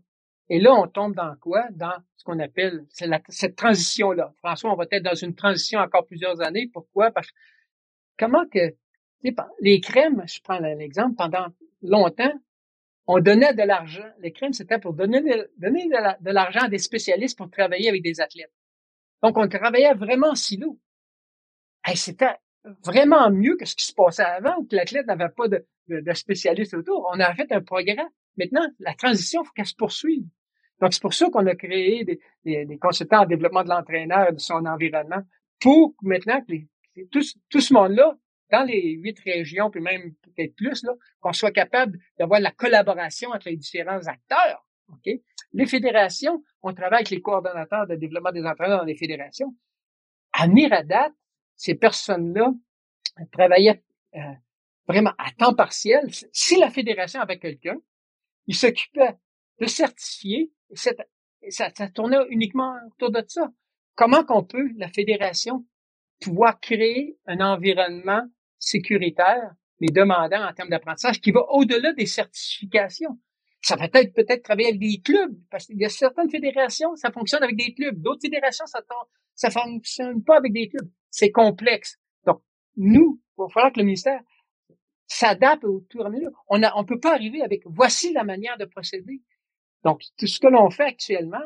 [0.48, 1.68] Et là, on tombe dans quoi?
[1.72, 2.86] Dans ce qu'on appelle
[3.28, 4.34] cette transition-là.
[4.38, 6.70] François, on va être dans une transition encore plusieurs années.
[6.72, 7.12] Pourquoi?
[7.12, 7.38] Parce que
[8.18, 8.74] comment que
[9.60, 11.48] les crèmes, je prends l'exemple, pendant
[11.82, 12.34] longtemps,
[13.07, 14.07] on donnait de l'argent.
[14.19, 18.53] Les crèmes, c'était pour donner, de l'argent à des spécialistes pour travailler avec des athlètes.
[19.22, 20.80] Donc, on travaillait vraiment en silo.
[21.91, 22.36] Et c'était
[22.84, 25.65] vraiment mieux que ce qui se passait avant, où l'athlète n'avait pas de,
[26.14, 27.07] spécialistes autour.
[27.14, 27.98] On a fait un progrès.
[28.38, 30.26] Maintenant, la transition, il faut qu'elle se poursuive.
[30.82, 32.03] Donc, c'est pour ça qu'on a créé
[32.44, 35.22] des, consultants en développement de l'entraîneur et de son environnement
[35.61, 36.53] pour maintenant que
[37.11, 38.18] tout ce monde-là
[38.56, 40.86] dans les huit régions, puis même peut-être plus,
[41.19, 44.65] qu'on soit capable d'avoir la collaboration entre les différents acteurs.
[44.90, 45.14] OK?
[45.53, 49.56] Les fédérations, on travaille avec les coordonnateurs de développement des entraîneurs dans les fédérations.
[50.34, 51.10] À Miradat,
[51.56, 52.53] ces personnes-là
[53.32, 53.84] travaillaient
[54.15, 54.19] euh,
[54.88, 56.10] vraiment à temps partiel.
[56.32, 57.77] Si la fédération avait quelqu'un,
[58.48, 59.15] ils s'occupaient
[59.60, 60.91] de certifier, ça,
[61.49, 63.49] ça tournait uniquement autour de ça.
[63.95, 65.65] Comment qu'on peut, la fédération,
[66.22, 68.23] pouvoir créer un environnement
[68.66, 73.18] sécuritaire, mais demandant en termes d'apprentissage, qui va au-delà des certifications.
[73.62, 77.12] Ça va être peut-être travailler avec des clubs, parce qu'il y a certaines fédérations, ça
[77.12, 78.00] fonctionne avec des clubs.
[78.00, 78.80] D'autres fédérations, ça
[79.34, 80.90] ça fonctionne pas avec des clubs.
[81.10, 81.98] C'est complexe.
[82.26, 82.42] Donc,
[82.78, 84.22] nous, il va falloir que le ministère
[85.08, 86.08] s'adapte au tour.
[86.48, 89.22] On a, on peut pas arriver avec voici la manière de procéder.
[89.84, 91.46] Donc, tout ce que l'on fait actuellement,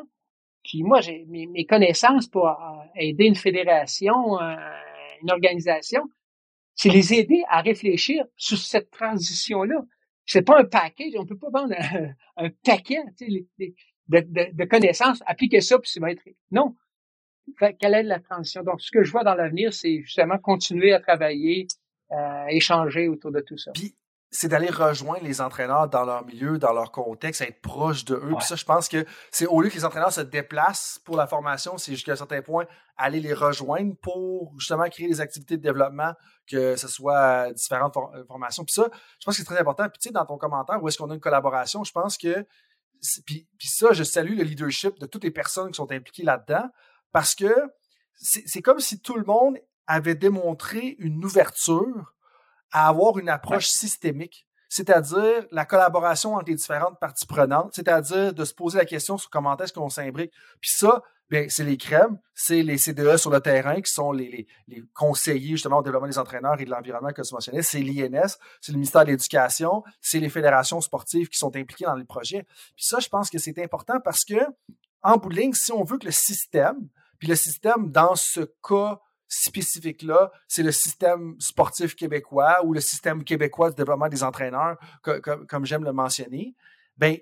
[0.62, 2.54] qui, moi, j'ai mes, connaissances pour euh,
[2.94, 4.38] aider une fédération,
[5.22, 6.02] une organisation,
[6.80, 9.82] c'est les aider à réfléchir sur cette transition-là.
[10.24, 11.74] C'est pas un paquet, on peut pas vendre
[12.38, 13.02] un, paquet
[14.08, 16.22] de, connaissances, appliquer ça, puis ça va être...
[16.50, 16.74] Non.
[17.78, 18.62] Quelle est la transition?
[18.62, 21.66] Donc, ce que je vois dans l'avenir, c'est justement continuer à travailler,
[22.12, 23.72] euh, échanger autour de tout ça
[24.30, 28.34] c'est d'aller rejoindre les entraîneurs dans leur milieu, dans leur contexte, être proche de eux.
[28.38, 31.26] Puis ça, je pense que c'est au lieu que les entraîneurs se déplacent pour la
[31.26, 32.66] formation, c'est jusqu'à un certain point
[32.96, 36.12] aller les rejoindre pour justement créer des activités de développement,
[36.46, 38.64] que ce soit différentes euh, formations.
[38.64, 38.88] Puis ça,
[39.18, 39.88] je pense que c'est très important.
[39.88, 42.46] Puis tu sais, dans ton commentaire, où est-ce qu'on a une collaboration, je pense que
[43.24, 46.68] puis, puis ça, je salue le leadership de toutes les personnes qui sont impliquées là-dedans
[47.12, 47.52] parce que
[48.14, 52.14] c'est comme si tout le monde avait démontré une ouverture
[52.72, 58.44] à avoir une approche systémique, c'est-à-dire la collaboration entre les différentes parties prenantes, c'est-à-dire de
[58.44, 60.32] se poser la question sur comment est-ce qu'on s'imbrique.
[60.60, 64.46] Puis ça, bien, c'est les crèmes, c'est les CDE sur le terrain qui sont les,
[64.68, 68.36] les, conseillers justement au développement des entraîneurs et de l'environnement que tu mentionnais, c'est l'INS,
[68.60, 72.44] c'est le ministère de l'Éducation, c'est les fédérations sportives qui sont impliquées dans les projets.
[72.76, 74.40] Puis ça, je pense que c'est important parce que,
[75.02, 76.88] en bout de ligne, si on veut que le système,
[77.18, 79.00] puis le système dans ce cas
[79.30, 85.64] spécifique-là, c'est le système sportif québécois ou le système québécois de développement des entraîneurs, comme,
[85.64, 86.54] j'aime le mentionner,
[86.96, 87.16] ben,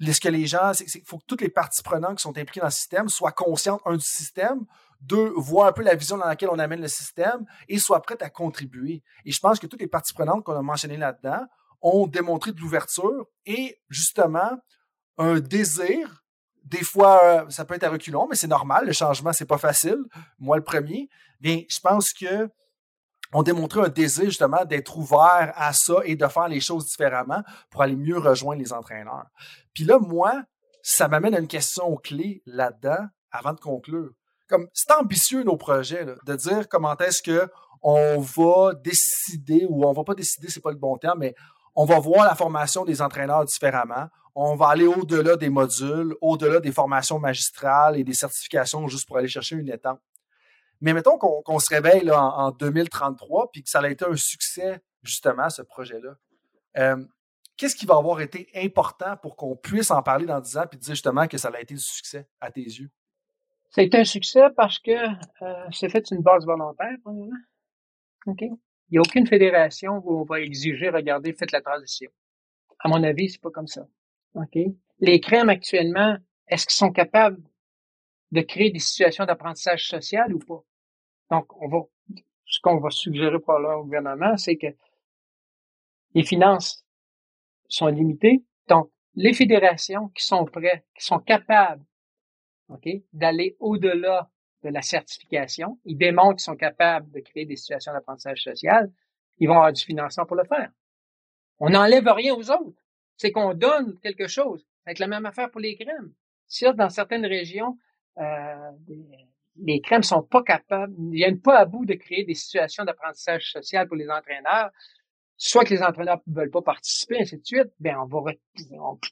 [0.00, 2.60] ce que les gens, c'est qu'il faut que toutes les parties prenantes qui sont impliquées
[2.60, 4.64] dans le système soient conscientes, un, du système,
[5.00, 8.22] deux, voient un peu la vision dans laquelle on amène le système et soient prêtes
[8.22, 9.02] à contribuer.
[9.24, 11.46] Et je pense que toutes les parties prenantes qu'on a mentionnées là-dedans
[11.80, 14.58] ont démontré de l'ouverture et justement
[15.16, 16.24] un désir
[16.64, 18.86] des fois, euh, ça peut être à reculons, mais c'est normal.
[18.86, 19.98] Le changement, c'est pas facile.
[20.38, 21.08] Moi, le premier.
[21.40, 22.48] Bien, je pense que
[23.32, 27.42] on démontrait un désir justement d'être ouvert à ça et de faire les choses différemment
[27.70, 29.26] pour aller mieux rejoindre les entraîneurs.
[29.72, 30.42] Puis là, moi,
[30.82, 34.10] ça m'amène à une question clé là-dedans avant de conclure.
[34.48, 37.48] Comme c'est ambitieux nos projets de dire comment est-ce que
[37.82, 41.34] on va décider ou on va pas décider, c'est pas le bon terme, mais
[41.74, 46.60] on va voir la formation des entraîneurs différemment on va aller au-delà des modules, au-delà
[46.60, 50.00] des formations magistrales et des certifications juste pour aller chercher une étape.
[50.80, 55.50] Mais mettons qu'on se réveille en, 2033 puis que ça a été un succès, justement,
[55.50, 56.16] ce projet-là.
[56.78, 57.04] Euh,
[57.56, 60.78] qu'est-ce qui va avoir été important pour qu'on puisse en parler dans 10 ans puis
[60.78, 62.90] dire justement que ça a été un succès à tes yeux?
[63.70, 66.96] Ça a été un succès parce que euh, c'est fait une base volontaire,
[68.26, 68.42] OK?
[68.42, 72.10] Il n'y a aucune fédération où on va exiger, regardez, faites la transition.
[72.80, 73.86] à mon avis, c'est pas comme ça.
[74.34, 74.58] OK?
[75.00, 76.16] Les crèmes actuellement,
[76.46, 77.42] est-ce qu'ils sont capables
[78.32, 80.62] de créer des situations d'apprentissage social ou pas?
[81.30, 81.78] Donc, on va,
[82.44, 84.68] ce qu'on va suggérer pour le gouvernement, c'est que
[86.14, 86.84] les finances
[87.68, 88.44] sont limitées.
[88.68, 91.84] Donc, les fédérations qui sont prêtes, qui sont capables,
[92.68, 94.30] OK, d'aller au-delà
[94.62, 98.92] de la certification, ils démontrent qu'ils sont capables de créer des situations d'apprentissage social,
[99.38, 100.70] ils vont avoir du financement pour le faire.
[101.58, 102.79] On n'enlève rien aux autres.
[103.20, 104.66] C'est qu'on donne quelque chose.
[104.86, 106.10] C'est la même affaire pour les crèmes.
[106.46, 107.76] Si dans certaines régions,
[108.16, 108.70] euh,
[109.56, 113.52] les crèmes sont pas capables, ils viennent pas à bout de créer des situations d'apprentissage
[113.52, 114.70] social pour les entraîneurs,
[115.36, 118.32] soit que les entraîneurs ne veulent pas participer, ainsi de suite, ben on va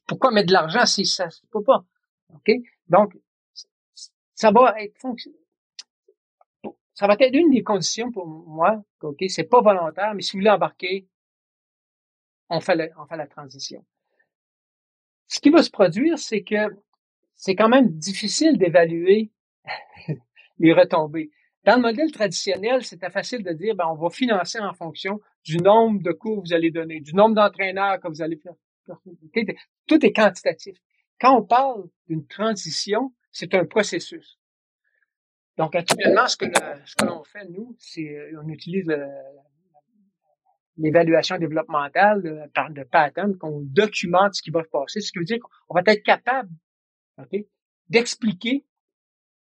[0.07, 1.85] pourquoi mettre de l'argent si ça ne peut pas?
[2.31, 2.51] OK?
[2.89, 3.15] Donc,
[4.35, 4.97] ça va être
[6.95, 10.39] ça va être une des conditions pour moi, OK, c'est pas volontaire, mais si vous
[10.39, 11.07] voulez embarquer,
[12.49, 13.85] on fait, on fait la transition.
[15.29, 16.77] Ce qui va se produire, c'est que
[17.37, 19.31] c'est quand même difficile d'évaluer
[20.59, 21.31] les retombées.
[21.65, 25.59] Dans le modèle traditionnel, c'était facile de dire, ben, on va financer en fonction du
[25.59, 28.55] nombre de cours que vous allez donner, du nombre d'entraîneurs que vous allez faire.
[29.87, 30.79] Tout est quantitatif.
[31.21, 34.39] Quand on parle d'une transition, c'est un processus.
[35.59, 38.89] Donc, actuellement, ce que, l'on fait, nous, c'est euh, on utilise
[40.79, 45.25] l'évaluation développementale de, de pattern, qu'on documente ce qui va se passer, ce qui veut
[45.25, 46.51] dire qu'on va être capable
[47.89, 48.65] d'expliquer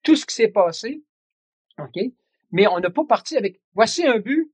[0.03, 1.03] tout ce qui s'est passé,
[1.79, 1.97] OK?
[2.51, 4.51] Mais on n'a pas parti avec voici un but,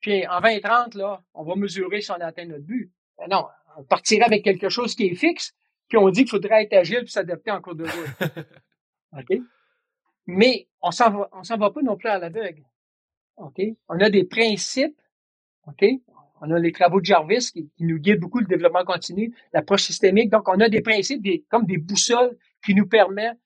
[0.00, 2.92] puis en 2030, là, on va mesurer si on a atteint notre but.
[3.18, 5.54] Ben non, on partirait avec quelque chose qui est fixe,
[5.88, 8.30] puis on dit qu'il faudrait être agile puis s'adapter en cours de route.
[9.18, 9.38] OK?
[10.26, 12.64] Mais on s'en va, on s'en va pas non plus à l'aveugle.
[13.36, 13.60] OK?
[13.88, 15.00] On a des principes.
[15.66, 15.84] OK?
[16.40, 20.30] On a les travaux de Jarvis qui, nous guident beaucoup le développement continu, l'approche systémique.
[20.30, 23.38] Donc, on a des principes, des, comme des boussoles qui nous permettent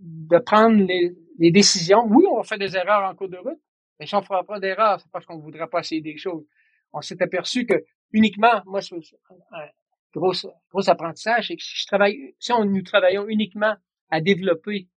[0.00, 2.04] de prendre les, décisions.
[2.06, 3.60] Oui, on faire des erreurs en cours de route,
[4.00, 6.16] mais si on ne fera pas d'erreurs, c'est parce qu'on ne voudrait pas essayer des
[6.16, 6.44] choses.
[6.92, 9.66] On s'est aperçu que uniquement, moi, c'est un
[10.14, 10.32] gros,
[10.70, 13.74] gros apprentissage, c'est que si je travaille, si nous travaillons uniquement
[14.10, 14.88] à développer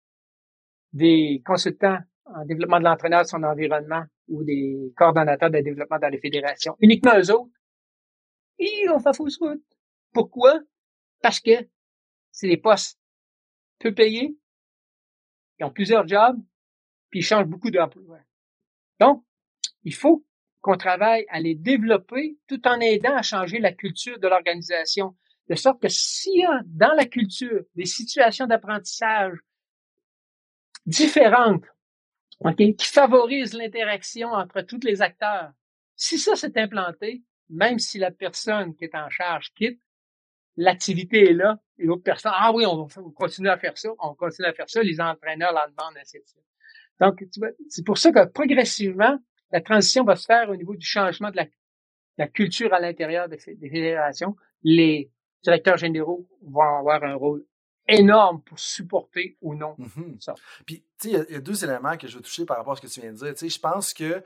[0.92, 1.98] des consultants
[2.34, 6.76] en développement de l'entraîneur de son environnement ou des coordonnateurs de développement dans les fédérations,
[6.80, 7.50] uniquement eux autres,
[8.58, 9.62] ils ont fait fausse route.
[10.12, 10.60] Pourquoi?
[11.22, 11.68] Parce que
[12.30, 12.98] c'est des postes
[13.78, 14.36] peu payés,
[15.58, 16.38] ils ont plusieurs jobs,
[17.10, 18.20] puis ils changent beaucoup d'emplois.
[19.00, 19.24] Donc,
[19.84, 20.24] il faut
[20.60, 25.16] qu'on travaille à les développer tout en aidant à changer la culture de l'organisation.
[25.48, 29.38] De sorte que s'il y a dans la culture des situations d'apprentissage
[30.84, 31.64] différentes,
[32.56, 35.52] qui favorisent l'interaction entre tous les acteurs,
[35.96, 39.80] si ça s'est implanté, même si la personne qui est en charge quitte,
[40.56, 44.14] l'activité est là, et l'autre personne, ah oui, on va continuer à faire ça, on
[44.14, 46.24] continue à faire ça, les entraîneurs la demandent, suite.
[47.00, 47.24] Donc,
[47.68, 49.18] c'est pour ça que progressivement,
[49.52, 51.38] la transition va se faire au niveau du changement de
[52.16, 54.36] la, culture à l'intérieur des, fédérations.
[54.62, 55.10] Les
[55.44, 57.44] directeurs généraux vont avoir un rôle
[57.88, 60.20] énorme pour supporter ou non mm-hmm.
[60.20, 60.34] ça.
[60.66, 62.76] Puis, tu sais, il y, a deux éléments que je veux toucher par rapport à
[62.76, 63.32] ce que tu viens de dire.
[63.32, 64.22] Tu sais, je pense que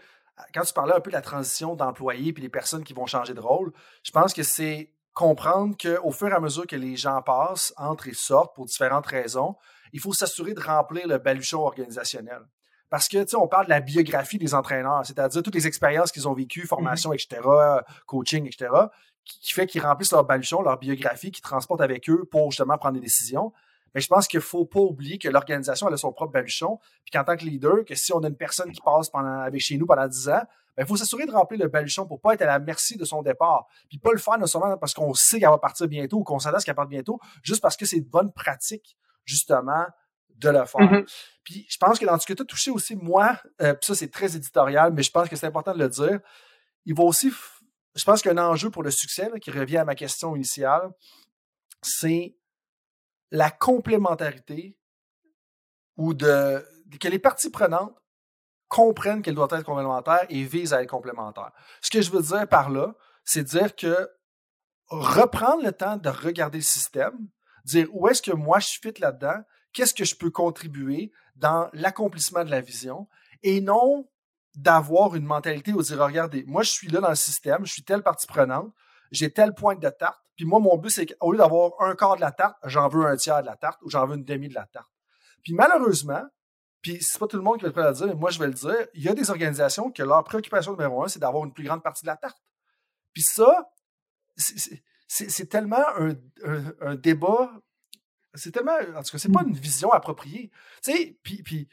[0.55, 3.34] quand tu parlais un peu de la transition d'employés puis les personnes qui vont changer
[3.34, 3.72] de rôle,
[4.02, 8.09] je pense que c'est comprendre qu'au fur et à mesure que les gens passent, entrent
[8.09, 9.56] et sortent pour différentes raisons,
[9.93, 12.40] il faut s'assurer de remplir le baluchon organisationnel.
[12.89, 16.12] Parce que, tu sais, on parle de la biographie des entraîneurs, c'est-à-dire toutes les expériences
[16.12, 17.24] qu'ils ont vécues, formation, mm-hmm.
[17.34, 17.40] etc.,
[18.06, 18.70] coaching, etc.,
[19.24, 22.94] qui, fait qu'ils remplissent leur baluchon, leur biographie, qu'ils transportent avec eux pour justement prendre
[22.94, 23.52] des décisions.
[23.94, 27.24] Mais je pense qu'il faut pas oublier que l'organisation a son propre baluchon, puis qu'en
[27.24, 29.86] tant que leader, que si on a une personne qui passe pendant, avec chez nous
[29.86, 30.42] pendant 10 ans,
[30.76, 33.04] ben, il faut s'assurer de remplir le baluchon pour pas être à la merci de
[33.04, 33.66] son départ.
[33.90, 36.38] Puis pas le faire non seulement parce qu'on sait qu'elle va partir bientôt ou qu'on
[36.38, 39.84] s'attend qu'elle parte bientôt, juste parce que c'est de bonne pratique, justement,
[40.30, 40.80] de le faire.
[40.80, 41.06] Mm-hmm.
[41.44, 43.94] Puis je pense que dans ce que tu as touché aussi, moi, euh, puis ça
[43.94, 46.20] c'est très éditorial, mais je pense que c'est important de le dire,
[46.86, 47.30] il va aussi,
[47.94, 50.90] je pense qu'un enjeu pour le succès, qui revient à ma question initiale,
[51.82, 52.36] c'est
[53.31, 54.77] la complémentarité
[55.97, 56.66] ou de
[57.01, 57.94] que les parties prenantes
[58.69, 61.52] comprennent qu'elles doivent être complémentaires et visent à être complémentaires.
[61.81, 62.94] Ce que je veux dire par là,
[63.24, 64.10] c'est dire que
[64.89, 67.28] reprendre le temps de regarder le système,
[67.64, 69.43] dire où est-ce que moi je fit là-dedans,
[69.73, 73.09] qu'est-ce que je peux contribuer dans l'accomplissement de la vision
[73.43, 74.09] et non
[74.54, 77.82] d'avoir une mentalité où dire regardez, moi je suis là dans le système, je suis
[77.82, 78.72] telle partie prenante,
[79.10, 82.16] j'ai telle pointe de tarte, puis moi mon but c'est qu'au lieu d'avoir un quart
[82.16, 84.48] de la tarte, j'en veux un tiers de la tarte ou j'en veux une demi
[84.48, 84.90] de la tarte.
[85.42, 86.22] Puis malheureusement,
[86.82, 88.30] puis c'est pas tout le monde qui va être prêt à le dire, mais moi
[88.30, 91.20] je vais le dire, il y a des organisations que leur préoccupation numéro un, c'est
[91.20, 92.38] d'avoir une plus grande partie de la tarte.
[93.12, 93.70] Puis ça,
[94.36, 95.84] c'est tellement
[96.80, 97.50] un, débat.
[98.34, 98.76] C'est tellement.
[98.96, 100.50] En tout cas, c'est pas une vision appropriée.
[100.82, 101.68] Tu sais, puis, puis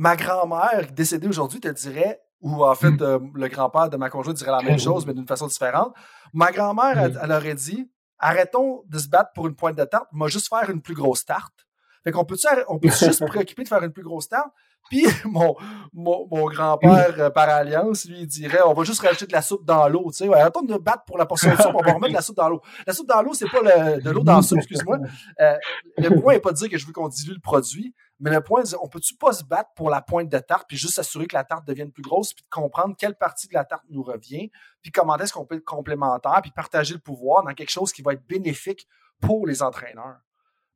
[0.00, 4.38] ma grand-mère décédée aujourd'hui te dirait, ou en fait, euh, le grand-père de ma conjointe
[4.38, 5.94] dirait la même chose, mais d'une façon différente.
[6.32, 7.86] Ma grand-mère, elle, aurait dit
[8.18, 11.26] arrêtons de se battre pour une pointe de tarte, moi juste faire une plus grosse
[11.26, 11.66] tarte.
[12.02, 12.36] Fait qu'on peut,
[12.68, 14.48] on peut juste préoccuper de faire une plus grosse tarte?
[14.88, 15.54] Puis mon,
[15.92, 19.42] mon, mon grand-père, euh, par alliance, lui, il dirait on va juste rajouter de la
[19.42, 20.06] soupe dans l'eau.
[20.12, 22.16] Tu sais, ouais, attends de battre pour la portion de soupe, on va remettre de
[22.16, 22.62] la soupe dans l'eau.
[22.86, 24.96] La soupe dans l'eau, c'est pas le, de l'eau dans la soupe, excuse-moi.
[25.40, 25.56] Euh,
[25.98, 28.42] le point n'est pas de dire que je veux qu'on dilue le produit, mais le
[28.42, 31.34] point, on peut-tu pas se battre pour la pointe de tarte, puis juste s'assurer que
[31.34, 34.50] la tarte devienne plus grosse, puis comprendre quelle partie de la tarte nous revient,
[34.82, 38.02] puis comment est-ce qu'on peut être complémentaire, puis partager le pouvoir dans quelque chose qui
[38.02, 38.86] va être bénéfique
[39.20, 40.18] pour les entraîneurs?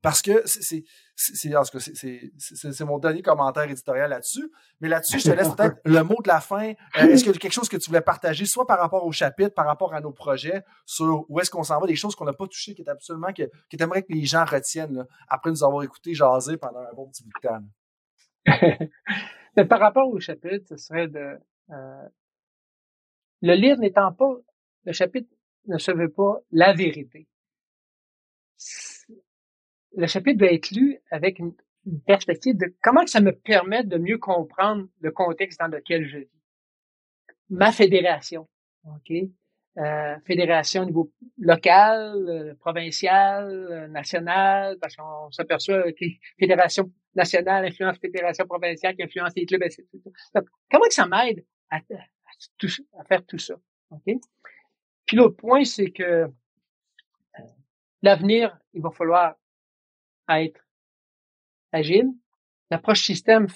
[0.04, 0.84] Parce que c'est,
[1.16, 4.52] c'est, mon dernier commentaire éditorial là-dessus.
[4.82, 6.74] Mais là-dessus, je te laisse peut-être le mot de la fin.
[6.98, 9.12] Euh, est-ce qu'il y a quelque chose que tu voulais partager, soit par rapport au
[9.12, 12.26] chapitre, par rapport à nos projets, sur où est-ce qu'on s'en va, des choses qu'on
[12.26, 15.48] n'a pas touchées, qui est absolument, que, que tu aimerais que les gens retiennent, après
[15.48, 17.62] nous avoir écouté jaser pendant un bon petit bout de temps?
[19.70, 21.38] par rapport au chapitre, ce serait de,
[21.70, 22.08] euh,
[23.40, 24.34] le livre n'étant pas,
[24.84, 25.30] le chapitre
[25.66, 27.26] ne se veut pas la vérité
[29.96, 31.54] le chapitre doit être lu avec une,
[32.06, 36.30] perspective de comment ça me permet de mieux comprendre le contexte dans lequel je vis.
[37.50, 38.48] Ma fédération,
[38.86, 39.12] ok,
[39.76, 46.06] euh, fédération au niveau local, euh, provincial, euh, national, parce qu'on s'aperçoit que
[46.38, 49.84] fédération nationale influence fédération provinciale qui influence les clubs, etc.
[50.34, 53.56] Donc, comment que ça m'aide à, à, faire tout ça,
[53.90, 54.14] ok?
[55.06, 56.28] Puis l'autre point, c'est que euh,
[58.02, 59.34] l'avenir, il va falloir
[60.26, 60.60] à être
[61.72, 62.10] agile.
[62.70, 63.46] L'approche système,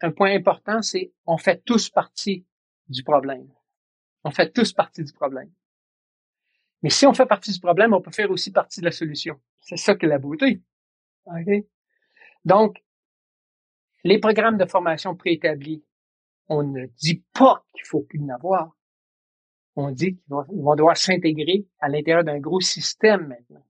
[0.00, 2.46] un point important, c'est on fait tous partie
[2.88, 3.48] du problème.
[4.24, 5.52] On fait tous partie du problème.
[6.82, 9.40] Mais si on fait partie du problème, on peut faire aussi partie de la solution.
[9.60, 10.62] C'est ça que la beauté.
[12.44, 12.82] Donc,
[14.02, 15.82] les programmes de formation préétablis,
[16.48, 18.76] on ne dit pas qu'il faut plus en avoir.
[19.76, 23.64] On dit qu'ils vont, devoir s'intégrer à l'intérieur d'un gros système maintenant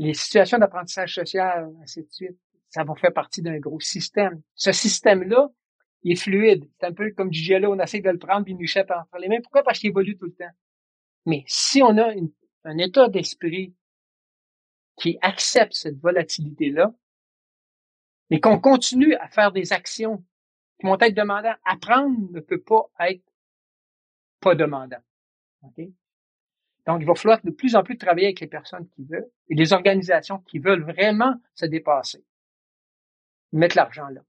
[0.00, 2.38] les situations d'apprentissage social, ainsi de suite,
[2.70, 4.40] ça va faire partie d'un gros système.
[4.54, 5.48] Ce système-là,
[6.02, 6.64] il est fluide.
[6.78, 9.18] C'est un peu comme du gelo, on essaie de le prendre puis il nous entre
[9.18, 9.40] les mains.
[9.42, 9.62] Pourquoi?
[9.62, 10.52] Parce qu'il évolue tout le temps.
[11.26, 12.12] Mais si on a
[12.64, 13.74] un état d'esprit
[14.96, 16.94] qui accepte cette volatilité-là,
[18.30, 20.24] et qu'on continue à faire des actions
[20.78, 23.24] qui vont être demandantes, apprendre ne peut pas être
[24.40, 25.02] pas demandant.
[25.64, 25.92] Okay?
[26.86, 29.54] Donc, il va falloir de plus en plus travailler avec les personnes qui veulent et
[29.54, 32.24] les organisations qui veulent vraiment se dépasser.
[33.52, 34.20] Mettre l'argent là.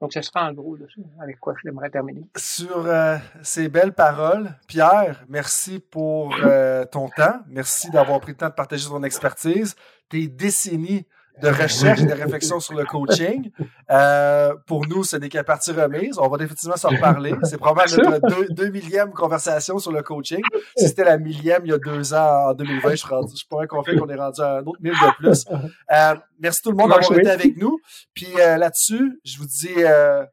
[0.00, 0.76] Donc, ce sera en gros
[1.20, 2.28] avec quoi j'aimerais terminer.
[2.36, 7.40] Sur euh, ces belles paroles, Pierre, merci pour euh, ton temps.
[7.48, 9.76] Merci d'avoir pris le temps de partager ton expertise,
[10.08, 11.06] tes décennies
[11.42, 13.50] de recherche et de réflexion sur le coaching.
[13.90, 16.18] Euh, pour nous, ce n'est qu'à partie remise.
[16.18, 17.34] On va définitivement s'en reparler.
[17.42, 20.42] C'est probablement notre deux, millième conversation sur le coaching.
[20.76, 23.66] Si c'était la millième il y a deux ans, en 2020, je, je suis pas
[23.66, 25.46] confiant qu'on est rendu à un autre mille de plus.
[25.92, 27.78] Euh, merci tout le monde d'avoir été avec nous.
[28.14, 30.24] Puis euh, là-dessus, je vous dis euh,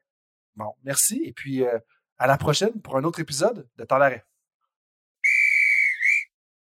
[0.55, 1.77] bon, merci et puis euh,
[2.17, 4.23] à la prochaine pour un autre épisode de Temps d'arrêt.